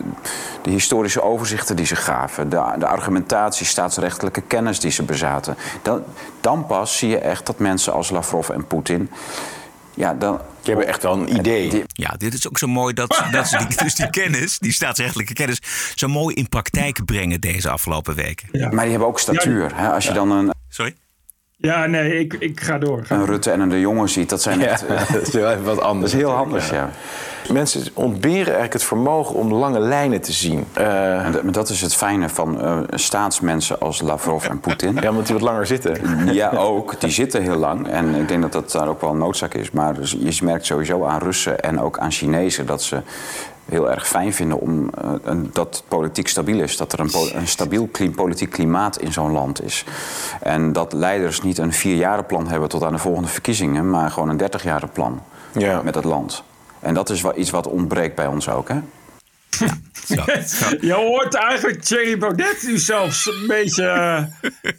de, 0.62 0.70
historische 0.70 1.22
overzichten 1.22 1.76
die 1.76 1.86
ze 1.86 1.96
gaven, 1.96 2.48
de, 2.48 2.62
de, 2.78 2.86
argumentatie, 2.86 3.66
staatsrechtelijke 3.66 4.40
kennis 4.40 4.80
die 4.80 4.90
ze 4.90 5.02
bezaten. 5.02 5.56
Dan, 5.82 6.02
dan 6.40 6.66
pas 6.66 6.98
zie 6.98 7.08
je 7.08 7.18
echt 7.18 7.46
dat 7.46 7.58
mensen 7.58 7.92
als 7.92 8.10
Lavrov 8.10 8.48
en 8.48 8.66
Poetin. 8.66 9.10
Ja, 9.94 10.14
dan, 10.14 10.36
die 10.36 10.74
hebben 10.74 10.86
echt 10.86 11.02
wel 11.02 11.12
een 11.12 11.36
idee. 11.36 11.84
Ja, 11.86 12.14
dit 12.18 12.34
is 12.34 12.48
ook 12.48 12.58
zo 12.58 12.66
mooi 12.66 12.94
dat, 12.94 13.24
dat 13.30 13.48
ze 13.48 13.56
die, 13.56 13.76
dus 13.84 13.94
die 13.94 14.10
kennis, 14.10 14.58
die 14.58 14.72
staatsrechtelijke 14.72 15.32
kennis, 15.32 15.58
zo 15.94 16.08
mooi 16.08 16.34
in 16.34 16.48
praktijk 16.48 17.04
brengen 17.04 17.40
deze 17.40 17.70
afgelopen 17.70 18.14
weken. 18.14 18.48
Ja. 18.52 18.68
Maar 18.68 18.80
die 18.80 18.90
hebben 18.90 19.08
ook 19.08 19.20
statuur. 19.20 19.68
Ja, 19.68 19.76
hè? 19.76 19.92
Als 19.92 20.06
je 20.06 20.12
dan 20.12 20.30
een. 20.30 20.52
Sorry? 20.68 20.94
Ja, 21.56 21.86
nee, 21.86 22.18
ik, 22.18 22.34
ik 22.38 22.60
ga 22.60 22.78
door. 22.78 23.04
Ga 23.04 23.14
een 23.14 23.26
Rutte 23.26 23.50
en 23.50 23.60
een 23.60 23.68
De 23.68 23.80
Jonge 23.80 24.08
ziet, 24.08 24.28
dat 24.28 24.42
zijn 24.42 24.62
echt... 24.62 24.84
Ja, 24.88 24.94
dat 25.12 25.26
is 25.26 25.34
even 25.34 25.64
wat 25.64 25.80
anders. 25.80 26.12
Dat 26.12 26.20
is 26.20 26.26
heel 26.26 26.36
anders, 26.36 26.68
ja. 26.68 26.74
ja. 26.74 26.90
Mensen 27.52 27.82
ontberen 27.94 28.44
eigenlijk 28.44 28.72
het 28.72 28.84
vermogen 28.84 29.34
om 29.34 29.52
lange 29.52 29.80
lijnen 29.80 30.20
te 30.20 30.32
zien. 30.32 30.66
Uh, 30.78 31.36
en 31.36 31.52
dat 31.52 31.68
is 31.68 31.80
het 31.80 31.94
fijne 31.94 32.28
van 32.28 32.64
uh, 32.64 32.78
staatsmensen 32.90 33.80
als 33.80 34.00
Lavrov 34.00 34.46
en 34.48 34.60
Poetin. 34.60 34.98
Ja, 35.02 35.10
omdat 35.10 35.26
die 35.26 35.34
wat 35.34 35.44
langer 35.44 35.66
zitten. 35.66 36.34
Ja, 36.34 36.50
ook. 36.50 37.00
Die 37.00 37.10
zitten 37.10 37.42
heel 37.42 37.56
lang. 37.56 37.88
En 37.88 38.14
ik 38.14 38.28
denk 38.28 38.42
dat 38.42 38.52
dat 38.52 38.72
daar 38.72 38.88
ook 38.88 39.00
wel 39.00 39.10
een 39.10 39.18
noodzaak 39.18 39.54
is. 39.54 39.70
Maar 39.70 39.94
dus 39.94 40.16
je 40.18 40.44
merkt 40.44 40.66
sowieso 40.66 41.04
aan 41.04 41.20
Russen 41.20 41.60
en 41.60 41.80
ook 41.80 41.98
aan 41.98 42.10
Chinezen... 42.10 42.66
dat 42.66 42.82
ze 42.82 43.02
heel 43.64 43.90
erg 43.90 44.08
fijn 44.08 44.32
vinden 44.32 44.58
om, 44.58 44.90
uh, 45.04 45.40
dat 45.52 45.84
politiek 45.88 46.28
stabiel 46.28 46.60
is. 46.60 46.76
Dat 46.76 46.92
er 46.92 47.00
een, 47.00 47.48
stabiel 47.48 47.86
klim 47.86 48.14
politiek 48.14 48.50
klimaat 48.50 48.98
in 48.98 49.12
zo'n 49.12 49.32
land 49.32 49.62
is. 49.62 49.84
En 50.40 50.72
dat 50.72 50.92
leiders 50.92 51.42
niet 51.42 51.58
een 51.58 51.72
vierjarenplan 51.72 52.48
hebben 52.48 52.68
tot 52.68 52.82
aan 52.82 52.92
de 52.92 52.98
volgende 52.98 53.28
verkiezingen... 53.28 53.90
maar 53.90 54.10
gewoon 54.10 54.28
een 54.28 54.36
dertigjarenplan 54.36 55.22
ja. 55.58 55.82
met 55.82 55.94
het 55.94 56.04
land. 56.04 56.42
En 56.80 56.94
dat 56.94 57.10
is 57.10 57.22
wel 57.22 57.38
iets 57.38 57.50
wat 57.50 57.66
ontbreekt 57.66 58.14
bij 58.14 58.26
ons 58.26 58.48
ook, 58.48 58.68
hè? 58.68 58.80
Ja, 60.06 60.24
zo, 60.24 60.24
zo. 60.46 60.76
Je 60.86 60.92
hoort 60.92 61.34
eigenlijk 61.34 61.82
Thierry 61.82 62.18
Baudet 62.18 62.62
nu 62.66 62.78
zelfs 62.78 63.26
een 63.26 63.46
beetje 63.46 63.84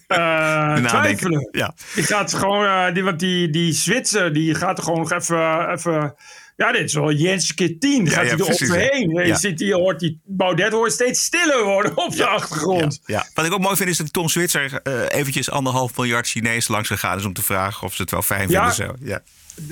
uh, 0.08 0.76
twijfelen. 0.76 1.48
Ja. 1.52 1.74
Die 1.95 2.04
gaat 2.04 2.34
gewoon, 2.34 2.63
uh, 2.63 2.93
die, 2.93 3.04
want 3.04 3.19
die, 3.19 3.50
die 3.50 3.74
Zwitser, 3.74 4.34
die 4.34 4.56
gaat 4.56 4.78
er 4.78 4.84
gewoon 4.84 5.00
nog 5.00 5.12
even, 5.12 5.71
even 5.71 6.15
Ja, 6.56 6.71
dit 6.71 6.81
is 6.83 6.93
wel 6.93 7.12
Jens 7.12 7.53
keer 7.53 7.79
tien. 7.79 8.06
Ja, 8.06 8.12
Gaat 8.12 8.23
ja, 8.29 8.35
hij 8.35 8.45
er 8.45 8.51
overheen? 8.53 9.10
ja. 9.10 9.21
Je 9.21 9.27
Ja. 9.27 9.35
ziet 9.35 9.60
hier, 9.60 9.75
hoort 9.75 9.99
die 9.99 10.21
Baudet 10.25 10.71
hoort 10.71 10.91
steeds 10.91 11.23
stiller 11.23 11.63
worden 11.63 11.97
op 11.97 12.15
de 12.15 12.25
achtergrond. 12.27 12.99
Ja. 13.06 13.25
Wat 13.33 13.45
ik 13.45 13.53
ook 13.53 13.60
mooi 13.60 13.75
vind 13.75 13.89
is 13.89 13.97
dat 13.97 14.13
Tom 14.13 14.29
Switzer 14.29 14.79
eh, 14.83 14.93
eventjes 15.19 15.49
anderhalf 15.51 15.97
miljard 15.97 16.27
Chinezen 16.27 16.73
langs 16.73 16.87
gegaan 16.87 17.17
is 17.17 17.25
om 17.25 17.33
te 17.33 17.43
vragen 17.43 17.87
of 17.87 17.95
ze 17.95 18.01
het 18.01 18.12
wel 18.12 18.21
fijn 18.21 18.49
vinden. 18.49 18.73
Zo. 18.73 18.93
Ja. 19.01 19.21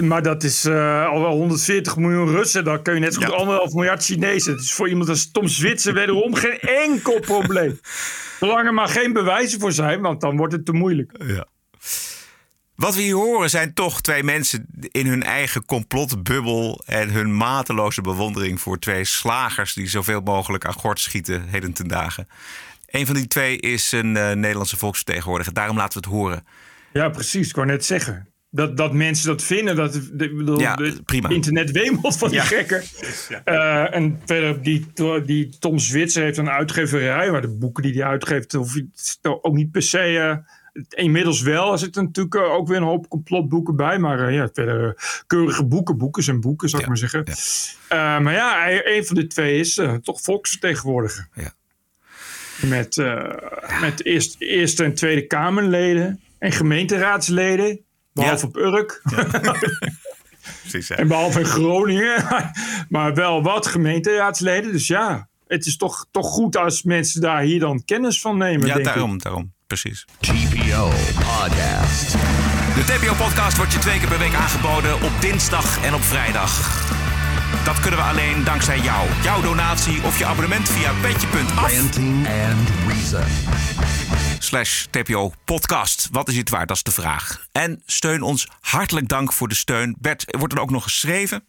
Maar 0.04 0.22
dat 0.24 0.44
is 0.44 0.66
eh, 0.66 1.06
al 1.10 1.20
wel 1.22 1.32
140 1.32 1.96
miljoen 1.96 2.30
Russen. 2.30 2.64
Dan 2.64 2.82
kun 2.82 2.94
je 2.94 3.00
net 3.00 3.14
zo 3.14 3.22
goed 3.22 3.34
anderhalf 3.34 3.74
miljard 3.74 4.04
Chinezen. 4.04 4.54
Het 4.54 4.62
is 4.62 4.74
voor 4.74 4.90
iemand 4.90 5.10
als 5.10 5.32
Tom 5.32 5.48
Zwitser 5.48 5.94
wederom 5.94 6.36
geen 6.36 6.60
enkel 6.60 7.20
probleem. 7.20 7.80
Zolang 8.40 8.66
er 8.68 8.74
maar 8.74 8.88
geen 8.90 9.14
bewijzen 9.14 9.60
voor 9.60 9.72
zijn, 9.72 10.02
want 10.02 10.22
dan 10.22 10.38
wordt 10.38 10.54
het 10.54 10.66
te 10.66 10.74
moeilijk. 10.74 11.12
Ja. 11.28 11.46
Wat 12.84 12.96
we 12.96 13.02
hier 13.02 13.16
horen 13.16 13.50
zijn 13.50 13.74
toch 13.74 14.02
twee 14.02 14.24
mensen 14.24 14.66
in 14.92 15.06
hun 15.08 15.24
eigen 15.24 15.66
complotbubbel 15.66 16.82
en 16.86 17.10
hun 17.10 17.36
mateloze 17.38 18.02
bewondering 18.02 18.62
voor 18.62 18.80
twee 18.80 19.04
slagers 19.06 19.74
die 19.74 19.88
zoveel 19.90 20.22
mogelijk 20.22 20.66
aan 20.66 20.74
gort 20.74 21.00
schieten 21.00 21.44
heden 21.48 21.74
ten 21.74 21.88
dagen. 21.88 22.28
Een 22.86 23.06
van 23.06 23.16
die 23.16 23.28
twee 23.28 23.58
is 23.60 23.92
een 23.92 24.18
eh, 24.18 24.32
Nederlandse 24.32 24.78
volksvertegenwoordiger. 24.78 25.54
Daarom 25.54 25.78
laten 25.78 26.02
we 26.02 26.08
het 26.08 26.16
horen. 26.18 26.46
Ja, 26.94 27.10
precies. 27.10 27.50
Ik 27.50 27.56
wou 27.56 27.68
net 27.68 27.86
zeggen. 27.86 28.28
Dat, 28.50 28.78
dat 28.78 28.94
mensen 28.94 29.28
dat 29.28 29.44
vinden, 29.44 29.76
dat 29.76 29.96
ik 29.96 30.38
bedoel, 30.38 30.60
Ja, 30.60 30.76
de- 30.76 31.02
prima. 31.06 31.30
internet 31.30 31.72
wemelt 31.72 32.18
van 32.18 32.30
die 32.30 32.38
Ja. 32.38 32.44
gekken. 32.46 32.84
Eh, 33.44 33.96
en 33.96 34.22
verder, 34.26 34.62
die, 34.62 34.86
die 35.26 35.58
Tom 35.60 35.80
Zwitser 35.80 36.24
heeft 36.24 36.38
een 36.38 36.50
uitgeverij, 36.50 37.32
maar 37.32 37.42
de 37.42 37.56
boeken 37.58 37.84
die 37.84 37.94
hij 37.94 38.04
uitgeeft, 38.04 38.52
hoef 38.54 38.74
je 38.74 38.88
ook 39.42 39.56
niet 39.56 39.72
per 39.72 39.82
se. 39.82 40.00
eh, 40.20 40.38
inmiddels 40.90 41.42
wel, 41.42 41.72
er 41.72 41.78
zitten 41.78 42.04
natuurlijk 42.04 42.36
eh, 42.36 42.52
ook 42.52 42.68
weer 42.68 42.78
een 42.78 42.84
hoop 42.84 43.10
complotboeken 43.10 43.76
bij, 43.76 44.00
maar 44.00 44.28
eh, 44.28 44.36
ja, 44.36 44.50
verder 44.54 44.88
eh, 44.88 45.04
keurige 45.28 45.66
boeken, 45.66 45.98
boeken 45.98 46.24
zijn 46.24 46.42
boeken, 46.42 46.70
zou 46.70 46.82
ik 46.82 46.88
maar 46.88 46.98
zeggen. 46.98 47.24
Maar 48.24 48.34
ja, 48.34 48.70
een 48.70 49.06
van 49.06 49.16
de 49.16 49.28
twee 49.28 49.60
is 49.60 49.82
toch 50.02 50.22
volksvertegenwoordiger. 50.22 51.28
Ja. 51.34 51.54
Met, 52.62 52.96
met 53.82 54.06
eerst, 54.06 54.36
eerste 54.40 54.84
en 54.84 54.94
tweede 54.94 55.28
Kamerleden 55.28 56.22
en 56.40 56.52
gemeenteraadsleden. 56.52 57.80
Behalve 58.14 58.46
op 58.46 58.56
Urk. 58.56 59.02
Precies, 60.62 60.90
en 60.90 61.08
behalve 61.08 61.40
in 61.40 61.46
Groningen. 61.46 62.26
maar 62.90 63.14
wel 63.14 63.44
wat 63.44 63.68
gemeenteraadsleden. 63.68 64.72
Dus 64.72 64.88
ja, 64.88 65.28
het 65.48 65.66
is 65.66 65.78
toch, 65.78 66.08
toch 66.12 66.28
goed 66.28 66.58
als 66.58 66.84
mensen 66.84 67.22
daar 67.22 67.42
hier 67.42 67.60
dan 67.60 67.86
kennis 67.86 68.22
van 68.22 68.38
nemen. 68.38 68.68
Ja, 68.68 68.74
denk 68.74 68.88
ik. 68.88 68.94
daarom, 68.94 69.18
daarom. 69.18 69.53
Precies. 69.68 70.06
TPO 70.20 70.90
Podcast. 71.16 72.12
De 72.76 72.84
TPO-podcast 72.86 73.58
wordt 73.58 73.74
je 73.74 73.80
twee 73.80 74.00
keer 74.00 74.08
per 74.08 74.20
week 74.20 74.34
aangeboden 74.34 75.02
op 75.02 75.12
dinsdag 75.22 75.84
en 75.84 75.94
op 75.94 76.04
vrijdag. 76.04 76.82
Dat 77.66 77.80
kunnen 77.80 78.00
we 78.00 78.06
alleen 78.06 78.44
dankzij 78.44 78.80
jou. 78.80 79.10
Jouw 79.24 79.42
donatie 79.42 80.04
of 80.04 80.18
je 80.18 80.26
abonnement 80.26 80.70
via 80.70 80.92
petje.af. 81.02 81.76
Ranting 81.76 82.28
and 82.28 82.70
Reason. 82.88 83.24
Slash 84.40 84.86
TPO-podcast. 84.90 86.08
Wat 86.12 86.30
is 86.30 86.38
het 86.38 86.50
waard? 86.50 86.68
Dat 86.68 86.78
is 86.78 86.84
de 86.84 86.92
vraag. 86.92 87.48
En 87.52 87.82
steun 87.86 88.22
ons. 88.22 88.48
Hartelijk 88.60 89.08
dank 89.08 89.34
voor 89.34 89.48
de 89.48 89.56
steun. 89.56 89.96
Bert, 90.00 90.26
wordt 90.38 90.54
er 90.54 90.60
ook 90.60 90.72
nog 90.72 90.84
geschreven? 90.84 91.44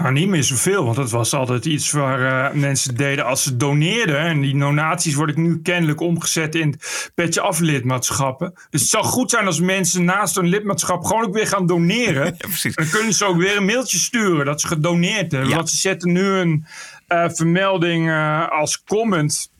Nou, 0.00 0.12
niet 0.12 0.28
meer 0.28 0.44
zoveel, 0.44 0.84
want 0.84 0.96
het 0.96 1.10
was 1.10 1.32
altijd 1.32 1.64
iets 1.64 1.90
waar 1.90 2.50
eh, 2.50 2.54
mensen 2.60 2.96
deden 2.96 3.24
als 3.24 3.42
ze 3.42 3.56
doneerden. 3.56 4.18
En 4.18 4.40
die 4.40 4.58
donaties 4.58 5.14
worden 5.14 5.42
nu 5.42 5.60
kennelijk 5.62 6.00
omgezet 6.00 6.54
in 6.54 6.80
petje 7.14 7.40
af 7.40 7.58
lidmaatschappen. 7.58 8.52
Dus 8.70 8.80
het 8.80 8.90
zou 8.90 9.04
goed 9.04 9.30
zijn 9.30 9.46
als 9.46 9.60
mensen 9.60 10.04
naast 10.04 10.34
hun 10.34 10.46
lidmaatschap 10.46 11.04
gewoon 11.04 11.24
ook 11.24 11.34
weer 11.34 11.46
gaan 11.46 11.66
doneren. 11.66 12.36
Dan 12.74 12.88
kunnen 12.90 13.12
ze 13.12 13.24
ook 13.24 13.36
weer 13.36 13.56
een 13.56 13.64
mailtje 13.64 13.98
sturen 13.98 14.44
dat 14.44 14.60
ze 14.60 14.66
gedoneerd 14.66 15.32
hebben. 15.32 15.54
Want 15.54 15.70
ze 15.70 15.76
zetten 15.76 16.12
nu 16.12 16.24
een 16.24 16.66
eh, 17.06 17.28
vermelding 17.28 18.08
eh, 18.08 18.48
als 18.48 18.82
comment 18.82 19.50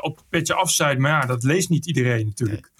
op 0.00 0.22
petje 0.28 0.54
afsite. 0.54 0.96
Maar 0.98 1.10
ja, 1.10 1.26
dat 1.26 1.42
leest 1.42 1.68
niet 1.68 1.86
iedereen 1.86 2.26
natuurlijk. 2.26 2.70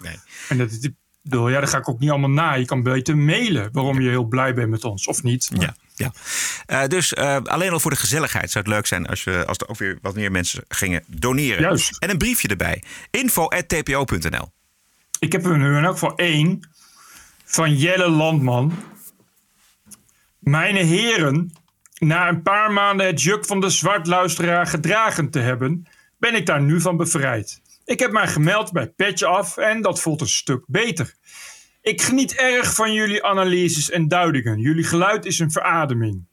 En 0.49 0.57
dat, 0.57 0.89
ja, 1.21 1.59
dat 1.59 1.69
ga 1.69 1.77
ik 1.77 1.89
ook 1.89 1.99
niet 1.99 2.09
allemaal 2.09 2.29
na. 2.29 2.53
Je 2.53 2.65
kan 2.65 2.83
beter 2.83 3.17
mailen 3.17 3.69
waarom 3.71 4.01
je 4.01 4.09
heel 4.09 4.25
blij 4.25 4.53
bent 4.53 4.69
met 4.69 4.83
ons, 4.83 5.07
of 5.07 5.23
niet. 5.23 5.49
Ja. 5.59 5.75
Ja. 5.97 6.11
Eh, 6.65 6.87
dus 6.87 7.13
eh, 7.13 7.37
alleen 7.43 7.71
al 7.71 7.79
voor 7.79 7.91
de 7.91 7.97
gezelligheid 7.97 8.51
zou 8.51 8.63
het 8.63 8.73
leuk 8.73 8.85
zijn 8.85 9.07
als, 9.07 9.23
je, 9.23 9.45
als 9.45 9.57
er 9.57 9.67
ook 9.67 9.77
weer 9.77 9.97
wat 10.01 10.15
meer 10.15 10.31
mensen 10.31 10.63
gingen 10.67 11.03
doneren. 11.07 11.61
Juist. 11.61 11.97
En 11.99 12.09
een 12.09 12.17
briefje 12.17 12.47
erbij. 12.47 12.83
info.tpo.nl 13.11 14.51
Ik 15.19 15.31
heb 15.31 15.45
er 15.45 15.57
nu 15.57 15.77
in 15.77 15.83
elk 15.83 15.93
geval 15.93 16.15
één 16.15 16.69
van 17.45 17.75
Jelle 17.75 18.09
Landman. 18.09 18.73
Mijn 20.39 20.75
heren, 20.75 21.53
na 21.97 22.27
een 22.27 22.41
paar 22.41 22.71
maanden 22.71 23.05
het 23.05 23.21
juk 23.21 23.45
van 23.45 23.59
de 23.59 23.69
zwartluisteraar 23.69 24.67
gedragen 24.67 25.29
te 25.29 25.39
hebben, 25.39 25.87
ben 26.17 26.35
ik 26.35 26.45
daar 26.45 26.61
nu 26.61 26.81
van 26.81 26.97
bevrijd. 26.97 27.61
Ik 27.85 27.99
heb 27.99 28.11
mij 28.11 28.27
gemeld 28.27 28.71
bij 28.71 28.87
Petje 28.87 29.25
Af 29.25 29.57
en 29.57 29.81
dat 29.81 30.01
voelt 30.01 30.21
een 30.21 30.27
stuk 30.27 30.63
beter. 30.65 31.13
Ik 31.87 32.01
geniet 32.01 32.35
erg 32.35 32.73
van 32.73 32.93
jullie 32.93 33.23
analyses 33.23 33.89
en 33.89 34.07
duidingen. 34.07 34.59
Jullie 34.59 34.83
geluid 34.83 35.25
is 35.25 35.39
een 35.39 35.51
verademing. 35.51 36.27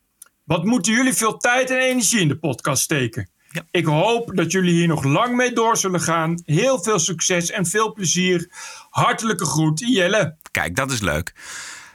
Wat 0.44 0.64
moeten 0.64 0.92
jullie 0.92 1.12
veel 1.12 1.36
tijd 1.36 1.70
en 1.70 1.78
energie 1.78 2.20
in 2.20 2.28
de 2.28 2.38
podcast 2.38 2.82
steken? 2.82 3.30
Ik 3.70 3.84
hoop 3.84 4.36
dat 4.36 4.52
jullie 4.52 4.72
hier 4.72 4.86
nog 4.86 5.04
lang 5.04 5.36
mee 5.36 5.52
door 5.52 5.76
zullen 5.76 6.00
gaan. 6.00 6.42
Heel 6.44 6.82
veel 6.82 6.98
succes 6.98 7.50
en 7.50 7.66
veel 7.66 7.92
plezier. 7.92 8.48
Hartelijke 8.90 9.46
groet, 9.46 9.80
Jelle. 9.86 10.36
Kijk, 10.50 10.76
dat 10.76 10.90
is 10.90 11.00
leuk. 11.00 11.32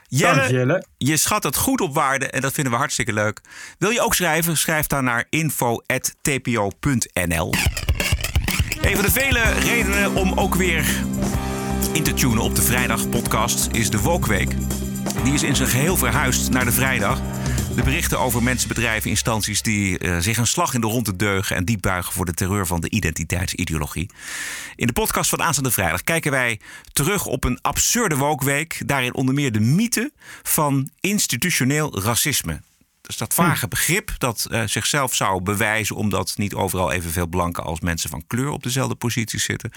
Dank, 0.08 0.50
Jelle. 0.50 0.86
je 0.96 1.16
schat 1.16 1.42
het 1.42 1.56
goed 1.56 1.80
op 1.80 1.94
waarde 1.94 2.26
en 2.30 2.40
dat 2.40 2.52
vinden 2.52 2.72
we 2.72 2.78
hartstikke 2.78 3.12
leuk. 3.12 3.40
Wil 3.78 3.90
je 3.90 4.00
ook 4.00 4.14
schrijven? 4.14 4.56
Schrijf 4.56 4.86
dan 4.86 5.04
naar 5.04 5.26
info.tpo.nl. 5.30 6.74
Een 8.80 8.94
van 8.94 9.04
de 9.04 9.10
vele 9.10 9.42
redenen 9.42 10.14
om 10.14 10.32
ook 10.32 10.54
weer 10.54 11.04
te 12.10 12.16
tunen 12.16 12.42
op 12.42 12.54
de 12.54 12.62
vrijdagpodcast 12.62 13.68
is 13.72 13.90
de 13.90 14.00
Wokweek. 14.00 14.54
Die 15.24 15.32
is 15.32 15.42
in 15.42 15.56
zijn 15.56 15.68
geheel 15.68 15.96
verhuisd 15.96 16.50
naar 16.50 16.64
de 16.64 16.72
vrijdag. 16.72 17.20
De 17.74 17.82
berichten 17.82 18.18
over 18.18 18.42
mensen, 18.42 18.68
bedrijven, 18.68 19.10
instanties 19.10 19.62
die 19.62 19.98
eh, 19.98 20.18
zich 20.18 20.36
een 20.36 20.46
slag 20.46 20.74
in 20.74 20.80
de 20.80 20.86
ronde 20.86 21.16
deugen 21.16 21.56
en 21.56 21.64
diep 21.64 21.80
buigen 21.80 22.12
voor 22.12 22.24
de 22.24 22.34
terreur 22.34 22.66
van 22.66 22.80
de 22.80 22.90
identiteitsideologie. 22.90 24.10
In 24.76 24.86
de 24.86 24.92
podcast 24.92 25.30
van 25.30 25.42
aanstaande 25.42 25.70
vrijdag 25.70 26.04
kijken 26.04 26.30
wij 26.30 26.60
terug 26.92 27.26
op 27.26 27.44
een 27.44 27.58
absurde 27.60 28.16
wokweek. 28.16 28.82
Daarin 28.86 29.14
onder 29.14 29.34
meer 29.34 29.52
de 29.52 29.60
mythe 29.60 30.12
van 30.42 30.90
institutioneel 31.00 32.02
racisme. 32.02 32.60
Dus 33.10 33.18
dat 33.18 33.34
vage 33.34 33.68
begrip 33.68 34.10
dat 34.18 34.46
eh, 34.50 34.62
zichzelf 34.66 35.14
zou 35.14 35.42
bewijzen 35.42 35.96
omdat 35.96 36.34
niet 36.36 36.54
overal 36.54 36.92
evenveel 36.92 37.26
blanken 37.26 37.64
als 37.64 37.80
mensen 37.80 38.10
van 38.10 38.24
kleur 38.26 38.50
op 38.50 38.62
dezelfde 38.62 38.94
posities 38.94 39.44
zitten. 39.44 39.70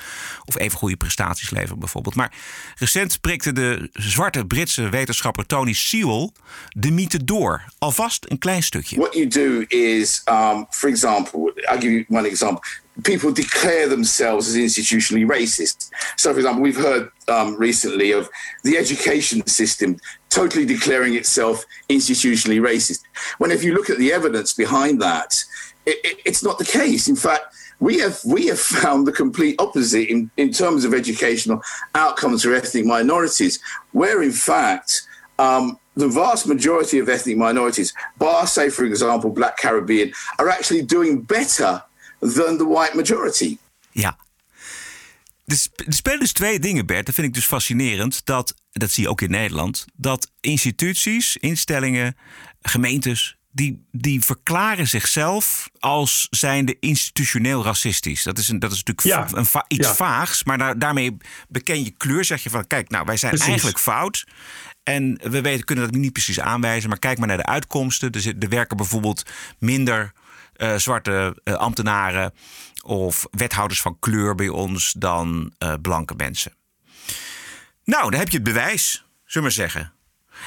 Of 0.46 0.58
even 0.58 0.78
goede 0.78 0.96
prestaties 0.96 1.50
leveren 1.50 1.80
bijvoorbeeld. 1.80 2.16
Maar 2.16 2.32
recent 2.76 3.22
prikte 3.22 3.54
de 3.54 3.90
zwarte 3.94 4.46
Britse 4.46 4.90
wetenschapper 4.90 5.46
Tony 5.46 5.74
Sewell 5.74 6.30
de 6.70 6.92
mythe 6.92 7.24
door. 7.24 7.64
Alvast 7.78 8.26
een 8.28 8.38
klein 8.38 8.64
stukje. 8.64 8.96
What 8.96 9.14
you 9.14 9.28
do 9.28 9.66
is, 9.68 10.22
um, 10.26 10.66
for 10.70 10.90
example, 10.90 11.52
I'll 11.56 11.80
give 11.80 11.92
you 11.92 12.06
one 12.10 12.28
example. 12.28 12.62
People 13.02 13.32
declare 13.32 13.88
themselves 13.90 14.48
as 14.48 14.56
institutionally 14.56 15.26
racist. 15.26 15.90
So, 16.16 16.30
for 16.30 16.38
example, 16.38 16.62
we've 16.62 16.82
heard 16.82 17.12
um, 17.26 17.56
recently 17.58 18.14
of 18.14 18.30
the 18.62 18.78
education 18.78 19.42
system 19.46 19.96
totally 20.34 20.66
declaring 20.66 21.16
itself 21.16 21.66
institutionally 21.90 22.60
racist. 22.60 23.04
When, 23.38 23.52
if 23.52 23.64
you 23.64 23.74
look 23.74 23.90
at 23.90 23.98
the 23.98 24.12
evidence 24.12 24.54
behind 24.54 25.02
that, 25.02 25.36
it, 25.86 25.98
it, 26.04 26.18
it's 26.26 26.44
not 26.44 26.58
the 26.58 26.66
case. 26.66 27.08
In 27.08 27.16
fact, 27.16 27.44
we 27.80 28.00
have 28.00 28.20
we 28.26 28.48
have 28.48 28.60
found 28.84 29.06
the 29.06 29.12
complete 29.12 29.56
opposite 29.60 30.10
in, 30.10 30.32
in 30.38 30.52
terms 30.52 30.86
of 30.86 30.94
educational 30.94 31.62
outcomes 31.96 32.44
for 32.44 32.54
ethnic 32.54 32.86
minorities, 32.86 33.60
where 33.92 34.24
in 34.24 34.32
fact 34.32 35.04
um, 35.40 35.78
the 35.96 36.08
vast 36.08 36.48
majority 36.48 37.00
of 37.00 37.10
ethnic 37.10 37.38
minorities, 37.38 37.94
bar 38.18 38.48
say 38.48 38.70
for 38.70 38.86
example 38.86 39.30
Black 39.30 39.58
Caribbean, 39.58 40.12
are 40.40 40.50
actually 40.50 40.82
doing 40.82 41.22
better 41.22 41.84
than 42.22 42.58
the 42.58 42.66
white 42.66 42.96
majority. 42.96 43.60
Ja. 43.94 44.14
Er 45.46 45.58
sp- 45.58 45.84
spelen 45.88 46.20
dus 46.20 46.32
twee 46.32 46.60
dingen, 46.60 46.86
Bert. 46.86 47.06
Dat 47.06 47.16
vind 47.16 47.28
ik 47.28 47.34
dus 47.34 47.46
fascinerend. 47.46 48.26
Dat, 48.26 48.54
dat 48.72 48.92
zie 48.92 49.04
je 49.04 49.10
ook 49.10 49.22
in 49.22 49.32
Nederland. 49.32 49.86
Dat 49.94 50.32
instituties, 50.40 51.38
instellingen, 51.38 52.16
gemeentes. 52.62 53.38
Die, 53.52 53.88
die 53.92 54.22
verklaren 54.22 54.88
zichzelf 54.88 55.70
als 55.80 56.28
zijnde 56.30 56.78
institutioneel 56.80 57.64
racistisch. 57.64 58.24
Dat 58.24 58.38
is, 58.38 58.48
een, 58.50 58.60
dat 58.60 58.72
is 58.72 58.84
natuurlijk 58.84 59.32
Ja. 59.32 59.38
een 59.38 59.46
va- 59.46 59.66
iets 59.68 59.88
Ja. 59.88 59.96
vaags. 59.96 60.44
Maar 60.44 60.58
daar, 60.58 60.80
daarmee 60.80 61.18
beken 61.50 61.84
je 61.84 61.92
kleur. 61.92 62.26
Zeg 62.26 62.44
je 62.44 62.50
van, 62.50 62.68
kijk, 62.68 62.90
nou, 62.90 63.06
wij 63.06 63.18
zijn 63.18 63.32
Precies. 63.32 63.50
eigenlijk 63.50 63.80
fout. 63.80 64.24
En 64.84 65.20
we 65.24 65.42
weten, 65.42 65.66
kunnen 65.66 65.86
dat 65.92 66.00
niet 66.02 66.12
precies 66.14 66.40
aanwijzen. 66.40 66.90
Maar 66.90 67.00
kijk 67.00 67.18
maar 67.18 67.28
naar 67.28 67.38
de 67.38 67.46
uitkomsten. 67.46 68.12
Er, 68.12 68.22
zit- 68.22 68.44
er 68.44 68.50
werken 68.50 68.78
bijvoorbeeld 68.78 69.24
minder 69.60 70.12
eh, 70.54 70.76
zwarte 70.76 71.38
eh, 71.44 71.54
ambtenaren 71.54 72.34
of 72.84 73.26
wethouders 73.32 73.82
van 73.82 74.00
kleur 74.00 74.36
bij 74.36 74.50
ons 74.50 74.94
dan 74.98 75.54
eh, 75.58 75.74
blanke 75.82 76.14
mensen. 76.16 76.54
Nou, 77.84 78.10
dan 78.10 78.20
heb 78.20 78.30
je 78.30 78.36
het 78.36 78.44
bewijs, 78.46 78.92
zullen 78.92 79.06
we 79.26 79.42
maar 79.42 79.52
zeggen. 79.52 79.94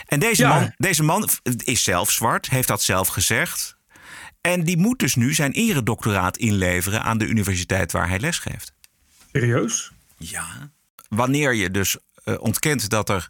En 0.06 0.18
deze, 0.20 0.42
Ja. 0.42 0.48
man, 0.48 0.72
deze 0.76 1.02
man 1.02 1.28
is 1.64 1.82
zelf 1.82 2.10
zwart, 2.10 2.48
heeft 2.50 2.68
dat 2.68 2.82
zelf 2.82 3.08
gezegd. 3.08 3.76
En 4.40 4.64
die 4.64 4.76
moet 4.76 4.98
dus 4.98 5.14
nu 5.14 5.34
zijn 5.34 5.52
eredoctoraat 5.52 6.36
inleveren 6.36 7.02
aan 7.02 7.18
de 7.18 7.26
universiteit 7.26 7.92
waar 7.92 8.08
hij 8.08 8.18
lesgeeft. 8.18 8.72
Serieus? 9.32 9.90
Ja. 10.16 10.70
Wanneer 11.08 11.54
je 11.54 11.70
dus 11.70 11.96
eh, 12.24 12.34
ontkent 12.40 12.88
dat 12.88 13.08
er 13.08 13.28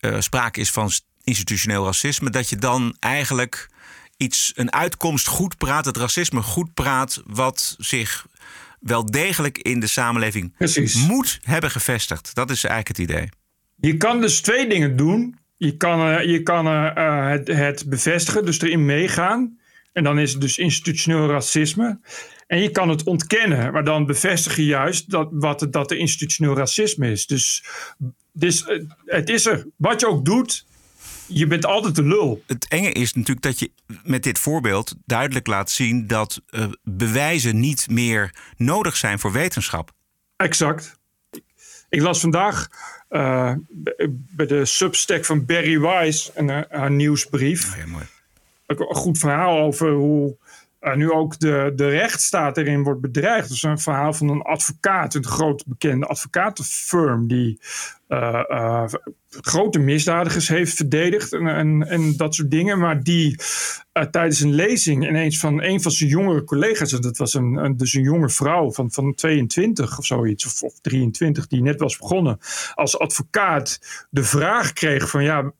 eh, 0.00 0.20
sprake 0.20 0.60
is 0.60 0.70
van 0.70 0.90
institutioneel 1.22 1.84
racisme, 1.84 2.30
dat 2.30 2.48
je 2.48 2.56
dan 2.56 2.96
eigenlijk 2.98 3.68
iets, 4.16 4.52
een 4.54 4.72
uitkomst 4.72 5.26
goed 5.26 5.56
praat, 5.56 5.84
het 5.84 5.96
racisme 5.96 6.42
goed 6.42 6.74
praat, 6.74 7.22
wat 7.26 7.74
zich 7.78 8.26
wel 8.80 9.06
degelijk 9.06 9.58
in 9.58 9.80
de 9.80 9.86
samenleving 9.86 10.54
moet 11.06 11.38
hebben 11.42 11.70
gevestigd. 11.70 12.34
Dat 12.34 12.50
is 12.50 12.64
eigenlijk 12.64 12.98
het 12.98 13.08
idee. 13.10 13.28
Je 13.76 13.96
kan 13.96 14.20
dus 14.20 14.40
twee 14.40 14.68
dingen 14.68 14.96
doen. 14.96 15.38
Je 15.56 15.76
kan, 15.76 16.08
eh, 16.08 16.30
je 16.30 16.42
kan 16.42 16.66
eh, 16.66 16.96
eh, 16.96 17.28
het, 17.28 17.48
het 17.48 17.84
bevestigen, 17.88 18.44
dus 18.44 18.60
erin 18.60 18.84
meegaan. 18.84 19.58
En 19.92 20.04
dan 20.04 20.18
is 20.18 20.32
het 20.32 20.40
dus 20.40 20.58
institutioneel 20.58 21.28
racisme. 21.28 22.00
En 22.46 22.62
je 22.62 22.70
kan 22.70 22.88
het 22.88 23.04
ontkennen, 23.04 23.72
maar 23.72 23.84
dan 23.84 24.06
bevestig 24.06 24.56
je 24.56 24.64
juist 24.64 25.10
dat, 25.10 25.28
wat 25.30 25.60
het, 25.60 25.72
dat 25.72 25.90
er 25.90 25.96
institutioneel 25.96 26.56
racisme 26.56 27.10
is. 27.10 27.26
Dus, 27.26 27.64
dus 28.32 28.64
het 29.04 29.28
is 29.28 29.46
er. 29.46 29.66
Wat 29.76 30.00
je 30.00 30.08
ook 30.08 30.24
doet, 30.24 30.66
je 31.32 31.46
bent 31.46 31.66
altijd 31.66 31.94
de 31.96 32.02
lul. 32.02 32.42
Het 32.46 32.68
enge 32.68 32.92
is 32.92 33.14
natuurlijk 33.14 33.42
dat 33.42 33.58
je 33.58 33.70
met 34.02 34.22
dit 34.22 34.38
voorbeeld 34.38 34.94
duidelijk 35.04 35.46
laat 35.46 35.70
zien 35.70 36.06
dat 36.06 36.40
eh, 36.48 36.64
bewijzen 36.82 37.60
niet 37.60 37.90
meer 37.90 38.34
nodig 38.56 38.96
zijn 38.96 39.18
voor 39.18 39.32
wetenschap. 39.32 39.92
Exact. 40.36 40.98
Ik 41.88 42.00
las 42.00 42.20
vandaag 42.20 42.68
eh, 43.08 43.52
bij 44.08 44.46
de 44.46 44.64
substack 44.64 45.24
van 45.24 45.44
Barry 45.44 45.80
Wise 45.80 46.30
een, 46.34 46.50
eh, 46.50 46.60
haar 46.68 46.90
nieuwsbrief. 46.90 47.76
Ook 48.66 48.80
een 48.80 48.94
goed 48.94 49.18
verhaal 49.18 49.60
over 49.60 49.90
hoe 49.90 50.36
eh, 50.80 50.94
nu 50.94 51.10
ook 51.10 51.38
de, 51.38 51.72
de 51.74 51.88
rechtsstaat 51.88 52.56
erin 52.56 52.82
wordt 52.82 53.00
bedreigd. 53.00 53.50
Is 53.50 53.62
een 53.62 53.78
verhaal 53.78 54.12
van 54.12 54.28
een 54.28 54.42
advocaat, 54.42 55.14
een 55.14 55.26
groot 55.26 55.64
bekende 55.66 56.06
advocatenfirm 56.06 57.26
die 57.26 57.60
eh, 58.10 58.44
eh, 58.48 58.84
grote 59.30 59.78
misdadigers 59.78 60.48
heeft 60.48 60.74
verdedigd 60.74 61.32
en, 61.32 61.46
en, 61.46 61.88
en 61.88 62.16
dat 62.16 62.34
soort 62.34 62.50
dingen. 62.50 62.78
Maar 62.78 63.02
die 63.02 63.40
eh, 63.92 64.04
tijdens 64.04 64.40
een 64.40 64.54
lezing 64.54 65.08
ineens 65.08 65.38
van 65.38 65.62
een 65.62 65.82
van 65.82 65.92
zijn 65.92 66.10
jongere 66.10 66.44
collega's, 66.44 66.90
dat 66.90 67.16
was 67.16 67.34
een, 67.34 67.56
een, 67.56 67.76
dus 67.76 67.94
een 67.94 68.02
jonge 68.02 68.28
vrouw 68.28 68.72
van, 68.72 68.90
van 68.90 69.14
22 69.14 69.98
of 69.98 70.06
zoiets, 70.06 70.46
of, 70.46 70.62
of 70.62 70.80
23, 70.80 71.46
die 71.46 71.62
net 71.62 71.80
was 71.80 71.98
begonnen 71.98 72.38
als 72.74 72.98
advocaat, 72.98 73.80
de 74.10 74.24
vraag 74.24 74.72
kreeg 74.72 75.10
van 75.10 75.22
ja. 75.22 75.52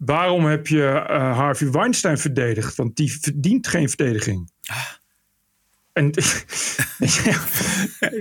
Waarom 0.00 0.44
heb 0.44 0.66
je 0.66 0.86
eh, 0.86 1.36
Harvey 1.36 1.70
Weinstein 1.70 2.18
verdedigd? 2.18 2.76
Want 2.76 2.96
die 2.96 3.20
verdient 3.20 3.66
geen 3.66 3.88
verdediging. 3.88 4.50
En 5.92 6.12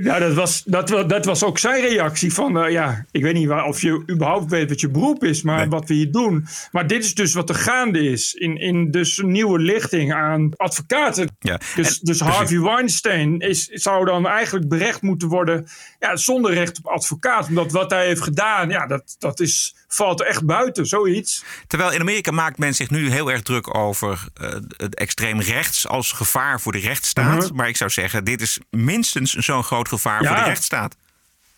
ja, 0.04 0.20
dat, 0.20 0.34
was, 0.34 0.64
dat, 0.64 0.88
dat 0.88 1.26
was 1.26 1.44
ook 1.44 1.58
zijn 1.58 1.82
reactie 1.82 2.34
van... 2.34 2.60
eh, 2.60 2.72
ja, 2.72 3.06
ik 3.12 3.22
weet 3.22 3.34
niet 3.34 3.48
waar, 3.48 3.66
of 3.66 3.82
je 3.82 4.04
überhaupt 4.10 4.50
weet 4.50 4.70
wat 4.70 4.82
je 4.82 4.90
beroep 4.90 5.24
is... 5.24 5.42
maar 5.42 5.70
wat 5.70 5.88
we 5.88 5.94
hier 5.94 6.12
doen. 6.12 6.48
Maar 6.72 6.88
dit 6.88 7.04
is 7.04 7.14
dus 7.14 7.34
wat 7.34 7.50
er 7.50 7.56
gaande 7.56 8.00
is... 8.00 8.34
in, 8.34 8.58
in 8.58 8.92
dus 8.92 9.18
een 9.18 9.32
nieuwe 9.32 9.60
lichting 9.60 10.14
aan 10.14 10.56
advocaten. 10.56 11.36
Ja. 11.40 11.60
Dus, 11.76 12.00
dus 12.00 12.20
Harvey 12.20 12.60
Weinstein 12.60 13.40
is, 13.40 13.68
zou 13.68 14.06
dan 14.06 14.28
eigenlijk 14.28 14.68
berecht 14.68 15.02
moeten 15.02 15.28
worden... 15.28 15.68
Ja, 16.00 16.16
zonder 16.16 16.54
recht 16.54 16.78
op 16.78 16.88
advocaat. 16.88 17.48
Omdat 17.48 17.72
wat 17.72 17.92
hij 17.92 18.06
heeft 18.06 18.22
gedaan, 18.22 18.70
ja, 18.70 18.88
dat, 18.88 19.16
dat 19.18 19.40
is, 19.40 19.76
valt 19.94 20.22
echt 20.24 20.46
buiten, 20.46 20.86
zoiets. 20.86 21.44
Terwijl 21.68 21.92
in 21.92 22.00
Amerika 22.02 22.32
maakt 22.32 22.58
men 22.58 22.74
zich 22.76 22.90
nu 22.90 23.10
heel 23.12 23.32
erg 23.32 23.42
druk 23.42 23.76
over 23.78 24.26
eh, 24.34 24.50
het 24.78 24.96
extreem 24.96 25.40
rechts 25.40 25.88
als 25.88 26.12
gevaar 26.12 26.62
voor 26.62 26.72
de 26.72 26.80
rechtsstaat. 26.80 27.46
Mhm. 27.46 27.56
Maar 27.56 27.68
ik 27.68 27.78
zou 27.78 27.90
zeggen, 27.90 28.24
dit 28.24 28.42
is 28.42 28.60
minstens 28.70 29.34
zo'n 29.34 29.64
groot 29.64 29.88
gevaar 29.88 30.22
Ja. 30.24 30.28
voor 30.28 30.38
de 30.38 30.44
rechtsstaat. 30.50 30.96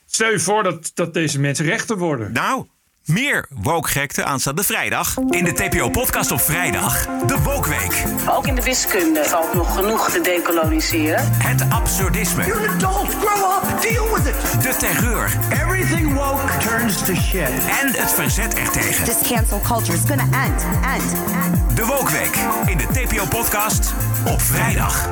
Stel 0.06 0.32
je 0.32 0.40
voor 0.40 0.64
dat, 0.64 0.92
dat 0.94 1.14
deze 1.14 1.40
mensen 1.40 1.66
rechter 1.66 1.98
worden. 1.98 2.32
Nou, 2.32 2.66
meer 3.06 3.46
wokgekte 3.50 4.24
aanstaande 4.24 4.64
vrijdag. 4.64 5.18
In 5.30 5.44
de 5.44 5.54
TPO-podcast 5.54 6.32
op 6.32 6.42
vrijdag. 6.42 7.06
De 7.28 7.42
Wokweek. 7.44 8.04
Ook 8.30 8.48
in 8.48 8.56
de 8.56 8.64
wiskunde 8.64 9.24
valt 9.24 9.54
nog 9.54 9.76
genoeg 9.76 10.10
te 10.10 10.22
decoloniseren. 10.22 11.32
Het 11.32 11.64
absurdisme. 11.70 12.46
You're 12.46 12.68
an 12.68 12.76
adult, 12.76 13.16
grow 13.16 13.52
up, 13.54 13.82
deal 13.82 14.16
with 14.16 14.26
it. 14.26 14.62
De 14.62 14.76
terreur. 14.78 15.38
Everything 15.52 16.14
woke 16.14 16.58
turns 16.58 16.98
to 17.06 17.14
shit. 17.16 17.50
En 17.82 17.94
het 17.96 18.12
verzet 18.12 18.54
ertegen. 18.54 19.06
This 19.06 19.30
cancel 19.30 19.60
culture 19.60 19.98
is 19.98 20.04
gonna 20.08 20.46
end, 20.46 20.66
end, 20.84 21.14
end. 21.44 21.76
De 21.76 21.86
Wokweek 21.86 22.38
in 22.66 22.78
de 22.78 22.88
TPO-podcast 22.88 23.94
op 24.28 24.42
vrijdag. 24.42 25.10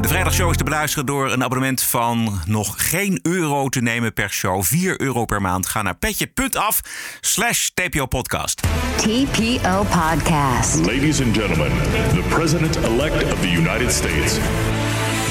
De 0.00 0.08
vrijdagshow 0.08 0.50
is 0.50 0.56
te 0.56 0.64
beluisteren 0.64 1.06
door 1.06 1.32
een 1.32 1.44
abonnement 1.44 1.82
van 1.82 2.40
nog 2.46 2.88
geen 2.88 3.18
euro 3.22 3.68
te 3.68 3.80
nemen 3.80 4.12
per 4.12 4.30
show. 4.30 4.62
4 4.62 5.00
euro 5.00 5.24
per 5.24 5.40
maand. 5.40 5.66
Ga 5.66 5.82
naar 5.82 5.96
petje.af 5.96 6.80
slash 7.20 7.68
TPO-podcast. 7.74 8.60
TPO 8.96 9.82
Podcast. 9.82 10.76
Ladies 10.76 11.22
and 11.22 11.36
gentlemen, 11.36 11.72
the 12.14 12.24
President-elect 12.28 13.32
of 13.32 13.40
the 13.40 13.50
United 13.50 13.92
States. 13.92 14.38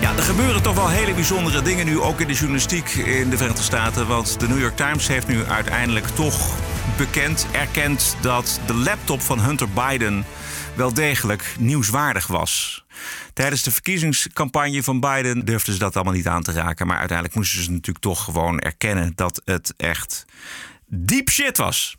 Ja, 0.00 0.16
er 0.16 0.22
gebeuren 0.22 0.62
toch 0.62 0.74
wel 0.74 0.88
hele 0.88 1.14
bijzondere 1.14 1.62
dingen 1.62 1.86
nu, 1.86 2.00
ook 2.00 2.20
in 2.20 2.26
de 2.26 2.32
journalistiek 2.32 2.88
in 2.88 3.30
de 3.30 3.36
Verenigde 3.36 3.62
Staten. 3.62 4.06
Want 4.06 4.40
de 4.40 4.48
New 4.48 4.60
York 4.60 4.76
Times 4.76 5.08
heeft 5.08 5.28
nu 5.28 5.44
uiteindelijk 5.44 6.06
toch 6.06 6.56
bekend, 6.96 7.46
erkend 7.52 8.16
dat 8.20 8.60
de 8.66 8.74
laptop 8.74 9.20
van 9.20 9.40
Hunter 9.40 9.68
Biden 9.68 10.24
wel 10.74 10.94
degelijk 10.94 11.54
nieuwswaardig 11.58 12.26
was. 12.26 12.84
Tijdens 13.32 13.62
de 13.62 13.70
verkiezingscampagne 13.70 14.82
van 14.82 15.00
Biden 15.00 15.44
durfden 15.44 15.72
ze 15.72 15.78
dat 15.78 15.94
allemaal 15.94 16.14
niet 16.14 16.28
aan 16.28 16.42
te 16.42 16.52
raken. 16.52 16.86
Maar 16.86 16.98
uiteindelijk 16.98 17.36
moesten 17.36 17.62
ze 17.62 17.70
natuurlijk 17.70 18.04
toch 18.04 18.24
gewoon 18.24 18.58
erkennen 18.58 19.12
dat 19.14 19.42
het 19.44 19.74
echt 19.76 20.24
deep 20.86 21.28
shit 21.28 21.56
was. 21.56 21.96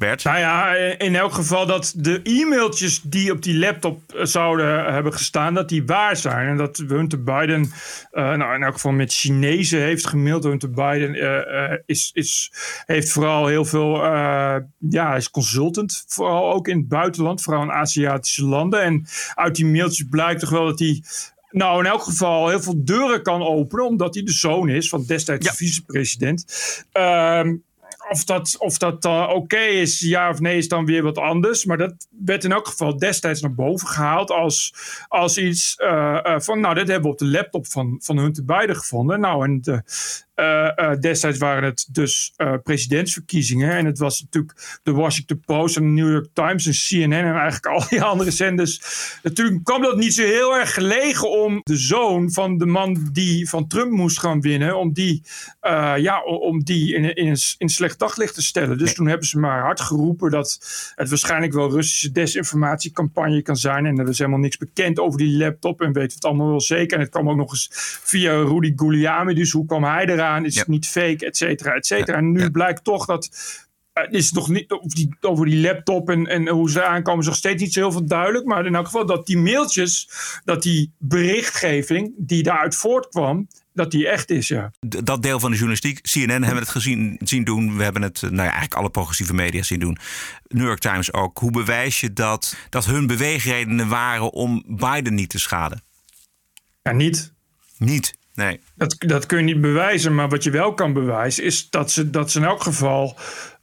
Nou 0.00 0.38
ja, 0.38 0.74
in 0.98 1.14
elk 1.14 1.32
geval 1.32 1.66
dat 1.66 1.92
de 1.96 2.20
e-mailtjes 2.22 3.00
die 3.02 3.32
op 3.32 3.42
die 3.42 3.58
laptop 3.58 4.12
eh, 4.12 4.24
zouden 4.24 4.92
hebben 4.92 5.12
gestaan, 5.12 5.54
dat 5.54 5.68
die 5.68 5.84
waar 5.84 6.16
zijn. 6.16 6.48
En 6.48 6.56
dat 6.56 6.76
Hunter 6.76 7.22
Biden, 7.22 7.72
eh, 8.10 8.32
nou 8.32 8.54
in 8.54 8.62
elk 8.62 8.74
geval 8.74 8.92
met 8.92 9.12
Chinezen 9.12 9.80
heeft 9.80 10.06
gemaild. 10.06 10.44
Hunter 10.44 10.70
Biden 10.70 11.14
eh, 11.14 11.78
is, 11.86 12.10
is, 12.14 12.52
heeft 12.86 13.12
vooral 13.12 13.46
heel 13.46 13.64
veel, 13.64 13.96
ja, 14.78 15.16
is 15.16 15.30
consultant, 15.30 16.04
vooral 16.06 16.52
ook 16.52 16.68
in 16.68 16.76
het 16.76 16.88
buitenland, 16.88 17.42
vooral 17.42 17.62
in 17.62 17.72
Aziatische 17.72 18.44
landen. 18.44 18.82
En 18.82 19.06
uit 19.34 19.54
die 19.54 19.66
mailtjes 19.66 20.06
blijkt 20.10 20.40
toch 20.40 20.50
wel 20.50 20.64
dat 20.64 20.78
hij 20.78 21.02
nou, 21.50 21.84
in 21.84 21.90
elk 21.90 22.02
geval 22.02 22.48
heel 22.48 22.60
veel 22.60 22.84
deuren 22.84 23.22
kan 23.22 23.42
openen, 23.42 23.86
omdat 23.86 24.14
hij 24.14 24.22
de 24.22 24.32
zoon 24.32 24.68
is 24.68 24.88
van 24.88 25.04
destijds 25.06 25.46
de 25.46 25.54
vicepresident. 25.54 26.44
Ehm, 26.92 27.56
of 28.10 28.24
dat, 28.24 28.56
of 28.58 28.78
dat 28.78 29.04
oké 29.28 29.58
is, 29.58 30.00
ja 30.00 30.30
of 30.30 30.40
nee, 30.40 30.56
is 30.56 30.68
dan 30.68 30.84
weer 30.84 31.02
wat 31.02 31.18
anders. 31.18 31.64
Maar 31.64 31.76
dat 31.76 32.08
werd 32.24 32.44
in 32.44 32.52
elk 32.52 32.66
geval 32.66 32.96
destijds 32.96 33.40
naar 33.40 33.54
boven 33.54 33.88
gehaald 33.88 34.30
als, 34.30 34.74
als 35.08 35.38
iets 35.38 35.76
eh, 35.76 36.24
eh, 36.24 36.40
van, 36.40 36.60
nou, 36.60 36.74
dit 36.74 36.88
hebben 36.88 37.06
we 37.06 37.12
op 37.12 37.18
de 37.18 37.26
laptop 37.26 37.66
van, 37.66 38.00
van 38.02 38.18
Hunter 38.18 38.44
Biden 38.44 38.76
gevonden. 38.76 39.20
Nou, 39.20 39.44
en 39.44 39.60
de, 39.60 39.82
eh, 40.40 41.00
destijds 41.00 41.38
waren 41.38 41.64
het 41.64 41.88
dus 41.92 42.32
eh, 42.36 42.54
presidentsverkiezingen. 42.62 43.70
En 43.70 43.84
het 43.84 43.98
was 43.98 44.20
natuurlijk 44.20 44.80
de 44.82 44.92
Washington 44.92 45.40
Post 45.40 45.76
en 45.76 45.82
de 45.82 46.02
New 46.02 46.12
York 46.12 46.28
Times 46.32 46.66
en 46.66 46.72
CNN 46.72 47.12
en 47.12 47.34
eigenlijk 47.34 47.66
al 47.66 47.84
die 47.88 48.02
andere 48.12 48.30
zenders. 48.30 48.80
Natuurlijk 49.22 49.64
kwam 49.64 49.82
dat 49.82 49.96
niet 49.96 50.14
zo 50.14 50.22
heel 50.22 50.56
erg 50.56 50.74
gelegen 50.74 51.30
om 51.30 51.60
de 51.62 51.76
zoon 51.76 52.32
van 52.32 52.58
de 52.58 52.66
man 52.66 53.08
die 53.12 53.48
van 53.48 53.66
Trump 53.66 53.90
moest 53.90 54.18
gaan 54.18 54.40
winnen, 54.40 54.78
om 54.78 54.92
die, 54.92 55.22
ja, 55.96 56.22
om 56.22 56.64
die 56.64 56.94
in, 56.94 57.14
in, 57.14 57.36
in 57.58 57.68
slecht 57.68 57.98
daglicht 57.98 58.34
te 58.34 58.42
stellen. 58.42 58.78
Dus 58.78 58.94
toen 58.94 59.06
hebben 59.06 59.26
ze 59.26 59.38
maar 59.38 59.62
hard 59.62 59.80
geroepen 59.80 60.30
dat 60.30 60.58
het 60.94 61.08
waarschijnlijk 61.08 61.52
wel 61.52 61.70
Russische 61.70 62.12
desinformatiecampagne 62.12 63.42
kan 63.42 63.56
zijn. 63.56 63.86
En 63.86 63.98
er 63.98 64.08
is 64.08 64.18
helemaal 64.18 64.38
niks 64.38 64.56
bekend 64.56 64.98
over 64.98 65.18
die 65.18 65.36
laptop 65.36 65.80
en 65.80 65.92
weten 65.92 66.14
het 66.14 66.24
allemaal 66.24 66.48
wel 66.48 66.60
zeker. 66.60 66.96
En 66.96 67.02
het 67.02 67.12
kwam 67.12 67.30
ook 67.30 67.36
nog 67.36 67.50
eens 67.50 67.68
via 68.02 68.32
Rudy 68.32 68.72
Giuliani. 68.76 69.34
Dus 69.34 69.50
hoe 69.50 69.66
kwam 69.66 69.84
hij 69.84 70.06
Is 70.38 70.58
het 70.58 70.68
niet 70.68 70.88
fake, 70.88 71.26
et 71.26 71.36
cetera, 71.36 71.74
et 71.74 71.86
cetera. 71.86 72.16
En 72.16 72.32
nu 72.32 72.50
blijkt 72.50 72.84
toch 72.84 73.06
dat 73.06 73.30
uh, 73.94 74.04
is 74.10 74.32
nog 74.32 74.48
niet 74.48 74.70
over 74.70 74.94
die, 74.94 75.16
over 75.20 75.46
die 75.46 75.60
laptop 75.60 76.08
en, 76.08 76.26
en 76.26 76.48
hoe 76.48 76.70
ze 76.70 76.84
aankomen, 76.84 77.20
is 77.20 77.26
nog 77.26 77.36
steeds 77.36 77.62
niet 77.62 77.72
zo 77.72 77.80
heel 77.80 77.92
veel 77.92 78.06
duidelijk. 78.06 78.44
Maar 78.44 78.66
in 78.66 78.74
elk 78.74 78.84
geval 78.84 79.06
dat 79.06 79.26
die 79.26 79.38
mailtjes, 79.38 80.08
dat 80.44 80.62
die 80.62 80.92
berichtgeving 80.98 82.12
die 82.16 82.42
daaruit 82.42 82.74
voortkwam, 82.74 83.48
dat 83.72 83.90
die 83.90 84.08
echt 84.08 84.30
is, 84.30 84.48
ja. 84.48 84.70
Dat 84.80 85.22
deel 85.22 85.40
van 85.40 85.50
de 85.50 85.56
journalistiek, 85.56 86.00
CNN 86.00 86.28
hebben 86.28 86.50
we 86.50 86.58
het 86.58 86.68
gezien 86.68 87.20
zien 87.24 87.44
doen. 87.44 87.76
We 87.76 87.82
hebben 87.82 88.02
het, 88.02 88.20
nou 88.22 88.34
ja, 88.34 88.42
eigenlijk 88.42 88.74
alle 88.74 88.90
progressieve 88.90 89.34
media 89.34 89.62
zien 89.62 89.80
doen. 89.80 89.98
New 90.46 90.66
York 90.66 90.78
Times 90.78 91.12
ook. 91.12 91.38
Hoe 91.38 91.50
bewijs 91.50 92.00
je 92.00 92.12
dat, 92.12 92.56
dat 92.68 92.86
hun 92.86 93.06
beweegredenen 93.06 93.88
waren 93.88 94.32
om 94.32 94.64
Biden 94.66 95.14
niet 95.14 95.28
te 95.28 95.38
schaden? 95.38 95.82
Ja, 96.82 96.92
niet. 96.92 97.32
Niet, 97.78 98.14
nee. 98.34 98.60
Dat, 98.74 98.96
dat 98.98 99.26
kun 99.26 99.38
je 99.38 99.44
niet 99.44 99.60
bewijzen, 99.60 100.14
maar 100.14 100.28
wat 100.28 100.44
je 100.44 100.50
wel 100.50 100.74
kan 100.74 100.92
bewijzen... 100.92 101.44
is 101.44 101.70
dat 101.70 101.90
ze, 101.90 102.10
dat 102.10 102.30
ze 102.30 102.38
in 102.38 102.44
elk 102.44 102.62
geval 102.62 103.16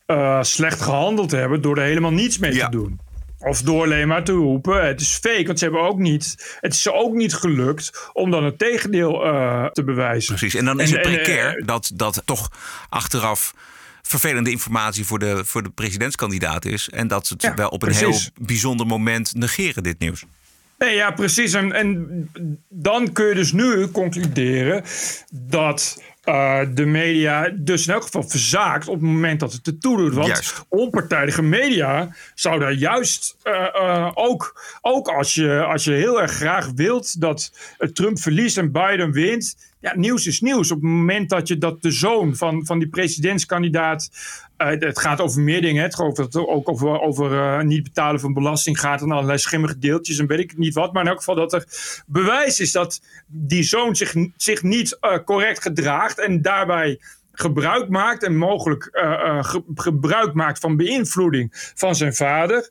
uh, 0.07 0.43
slecht 0.43 0.81
gehandeld 0.81 1.31
hebben... 1.31 1.61
door 1.61 1.77
er 1.77 1.83
helemaal 1.83 2.13
niets 2.13 2.37
mee 2.37 2.53
ja. 2.53 2.65
te 2.65 2.71
doen. 2.71 2.99
Of 3.39 3.61
door 3.61 3.83
alleen 3.83 4.07
maar 4.07 4.23
te 4.23 4.31
roepen, 4.31 4.87
het 4.87 5.01
is 5.01 5.19
fake. 5.21 5.43
Want 5.45 5.59
ze 5.59 5.65
hebben 5.65 5.83
ook 5.83 5.97
niet, 5.97 6.55
het 6.59 6.73
is 6.73 6.81
ze 6.81 6.93
ook 6.93 7.13
niet 7.13 7.33
gelukt 7.33 8.09
om 8.13 8.31
dan 8.31 8.43
het 8.43 8.59
tegendeel 8.59 9.25
uh, 9.25 9.65
te 9.65 9.83
bewijzen. 9.83 10.35
Precies, 10.35 10.59
en 10.59 10.65
dan 10.65 10.79
is 10.79 10.91
het 10.91 11.01
precair 11.01 11.63
dat, 11.65 11.91
dat 11.93 12.21
toch 12.25 12.51
achteraf 12.89 13.53
vervelende 14.01 14.49
informatie 14.51 15.05
voor 15.05 15.19
de, 15.19 15.45
voor 15.45 15.63
de 15.63 15.69
presidentskandidaat 15.69 16.65
is. 16.65 16.89
En 16.89 17.07
dat 17.07 17.27
ze 17.27 17.33
het 17.33 17.41
ja, 17.41 17.53
wel 17.53 17.69
op 17.69 17.83
een 17.83 17.89
precies. 17.89 18.31
heel 18.35 18.45
bijzonder 18.45 18.87
moment 18.87 19.35
negeren, 19.35 19.83
dit 19.83 19.99
nieuws. 19.99 20.25
Nee, 20.77 20.95
ja, 20.95 21.11
precies. 21.11 21.53
En, 21.53 21.71
en 21.71 22.29
dan 22.69 23.11
kun 23.11 23.25
je 23.25 23.35
dus 23.35 23.51
nu 23.51 23.87
concluderen 23.87 24.83
dat 25.31 26.01
uh, 26.27 26.59
de 26.73 26.85
media 26.85 27.49
dus 27.55 27.87
in 27.87 27.93
elk 27.93 28.03
geval 28.03 28.23
verzaakt 28.23 28.87
op 28.87 28.93
het 28.93 29.03
moment 29.03 29.39
dat 29.39 29.53
het 29.53 29.67
ertoe 29.67 29.97
doet. 29.97 30.13
Want 30.13 30.27
Juist. 30.27 30.65
onpartijdige 30.69 31.41
media 31.41 32.15
zouden 32.35 32.77
juist 32.77 33.37
uh, 33.43 33.53
uh, 33.53 34.11
ook, 34.13 34.61
ook 34.81 35.07
als, 35.07 35.33
je, 35.33 35.63
als 35.63 35.83
je 35.83 35.91
heel 35.91 36.21
erg 36.21 36.31
graag 36.31 36.71
wilt 36.75 37.21
dat 37.21 37.51
Trump 37.93 38.19
verliest 38.19 38.57
en 38.57 38.71
Biden 38.71 39.11
wint. 39.11 39.55
Ja, 39.79 39.95
nieuws 39.95 40.27
is 40.27 40.41
nieuws. 40.41 40.71
Op 40.71 40.81
het 40.81 40.89
moment 40.89 41.29
dat 41.29 41.47
je 41.47 41.57
dat 41.57 41.81
de 41.81 41.91
zoon 41.91 42.35
van, 42.35 42.65
van 42.65 42.79
die 42.79 42.87
presidentskandidaat. 42.87 44.09
Het 44.57 44.99
gaat 44.99 45.21
over 45.21 45.41
meer 45.41 45.61
dingen. 45.61 45.83
Het 45.83 45.95
gaat 45.95 46.17
het 46.17 46.35
ook 46.35 46.69
over, 46.69 47.01
over 47.01 47.65
niet 47.65 47.83
betalen 47.83 48.19
van 48.19 48.33
belasting 48.33 48.79
gaat 48.79 49.01
en 49.01 49.11
allerlei 49.11 49.37
schimmige 49.37 49.77
deeltjes 49.77 50.17
en 50.17 50.27
weet 50.27 50.39
ik 50.39 50.57
niet 50.57 50.73
wat. 50.73 50.93
Maar 50.93 51.01
in 51.01 51.07
elk 51.07 51.17
geval 51.17 51.35
dat 51.35 51.53
er 51.53 51.65
bewijs 52.05 52.59
is 52.59 52.71
dat 52.71 53.01
die 53.27 53.63
zoon 53.63 53.95
zich, 53.95 54.15
zich 54.37 54.63
niet 54.63 54.99
correct 55.25 55.61
gedraagt 55.61 56.16
en 56.19 56.41
daarbij 56.41 56.99
gebruik 57.31 57.89
maakt 57.89 58.23
en 58.23 58.37
mogelijk 58.37 58.89
ge 59.41 59.63
gebruik 59.75 60.33
maakt 60.33 60.59
van 60.59 60.75
beïnvloeding 60.77 61.71
van 61.75 61.95
zijn 61.95 62.15
vader. 62.15 62.69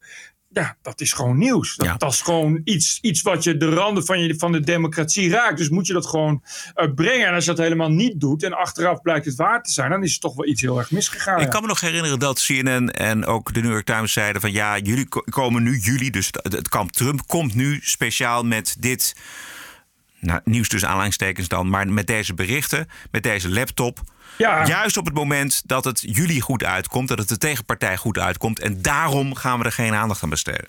Ja, 0.56 0.76
dat 0.82 1.00
is 1.00 1.12
gewoon 1.12 1.38
nieuws. 1.38 1.76
Dat, 1.76 1.86
ja. 1.86 1.96
dat, 1.96 2.12
is 2.12 2.20
gewoon 2.20 2.60
iets, 2.64 2.98
iets 3.00 3.22
wat 3.22 3.44
je 3.44 3.56
de 3.56 3.68
randen 3.68 4.04
van, 4.04 4.20
je, 4.20 4.34
van 4.34 4.52
de 4.52 4.60
democratie 4.60 5.30
raakt. 5.30 5.58
Dus 5.58 5.68
moet 5.68 5.86
je 5.86 5.92
dat 5.92 6.06
gewoon 6.06 6.42
uh, 6.74 6.94
brengen. 6.94 7.26
En 7.26 7.34
als 7.34 7.44
je 7.44 7.50
dat 7.50 7.64
helemaal 7.64 7.90
niet 7.90 8.20
doet 8.20 8.42
en 8.42 8.52
achteraf 8.52 9.00
blijkt 9.00 9.26
het 9.26 9.34
waar 9.34 9.62
te 9.62 9.72
zijn, 9.72 9.90
dan 9.90 10.02
is 10.02 10.12
het 10.12 10.20
toch 10.20 10.34
wel 10.34 10.46
iets 10.46 10.62
heel 10.62 10.78
erg 10.78 10.90
misgegaan. 10.90 11.40
Ik 11.40 11.50
kan 11.50 11.62
me 11.62 11.68
nog 11.68 11.80
herinneren 11.80 12.18
dat 12.18 12.44
CNN 12.44 12.90
en 12.90 13.24
ook 13.24 13.54
de 13.54 13.60
New 13.60 13.70
York 13.70 13.86
Times 13.86 14.12
zeiden 14.12 14.40
van 14.40 14.52
ja, 14.52 14.78
jullie 14.78 15.08
komen 15.08 15.62
nu, 15.62 15.78
jullie, 15.78 16.10
dus 16.10 16.30
het 16.32 16.68
kamp 16.68 16.92
Trump 16.92 17.26
komt 17.26 17.54
nu 17.54 17.80
speciaal 17.82 18.42
met 18.42 18.76
dit. 18.78 19.14
Nou, 20.26 20.40
nieuws 20.44 20.68
tussen 20.68 20.88
aanleidingstekens 20.88 21.48
dan, 21.48 21.68
maar 21.68 21.88
met 21.88 22.06
deze 22.06 22.34
berichten, 22.34 22.88
met 23.10 23.22
deze 23.22 23.48
laptop. 23.48 24.00
Ja. 24.38 24.66
Juist 24.66 24.96
op 24.96 25.04
het 25.04 25.14
moment 25.14 25.62
dat 25.66 25.84
het 25.84 26.00
jullie 26.00 26.40
goed 26.40 26.64
uitkomt, 26.64 27.08
dat 27.08 27.18
het 27.18 27.28
de 27.28 27.38
tegenpartij 27.38 27.96
goed 27.96 28.18
uitkomt. 28.18 28.58
En 28.58 28.82
daarom 28.82 29.34
gaan 29.34 29.58
we 29.58 29.64
er 29.64 29.72
geen 29.72 29.94
aandacht 29.94 30.22
aan 30.22 30.28
besteden. 30.28 30.68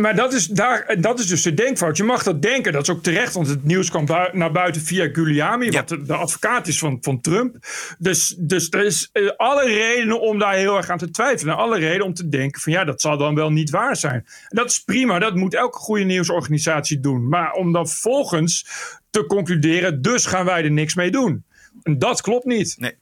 Maar 0.00 0.16
dat 0.16 0.32
is, 0.32 0.46
daar, 0.46 0.96
dat 1.00 1.18
is 1.18 1.26
dus 1.26 1.42
de 1.42 1.54
denkfout. 1.54 1.96
Je 1.96 2.04
mag 2.04 2.22
dat 2.22 2.42
denken, 2.42 2.72
dat 2.72 2.82
is 2.82 2.90
ook 2.90 3.02
terecht, 3.02 3.34
want 3.34 3.46
het 3.46 3.64
nieuws 3.64 3.90
kwam 3.90 4.06
naar 4.32 4.52
buiten 4.52 4.82
via 4.82 5.08
Giuliani, 5.12 5.64
ja. 5.64 5.72
wat 5.72 5.88
de, 5.88 6.02
de, 6.02 6.14
advocaat 6.14 6.66
is 6.66 6.78
van, 6.78 6.98
van 7.00 7.20
Trump. 7.20 7.56
Dus, 7.98 8.34
dus 8.38 8.70
er 8.70 8.84
is 8.84 9.10
uh, 9.12 9.30
alle 9.36 9.64
redenen 9.64 10.20
om 10.20 10.38
daar 10.38 10.54
heel 10.54 10.76
erg 10.76 10.88
aan 10.88 10.98
te 10.98 11.10
twijfelen. 11.10 11.56
Alle 11.56 11.78
redenen 11.78 12.06
om 12.06 12.14
te 12.14 12.28
denken 12.28 12.60
van 12.60 12.72
ja, 12.72 12.84
dat 12.84 13.00
zal 13.00 13.16
dan 13.16 13.34
wel 13.34 13.50
niet 13.50 13.70
waar 13.70 13.96
zijn. 13.96 14.26
Dat 14.48 14.70
is 14.70 14.78
prima, 14.78 15.18
dat 15.18 15.34
moet 15.34 15.54
elke 15.54 15.78
goede 15.78 16.04
nieuwsorganisatie 16.04 17.00
doen. 17.00 17.28
Maar 17.28 17.52
om 17.52 17.72
dan 17.72 17.88
vervolgens 17.88 18.66
te 19.10 19.26
concluderen, 19.26 20.02
dus 20.02 20.26
gaan 20.26 20.44
wij 20.44 20.64
er 20.64 20.70
niks 20.70 20.94
mee 20.94 21.10
doen. 21.10 21.44
En 21.82 21.98
dat 21.98 22.20
klopt 22.20 22.44
niet. 22.44 22.74
Nee. 22.78 22.96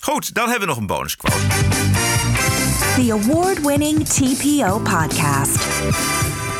Goed, 0.00 0.34
dan 0.34 0.48
hebben 0.48 0.68
we 0.68 0.74
nog 0.74 0.80
een 0.80 0.86
bonusquote. 0.86 1.93
The 2.94 3.12
award-winning 3.12 4.04
TPO 4.04 4.78
podcast. 4.78 5.82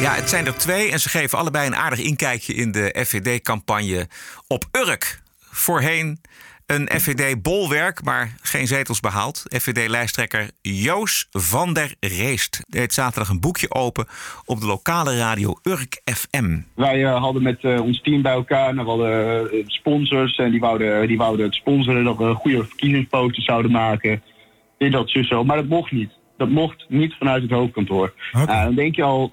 Ja, 0.00 0.14
het 0.14 0.28
zijn 0.28 0.46
er 0.46 0.54
twee 0.56 0.90
en 0.90 1.00
ze 1.00 1.08
geven 1.08 1.38
allebei 1.38 1.66
een 1.66 1.76
aardig 1.76 1.98
inkijkje 1.98 2.54
in 2.54 2.72
de 2.72 3.04
FVD-campagne 3.06 4.08
op 4.48 4.64
Urk. 4.72 5.22
Voorheen 5.38 6.20
een 6.66 6.88
FVD-bolwerk, 7.00 8.04
maar 8.04 8.36
geen 8.42 8.66
zetels 8.66 9.00
behaald. 9.00 9.42
FVD-lijsttrekker 9.48 10.50
Joos 10.60 11.28
van 11.30 11.72
der 11.72 11.94
Reest 12.00 12.64
deed 12.68 12.92
zaterdag 12.92 13.28
een 13.28 13.40
boekje 13.40 13.74
open 13.74 14.06
op 14.44 14.60
de 14.60 14.66
lokale 14.66 15.16
radio 15.16 15.58
Urk 15.62 16.00
FM. 16.04 16.60
Wij 16.74 16.98
uh, 16.98 17.20
hadden 17.20 17.42
met 17.42 17.62
uh, 17.62 17.80
ons 17.80 18.00
team 18.00 18.22
bij 18.22 18.32
elkaar, 18.32 18.74
nou, 18.74 18.86
we 18.86 18.92
hadden 18.92 19.54
uh, 19.54 19.64
sponsors 19.66 20.36
en 20.36 20.50
die 20.50 20.60
wouden, 20.60 21.08
die 21.08 21.16
wouden 21.18 21.46
het 21.46 21.54
sponsoren 21.54 22.04
dat 22.04 22.16
we 22.16 22.24
een 22.24 22.34
goede 22.34 22.64
verkiezingsposters 22.64 23.44
zouden 23.44 23.70
maken. 23.70 24.22
Dit, 24.78 24.92
dat, 24.92 25.10
zo, 25.10 25.22
zo. 25.22 25.44
Maar 25.44 25.56
dat 25.56 25.68
mocht 25.68 25.92
niet. 25.92 26.22
Dat 26.36 26.48
mocht 26.48 26.84
niet 26.88 27.14
vanuit 27.14 27.42
het 27.42 27.50
hoofdkantoor. 27.50 28.12
Okay. 28.32 28.64
dan 28.64 28.74
denk 28.74 28.96
je 28.96 29.02
al, 29.02 29.32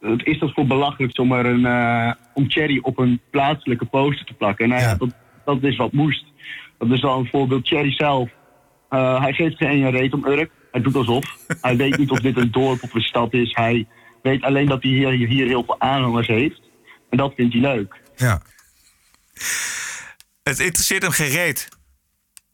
wat 0.00 0.26
is 0.26 0.38
dat 0.38 0.52
voor 0.52 0.66
belachelijk 0.66 1.18
om, 1.18 1.32
er 1.32 1.46
een, 1.46 2.16
om 2.34 2.50
Cherry 2.50 2.78
op 2.82 2.98
een 2.98 3.20
plaatselijke 3.30 3.84
poster 3.84 4.26
te 4.26 4.34
plakken? 4.34 4.68
Nou 4.68 4.80
ja, 4.80 4.88
ja. 4.88 4.94
Dat, 4.94 5.14
dat 5.44 5.62
is 5.62 5.76
wat 5.76 5.92
moest. 5.92 6.24
Dat 6.78 6.90
is 6.90 7.00
dan 7.00 7.18
een 7.18 7.28
voorbeeld. 7.30 7.64
Thierry 7.64 7.92
zelf, 7.92 8.30
uh, 8.90 9.20
hij 9.20 9.32
geeft 9.32 9.56
geen 9.56 9.68
ene 9.68 9.90
reet 9.90 10.12
om 10.12 10.26
Urk. 10.26 10.50
Hij 10.72 10.80
doet 10.80 10.94
alsof. 10.94 11.36
hij 11.60 11.76
weet 11.76 11.98
niet 11.98 12.10
of 12.10 12.20
dit 12.20 12.36
een 12.36 12.50
dorp 12.50 12.82
of 12.82 12.94
een 12.94 13.00
stad 13.00 13.32
is. 13.32 13.54
Hij 13.54 13.86
weet 14.22 14.42
alleen 14.42 14.66
dat 14.66 14.82
hij 14.82 14.92
hier, 14.92 15.10
hier 15.10 15.46
heel 15.46 15.64
veel 15.64 15.80
aanhangers 15.80 16.26
heeft. 16.26 16.60
En 17.10 17.16
dat 17.16 17.32
vindt 17.36 17.52
hij 17.52 17.62
leuk. 17.62 18.00
Ja. 18.16 18.42
Het 20.42 20.58
interesseert 20.58 21.02
hem 21.02 21.10
gereed. 21.10 21.68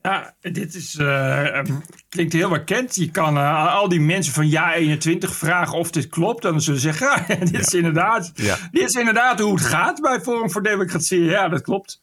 Ja, 0.03 0.35
dit 0.41 0.75
is, 0.75 0.95
uh, 0.95 1.61
klinkt 2.09 2.33
heel 2.33 2.49
bekend. 2.49 2.95
Je 2.95 3.11
kan 3.11 3.37
uh, 3.37 3.75
al 3.75 3.89
die 3.89 4.01
mensen 4.01 4.33
van 4.33 4.49
jaar 4.49 4.75
21 4.75 5.37
vragen 5.37 5.79
of 5.79 5.91
dit 5.91 6.09
klopt. 6.09 6.45
En 6.45 6.51
dan 6.51 6.61
zullen 6.61 6.81
ze 6.81 6.93
zeggen, 6.93 7.09
ja, 7.29 7.35
dit, 7.35 7.51
ja. 7.51 7.59
Is 7.59 7.75
inderdaad, 7.75 8.33
ja. 8.35 8.57
dit 8.71 8.89
is 8.89 8.95
inderdaad 8.95 9.41
hoe 9.41 9.55
het 9.55 9.67
gaat 9.67 10.01
bij 10.01 10.21
Forum 10.21 10.51
voor 10.51 10.63
Democratie. 10.63 11.21
Ja, 11.21 11.49
dat 11.49 11.63
klopt. 11.63 12.01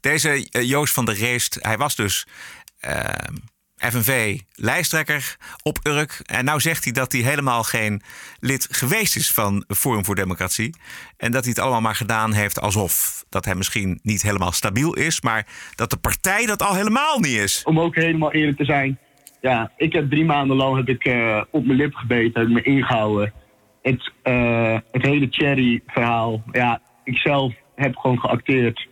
Deze 0.00 0.48
uh, 0.52 0.62
Joost 0.62 0.94
van 0.94 1.04
der 1.04 1.14
Reest, 1.14 1.58
hij 1.60 1.76
was 1.76 1.96
dus 1.96 2.26
FNV-lijsttrekker 3.78 5.36
op 5.62 5.78
Urk. 5.82 6.20
En 6.24 6.44
nou 6.44 6.60
zegt 6.60 6.84
hij 6.84 6.92
dat 6.92 7.12
hij 7.12 7.20
helemaal 7.20 7.62
geen 7.62 8.02
lid 8.40 8.68
geweest 8.70 9.16
is 9.16 9.32
van 9.32 9.64
Forum 9.68 10.04
voor 10.04 10.14
Democratie. 10.14 10.74
En 11.16 11.32
dat 11.32 11.42
hij 11.42 11.50
het 11.50 11.62
allemaal 11.62 11.80
maar 11.80 11.94
gedaan 11.94 12.32
heeft 12.32 12.60
alsof. 12.60 13.24
Dat 13.28 13.44
hij 13.44 13.54
misschien 13.54 13.98
niet 14.02 14.22
helemaal 14.22 14.52
stabiel 14.52 14.94
is, 14.94 15.20
maar 15.20 15.46
dat 15.74 15.90
de 15.90 15.96
partij 15.96 16.46
dat 16.46 16.62
al 16.62 16.74
helemaal 16.74 17.18
niet 17.18 17.36
is. 17.36 17.62
Om 17.64 17.80
ook 17.80 17.94
helemaal 17.94 18.32
eerlijk 18.32 18.56
te 18.56 18.64
zijn. 18.64 18.98
Ja, 19.40 19.72
ik 19.76 19.92
heb 19.92 20.10
drie 20.10 20.24
maanden 20.24 20.56
lang 20.56 20.76
heb 20.76 20.88
ik, 20.88 21.06
uh, 21.06 21.42
op 21.50 21.64
mijn 21.64 21.78
lip 21.78 21.94
gebeten, 21.94 22.40
heb 22.40 22.50
me 22.50 22.62
ingehouden. 22.62 23.32
Het, 23.82 24.12
uh, 24.24 24.78
het 24.92 25.02
hele 25.02 25.26
Cherry-verhaal. 25.30 26.42
Ja, 26.52 26.80
ik 27.04 27.18
zelf 27.18 27.54
heb 27.74 27.96
gewoon 27.96 28.18
geacteerd. 28.18 28.87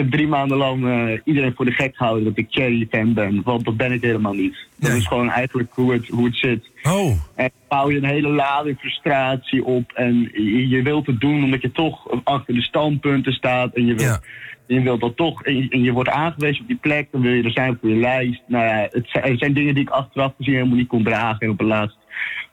Heb 0.00 0.10
drie 0.10 0.28
maanden 0.28 0.56
lang 0.56 0.84
uh, 0.84 1.18
iedereen 1.24 1.54
voor 1.54 1.64
de 1.64 1.70
gek 1.70 1.96
gehouden 1.96 2.24
dat 2.24 2.38
ik 2.38 2.46
Cherry-fan 2.50 3.14
ben. 3.14 3.42
Want 3.44 3.64
dat 3.64 3.76
ben 3.76 3.92
ik 3.92 4.02
helemaal 4.02 4.32
niet. 4.32 4.56
Dat 4.76 4.92
is 4.92 5.06
gewoon 5.06 5.30
eigenlijk 5.30 5.68
hoe 5.72 5.92
het, 5.92 6.08
hoe 6.08 6.24
het 6.24 6.36
zit. 6.36 6.70
Oh. 6.82 7.12
En 7.34 7.50
bouw 7.68 7.90
je 7.90 7.96
een 7.96 8.04
hele 8.04 8.28
lading 8.28 8.78
frustratie 8.78 9.64
op. 9.64 9.92
En 9.92 10.30
je, 10.32 10.68
je 10.68 10.82
wilt 10.82 11.06
het 11.06 11.20
doen 11.20 11.44
omdat 11.44 11.62
je 11.62 11.72
toch 11.72 12.24
achter 12.24 12.54
de 12.54 12.62
standpunten 12.62 13.32
staat. 13.32 13.74
En 13.74 13.86
je 13.86 13.94
wilt, 13.94 14.20
ja. 14.66 14.76
je 14.76 14.80
wilt 14.80 15.00
dat 15.00 15.16
toch. 15.16 15.42
En 15.42 15.56
je, 15.56 15.68
en 15.68 15.82
je, 15.82 15.92
wordt 15.92 16.10
aangewezen 16.10 16.62
op 16.62 16.68
die 16.68 16.76
plek. 16.76 17.08
Dan 17.10 17.20
wil 17.20 17.32
je 17.32 17.42
er 17.42 17.50
zijn 17.50 17.78
voor 17.80 17.88
je 17.88 17.96
lijst. 17.96 18.42
Nou 18.46 18.64
ja, 18.64 18.88
het 18.90 19.08
zijn, 19.08 19.30
het 19.30 19.38
zijn 19.38 19.54
dingen 19.54 19.74
die 19.74 19.82
ik 19.82 19.90
achteraf 19.90 20.32
gezien 20.36 20.54
helemaal 20.54 20.76
niet 20.76 20.88
kon 20.88 21.04
dragen. 21.04 21.40
En 21.40 21.50
op 21.50 21.58
het 21.58 21.68
laatst 21.68 21.96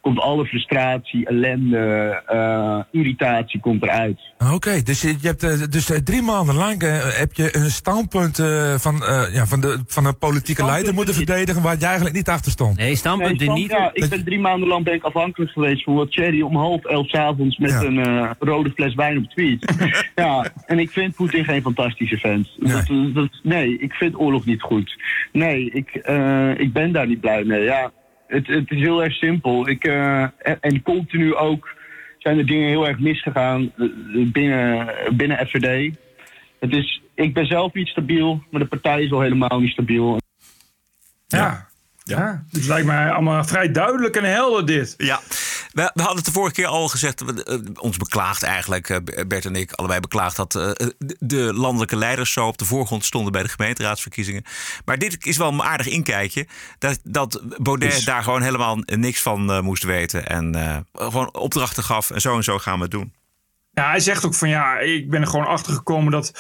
komt 0.08 0.20
alle 0.20 0.46
frustratie, 0.46 1.26
ellende, 1.26 2.24
uh, 2.34 3.02
irritatie 3.02 3.60
komt 3.60 3.84
eruit. 3.84 4.20
Oké, 4.38 4.54
okay, 4.54 4.84
dus 4.84 5.02
je, 5.02 5.08
je 5.22 5.28
hebt 5.28 5.44
uh, 5.44 5.52
dus 5.70 5.90
uh, 5.90 5.98
drie 5.98 6.22
maanden 6.22 6.56
lang 6.56 6.82
heb 7.18 7.34
je 7.34 7.56
een 7.56 7.70
standpunt 7.70 8.36
van, 8.78 9.04
ja, 9.32 9.46
van, 9.46 9.62
de, 9.62 9.80
van 9.88 10.06
een 10.06 10.18
politieke 10.18 10.66
leider 10.66 10.94
moeten 10.94 11.14
verdedigen 11.14 11.62
waar 11.62 11.76
je 11.80 11.86
eigenlijk 11.86 12.16
niet 12.16 12.30
achter 12.30 12.52
stond. 12.52 12.78
Nee, 12.78 12.96
standpunten 12.96 13.38
nee, 13.38 13.46
stand, 13.46 13.60
niet. 13.60 13.72
Ja, 13.72 13.90
ik 13.94 14.10
ben 14.10 14.24
drie 14.24 14.40
maanden 14.40 14.68
lang 14.68 14.84
ben 14.84 14.94
ik 14.94 15.04
afhankelijk 15.04 15.52
geweest 15.52 15.84
van 15.84 15.94
wat 15.94 16.14
Cherry 16.14 16.42
om 16.42 16.56
half 16.56 16.86
elf 16.86 17.10
s'avonds 17.10 17.58
met 17.58 17.72
ja. 17.72 17.82
een 17.82 18.36
rode 18.40 18.72
fles 18.76 18.96
wijn 18.96 19.18
op 19.18 19.30
tweet. 19.30 19.74
ja, 20.16 20.46
en 20.66 20.80
ik 20.80 20.90
vind 20.90 21.16
Poetin 21.16 21.46
geen 21.46 21.62
fantastische 21.62 22.18
fans. 22.18 22.58
Nee. 22.60 22.74
Dat, 22.74 23.14
dat, 23.14 23.30
nee, 23.44 23.80
ik 23.80 23.94
vind 23.94 24.20
oorlog 24.20 24.46
niet 24.46 24.62
goed. 24.62 25.02
Nee, 25.32 25.72
ik, 25.72 25.94
ik 26.58 26.74
ben 26.74 26.92
daar 26.92 27.08
niet 27.08 27.20
blij 27.20 27.44
mee. 27.44 27.64
Ja, 27.64 27.92
het, 28.28 28.48
het 28.48 28.72
is 28.72 28.80
heel 28.80 29.04
erg 29.04 29.14
simpel. 29.14 29.70
Ik, 29.70 29.84
eh, 29.84 30.22
en, 30.22 30.58
en 30.60 30.82
continu 30.82 31.36
ook 31.36 31.76
zijn 32.18 32.38
er 32.38 32.46
dingen 32.46 32.70
heel 32.70 32.88
erg 32.88 33.00
misgegaan 33.00 33.72
eh, 33.78 33.88
binnen, 34.32 34.94
binnen 35.14 35.48
FVD. 35.48 35.96
Het 36.60 36.74
is, 36.74 37.02
ik 37.16 37.34
ben 37.34 37.46
zelf 37.46 37.74
niet 37.74 37.88
stabiel, 37.88 38.44
maar 38.52 38.62
de 38.62 38.68
partij 38.68 39.04
is 39.04 39.12
al 39.12 39.22
helemaal 39.22 39.60
niet 39.60 39.72
stabiel. 39.72 40.18
Ja. 41.28 41.66
Ja, 42.04 42.44
het 42.52 42.68
lijkt 42.68 42.86
mij 42.86 43.10
allemaal 43.10 43.44
vrij 43.44 43.72
duidelijk 43.72 44.16
en 44.16 44.24
helder 44.24 44.66
dit. 44.66 44.94
Ja, 44.98 45.20
we, 45.74 45.92
we 45.94 46.00
hadden 46.02 46.16
het 46.18 46.26
de 46.26 46.32
vorige 46.32 46.54
keer 46.54 46.66
al 46.68 46.88
gezegd, 46.88 47.22
we, 47.22 47.44
eh, 47.44 47.58
ons 47.84 47.98
beklaagd 47.98 48.44
eigenlijk, 48.44 48.90
eh, 48.90 49.26
Bert 49.28 49.46
en 49.46 49.56
ik, 49.56 49.72
allebei 49.72 50.00
beklaagd 50.00 50.36
dat 50.36 50.56
eh, 50.56 50.72
de- 50.98 51.16
de 51.20 51.54
landelijke 51.54 51.96
leiders 51.96 52.34
zo 52.34 52.48
op 52.48 52.58
de 52.58 52.66
voorgrond 52.66 53.06
stonden 53.06 53.32
bij 53.32 53.44
de 53.44 53.50
gemeenteraadsverkiezingen. 53.50 54.44
Maar 54.86 54.98
dit 54.98 55.26
is 55.26 55.38
wel 55.38 55.48
een 55.48 55.64
aardig 55.64 55.88
inkijkje, 55.88 56.48
dat, 56.80 57.00
dat 57.04 57.42
Baudet 57.58 58.06
daar 58.06 58.24
gewoon 58.24 58.42
helemaal 58.42 58.78
niks 58.86 59.22
van 59.22 59.64
moest 59.64 59.84
weten 59.84 60.28
en 60.28 60.86
gewoon 60.94 61.34
opdrachten 61.34 61.84
gaf 61.84 62.10
en 62.12 62.22
zo 62.22 62.36
en 62.36 62.44
zo 62.44 62.58
gaan 62.58 62.76
we 62.76 62.82
het 62.82 62.92
doen. 62.92 63.14
Ja, 63.72 63.90
hij 63.90 64.00
zegt 64.00 64.26
ook 64.26 64.34
van 64.36 64.50
ja, 64.50 64.80
ik 64.80 65.10
ben 65.10 65.22
er 65.22 65.28
gewoon 65.28 65.46
achter 65.48 65.74
gekomen 65.74 66.12
dat 66.12 66.32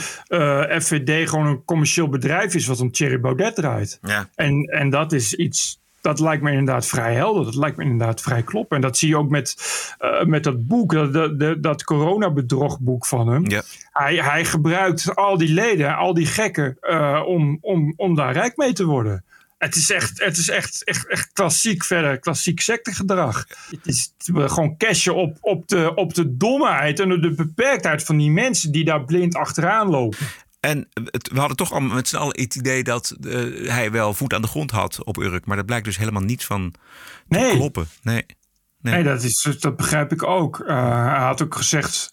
FVD 0.83 1.29
gewoon 1.29 1.45
een 1.47 1.63
commercieel 1.65 2.09
bedrijf 2.09 2.53
is 2.55 2.65
wat 2.65 2.79
om 2.79 2.91
Thierry 2.91 3.19
Baudet 3.19 3.55
draait. 3.55 3.99
Ja. 4.01 4.29
En, 4.35 4.63
en 4.63 4.89
dat 4.89 5.11
is 5.13 5.33
iets, 5.33 5.79
dat 6.07 6.19
lijkt 6.19 6.43
me 6.43 6.51
inderdaad 6.51 6.85
vrij 6.85 7.13
helder. 7.13 7.45
Dat 7.45 7.55
lijkt 7.55 7.77
me 7.77 7.83
inderdaad 7.83 8.21
vrij 8.21 8.43
kloppen. 8.43 8.75
En 8.75 8.81
dat 8.81 8.97
zie 8.97 9.09
je 9.09 9.17
ook 9.17 9.29
met, 9.29 9.55
eh, 9.97 10.23
met 10.23 10.43
dat 10.43 10.67
boek, 10.67 10.93
dat, 10.93 11.39
dat, 11.39 11.63
dat, 11.63 11.83
coronabedrogboek 11.83 13.05
van 13.05 13.27
hem. 13.27 13.49
Ja. 13.49 13.61
Hij, 13.91 14.15
hij 14.15 14.45
gebruikt 14.45 15.15
al 15.15 15.37
die 15.37 15.53
leden, 15.53 15.95
al 15.95 16.13
die 16.13 16.25
gekken, 16.25 16.77
eh, 16.79 17.23
om, 17.25 17.57
om, 17.61 17.93
om 17.95 18.15
daar 18.15 18.33
rijk 18.33 18.57
mee 18.57 18.73
te 18.73 18.85
worden. 18.85 19.23
Het 19.57 19.75
is 19.75 19.91
echt, 19.91 20.23
het 20.23 20.37
is 20.37 20.49
echt, 20.49 20.83
echt, 20.83 21.07
echt 21.07 21.29
klassiek 21.33 21.83
verder, 21.83 22.19
klassiek 22.19 22.59
sectegedrag. 22.59 23.45
Het 23.69 23.87
is 23.87 24.13
gewoon 24.29 24.77
cashen 24.77 25.15
op, 25.15 25.37
op, 25.41 25.67
de, 25.67 25.95
op 25.95 26.13
de 26.13 26.37
domheid 26.37 26.99
en 26.99 27.09
de 27.09 27.33
beperktheid 27.33 28.03
van 28.03 28.17
die 28.17 28.31
mensen 28.31 28.71
die 28.71 28.85
daar 28.85 29.05
blind 29.05 29.35
achteraan 29.35 29.89
lopen. 29.89 30.27
En 30.59 30.87
het- 30.93 31.29
we 31.33 31.39
hadden 31.39 31.57
toch 31.57 31.71
allemaal 31.71 31.95
met 31.95 32.07
z'n 32.07 32.15
allen 32.15 32.39
het 32.41 32.55
idee 32.55 32.83
dat 32.83 33.09
eh, 33.21 33.31
hij 33.69 33.91
wel 33.91 34.13
voet 34.13 34.33
aan 34.33 34.41
de 34.41 34.47
grond 34.47 34.71
had 34.71 35.03
op 35.03 35.17
Urk. 35.17 35.45
Maar 35.45 35.55
dat 35.57 35.65
blijkt 35.65 35.85
dus 35.85 35.97
helemaal 35.97 36.21
niet 36.21 36.45
van 36.45 36.71
te 36.71 36.79
Nee. 37.37 37.51
kloppen. 37.55 37.87
Nee. 38.01 38.25
Nee. 38.79 38.93
Nee, 38.93 39.03
dat, 39.03 39.23
is, 39.23 39.57
dat 39.59 39.75
begrijp 39.75 40.11
ik 40.11 40.23
ook. 40.23 40.59
Eh, 40.59 41.05
hij 41.05 41.23
had 41.25 41.41
ook 41.41 41.55
gezegd, 41.55 42.09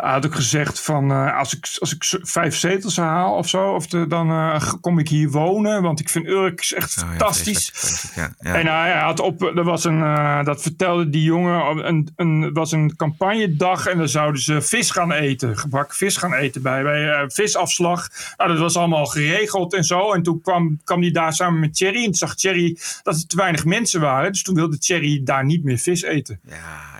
had 0.00 0.26
ook 0.26 0.34
gezegd 0.34 0.80
van 0.80 1.10
eh, 1.10 1.38
als, 1.38 1.56
ik, 1.56 1.76
als 1.78 1.94
ik 1.94 2.20
vijf 2.22 2.56
zetels 2.56 2.96
haal 2.96 3.34
of 3.34 3.48
zo, 3.48 3.74
of 3.74 3.86
de, 3.86 4.06
dan 4.06 4.30
eh, 4.30 4.72
kom 4.80 4.98
ik 4.98 5.08
hier 5.08 5.30
wonen. 5.30 5.82
Want 5.82 6.00
ik 6.00 6.08
vind 6.08 6.26
Urk 6.26 6.60
is 6.60 6.72
echt 6.72 6.96
Oh 6.96 7.02
ja, 7.02 7.08
fantastisch. 7.08 7.70
vreselijk, 7.72 8.00
vreselijk, 8.00 8.36
ja, 8.40 8.50
ja. 8.50 8.58
En 8.58 8.66
hij 8.66 8.98
had 8.98 9.20
op, 9.20 9.42
er 9.42 9.64
was 9.64 9.84
een, 9.84 10.02
eh, 10.02 10.44
dat 10.44 10.62
vertelde 10.62 11.10
die 11.10 11.22
jongen, 11.22 11.88
een, 11.88 12.12
een, 12.16 12.52
was 12.52 12.72
een 12.72 12.96
campagnedag 12.96 13.86
en 13.86 13.98
dan 13.98 14.08
zouden 14.08 14.40
ze 14.40 14.62
vis 14.62 14.90
gaan 14.90 15.12
eten, 15.12 15.58
gebakken 15.58 15.96
vis 15.96 16.16
gaan 16.16 16.34
eten 16.34 16.62
bij, 16.62 16.82
bij 16.82 17.24
visafslag. 17.28 18.08
Nou, 18.36 18.50
dat 18.50 18.58
was 18.58 18.76
allemaal 18.76 19.06
geregeld 19.06 19.74
en 19.74 19.84
zo. 19.84 20.12
En 20.12 20.22
toen 20.22 20.40
kwam, 20.40 20.80
kwam 20.84 21.00
hij 21.00 21.10
daar 21.10 21.32
samen 21.32 21.60
met 21.60 21.74
Thierry 21.74 21.98
en 21.98 22.04
toen 22.04 22.14
zag 22.14 22.34
Thierry 22.34 22.78
dat 23.02 23.14
er 23.14 23.26
te 23.26 23.36
weinig 23.36 23.64
mensen 23.64 24.00
waren. 24.00 24.32
Dus 24.32 24.42
toen 24.42 24.54
wilde 24.54 24.78
Thierry 24.78 25.20
daar 25.24 25.44
niet 25.44 25.64
meer 25.64 25.78
vis 25.78 26.02
eten. 26.02 26.40
Ja, 26.48 26.96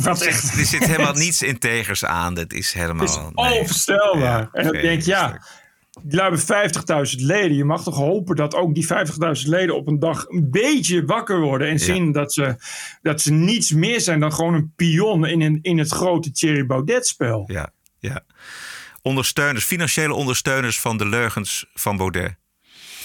Wat 0.00 0.20
echt, 0.20 0.58
Er 0.58 0.64
zit 0.64 0.84
helemaal 0.92 1.12
niets 1.12 1.42
integers 1.42 2.04
aan. 2.04 2.34
Dat 2.34 2.52
is 2.52 2.72
helemaal... 2.72 3.06
Het 3.06 3.10
is 3.10 3.16
nee. 3.16 3.58
onvoorstelbaar. 3.58 4.40
Ja, 4.40 4.48
en 4.52 4.64
dan 4.64 4.72
denk 4.72 5.02
ja, 5.02 5.42
die 6.02 6.16
lui 6.16 6.36
hebben 6.46 7.08
50.000 7.16 7.16
leden. 7.16 7.56
Je 7.56 7.64
mag 7.64 7.82
toch 7.82 7.96
hopen 7.96 8.36
dat 8.36 8.54
ook 8.54 8.74
die 8.74 8.86
50.000 9.42 9.48
leden 9.48 9.76
op 9.76 9.86
een 9.86 9.98
dag 9.98 10.24
een 10.28 10.50
beetje 10.50 11.04
wakker 11.04 11.40
worden. 11.40 11.68
En 11.68 11.78
zien 11.78 12.12
dat 12.12 12.32
ze, 12.32 12.56
dat 13.02 13.20
ze 13.20 13.32
niets 13.32 13.72
meer 13.72 14.00
zijn 14.00 14.20
dan 14.20 14.32
gewoon 14.32 14.54
een 14.54 14.72
pion 14.76 15.26
in, 15.26 15.40
een, 15.40 15.58
in 15.62 15.78
het 15.78 15.90
grote 15.90 16.30
Thierry 16.30 16.66
Baudet-spel. 16.66 17.44
Ja, 17.46 17.70
ja. 17.98 18.24
Ondersteuners, 19.02 19.64
financiële 19.64 20.14
ondersteuners 20.14 20.80
van 20.80 20.96
de 20.96 21.06
leugens 21.06 21.66
van 21.74 21.96
Baudet. 21.96 22.34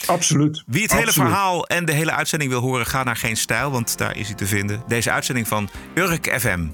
Absoluut. 0.07 0.63
Wie 0.67 0.81
het 0.81 0.93
hele 0.93 1.11
verhaal 1.11 1.65
en 1.65 1.85
de 1.85 1.91
hele 1.91 2.11
uitzending 2.11 2.51
wil 2.51 2.61
horen, 2.61 2.85
ga 2.85 3.03
naar 3.03 3.15
Geen 3.15 3.37
Stijl, 3.37 3.71
want 3.71 3.97
daar 3.97 4.17
is 4.17 4.27
hij 4.27 4.35
te 4.35 4.45
vinden. 4.45 4.83
Deze 4.87 5.11
uitzending 5.11 5.47
van 5.47 5.69
Urk 5.95 6.35
FM. 6.39 6.67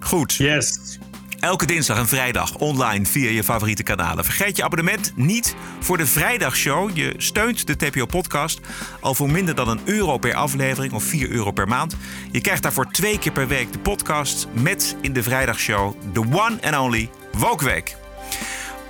Goed. 0.00 0.34
Yes. 0.34 0.98
Elke 1.40 1.66
dinsdag 1.66 1.98
en 1.98 2.08
vrijdag 2.08 2.54
online 2.54 3.06
via 3.06 3.30
je 3.30 3.44
favoriete 3.44 3.82
kanalen. 3.82 4.24
Vergeet 4.24 4.56
je 4.56 4.64
abonnement 4.64 5.12
niet 5.16 5.54
voor 5.80 5.96
de 5.96 6.06
vrijdagshow. 6.06 6.96
Je 6.96 7.14
steunt 7.16 7.66
de 7.66 7.76
TPO-podcast 7.76 8.60
al 9.00 9.14
voor 9.14 9.30
minder 9.30 9.54
dan 9.54 9.68
een 9.68 9.80
euro 9.84 10.18
per 10.18 10.34
aflevering 10.34 10.92
of 10.92 11.04
4 11.04 11.30
euro 11.30 11.50
per 11.50 11.68
maand. 11.68 11.96
Je 12.32 12.40
krijgt 12.40 12.62
daarvoor 12.62 12.90
twee 12.90 13.18
keer 13.18 13.32
per 13.32 13.48
week 13.48 13.72
de 13.72 13.78
podcast 13.78 14.46
met 14.52 14.96
in 15.00 15.12
de 15.12 15.22
vrijdagshow 15.22 15.94
de 16.12 16.20
one 16.20 16.58
and 16.62 16.78
only 16.78 17.10
Wokweek. 17.32 17.99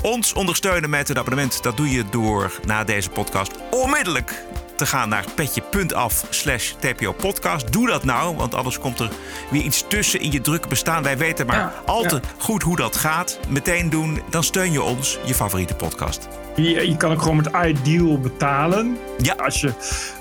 Ons 0.02 0.32
ondersteunen 0.32 0.90
met 0.90 1.08
een 1.08 1.18
abonnement, 1.18 1.62
dat 1.62 1.76
doe 1.76 1.90
je 1.90 2.04
door 2.10 2.60
na 2.64 2.84
deze 2.84 3.10
podcast 3.10 3.52
onmiddellijk 3.70 4.44
te 4.76 4.86
gaan 4.86 5.08
naar 5.08 5.24
petje.af 5.34 6.24
slash 6.30 6.70
TPO 6.78 7.12
podcast. 7.12 7.72
Doe 7.72 7.86
dat 7.86 8.04
nou, 8.04 8.36
want 8.36 8.54
anders 8.54 8.78
komt 8.78 8.98
er 8.98 9.10
weer 9.50 9.62
iets 9.62 9.84
tussen 9.88 10.20
in 10.20 10.32
je 10.32 10.40
drukke 10.40 10.68
bestaan. 10.68 11.02
Wij 11.02 11.18
weten 11.18 11.46
maar 11.46 11.56
Ja, 11.56 11.72
al 11.86 12.02
te 12.02 12.14
ja. 12.14 12.20
goed 12.38 12.62
hoe 12.62 12.76
dat 12.76 12.96
gaat. 12.96 13.38
Meteen 13.48 13.90
doen, 13.90 14.20
dan 14.30 14.44
steun 14.44 14.72
je 14.72 14.82
ons, 14.82 15.18
je 15.24 15.34
favoriete 15.34 15.74
podcast. 15.74 16.28
Je, 16.56 16.88
je 16.88 16.96
kan 16.96 17.12
ook 17.12 17.22
gewoon 17.22 17.36
met 17.36 17.50
Ideal 17.66 18.18
betalen. 18.20 18.98
Ja. 19.18 19.34
Als 19.34 19.60
je 19.60 19.72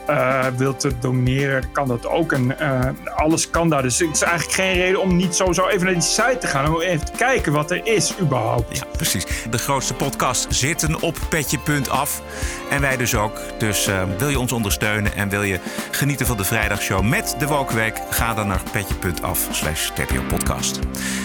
eh, 0.10 0.46
wilt 0.58 0.88
doneren, 1.00 1.72
kan 1.72 1.88
dat 1.88 2.08
ook. 2.08 2.32
En 2.32 2.60
eh, 2.60 2.80
alles 3.16 3.50
kan 3.50 3.70
daar. 3.70 3.82
Dus 3.82 4.00
het 4.00 4.16
is 4.16 4.22
eigenlijk 4.22 4.54
geen 4.54 4.74
reden 4.74 5.02
om 5.02 5.16
niet 5.16 5.36
sowieso 5.36 5.68
even 5.68 5.86
naar 5.86 5.94
die 5.94 6.04
site 6.04 6.38
te 6.40 6.48
gaan. 6.48 6.76
Om 6.76 6.82
even 6.82 7.06
te 7.06 7.12
kijken 7.18 7.54
wat 7.54 7.72
er 7.72 7.82
is 7.84 8.14
überhaupt. 8.20 8.78
Ja, 8.78 8.84
precies. 8.92 9.26
De 9.50 9.58
grootste 9.58 9.94
podcasts 9.94 10.60
zitten 10.60 11.02
op 11.02 11.18
petje.af. 11.30 12.22
En 12.70 12.82
wij 12.82 12.98
dus 12.98 13.16
ook. 13.16 13.40
Dus 13.58 13.88
eh, 13.88 14.02
wil 14.18 14.30
je 14.30 14.40
ons 14.40 14.52
ondersteunen 14.52 15.16
en 15.16 15.30
wil 15.30 15.44
je 15.44 15.60
genieten 15.92 16.26
van 16.26 16.38
de 16.38 16.44
vrijdagshow 16.44 17.04
met 17.04 17.36
de 17.40 17.48
Wokweek? 17.48 18.02
Ga 18.10 18.34
dan 18.34 18.48
naar 18.48 18.62
petje.af 18.72 19.48
slash 19.52 19.90
TPO 19.90 20.22
podcast. 20.28 20.80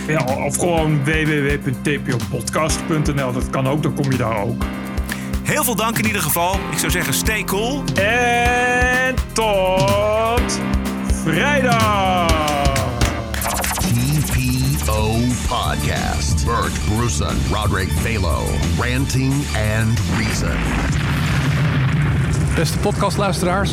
Ja, 0.07 0.25
of 0.25 0.57
gewoon 0.57 1.05
www.tpopodcast.nl. 1.05 3.33
Dat 3.33 3.51
kan 3.51 3.69
ook, 3.69 3.83
dan 3.83 3.95
kom 3.95 4.11
je 4.11 4.17
daar 4.17 4.43
ook. 4.43 4.63
Heel 5.45 5.65
veel 5.65 5.75
dank 5.75 5.99
in 5.99 6.07
ieder 6.07 6.23
geval. 6.23 6.55
Ik 6.71 6.79
zou 6.79 6.93
zeggen, 6.93 7.15
stay 7.15 7.45
cool. 7.45 7.83
En 7.95 9.15
tot 9.33 10.61
vrijdag! 11.25 12.73
TPO 13.79 15.21
Podcast. 15.49 16.45
Bert 16.45 16.73
Bruson, 16.89 17.37
Roderick 17.53 17.91
Balo, 18.03 18.45
Ranting 18.79 19.33
and 19.79 20.01
Reason. 20.17 20.57
Beste 22.55 22.79
podcastluisteraars, 22.79 23.71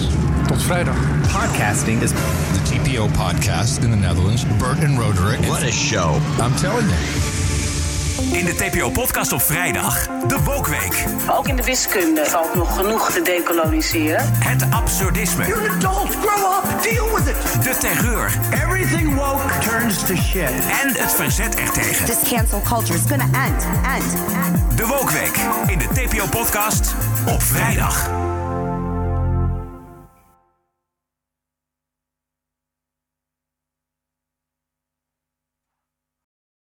tot 0.47 0.63
vrijdag. 0.63 0.95
Podcasting 1.21 2.01
is 2.01 2.09
the 2.09 2.61
TPO 2.63 3.07
podcast 3.07 3.83
in 3.83 3.89
the 3.89 3.97
Netherlands. 3.97 4.45
Bert 4.57 4.83
and 4.83 4.99
Roderick. 4.99 5.45
What 5.45 5.63
a 5.63 5.71
show. 5.71 6.19
I'm 6.39 6.55
telling 6.55 6.87
you. 6.87 7.40
In 8.29 8.45
de 8.45 8.55
TPO-podcast 8.55 9.31
op 9.31 9.41
vrijdag, 9.41 10.07
de 10.27 10.43
Wokweek. 10.43 11.05
Ook 11.29 11.47
in 11.47 11.55
de 11.55 11.63
wiskunde 11.63 12.25
valt 12.25 12.53
nog 12.55 12.75
genoeg 12.75 13.11
te 13.11 13.21
decoloniseren. 13.21 14.31
Het 14.33 14.65
absurdisme. 14.71 15.47
You're 15.47 15.69
an 15.69 15.75
adult, 15.75 16.15
grow 16.15 16.53
up, 16.53 16.83
deal 16.83 17.15
with 17.15 17.27
it. 17.27 17.63
De 17.63 17.77
terreur. 17.79 18.39
Everything 18.53 19.15
woke 19.15 19.59
turns 19.59 20.05
to 20.05 20.15
shit. 20.15 20.51
En 20.83 20.93
het 20.93 21.11
verzet 21.13 21.55
ertegen. 21.55 22.05
This 22.05 22.29
cancel 22.29 22.61
culture 22.61 22.97
is 22.97 23.03
gonna 23.07 23.45
end, 23.45 23.65
end, 23.95 24.13
end. 24.45 24.77
De 24.77 24.85
Wokweek 24.85 25.39
in 25.65 25.77
de 25.77 25.87
TPO-podcast 25.93 26.95
op 27.27 27.43
vrijdag. 27.43 28.09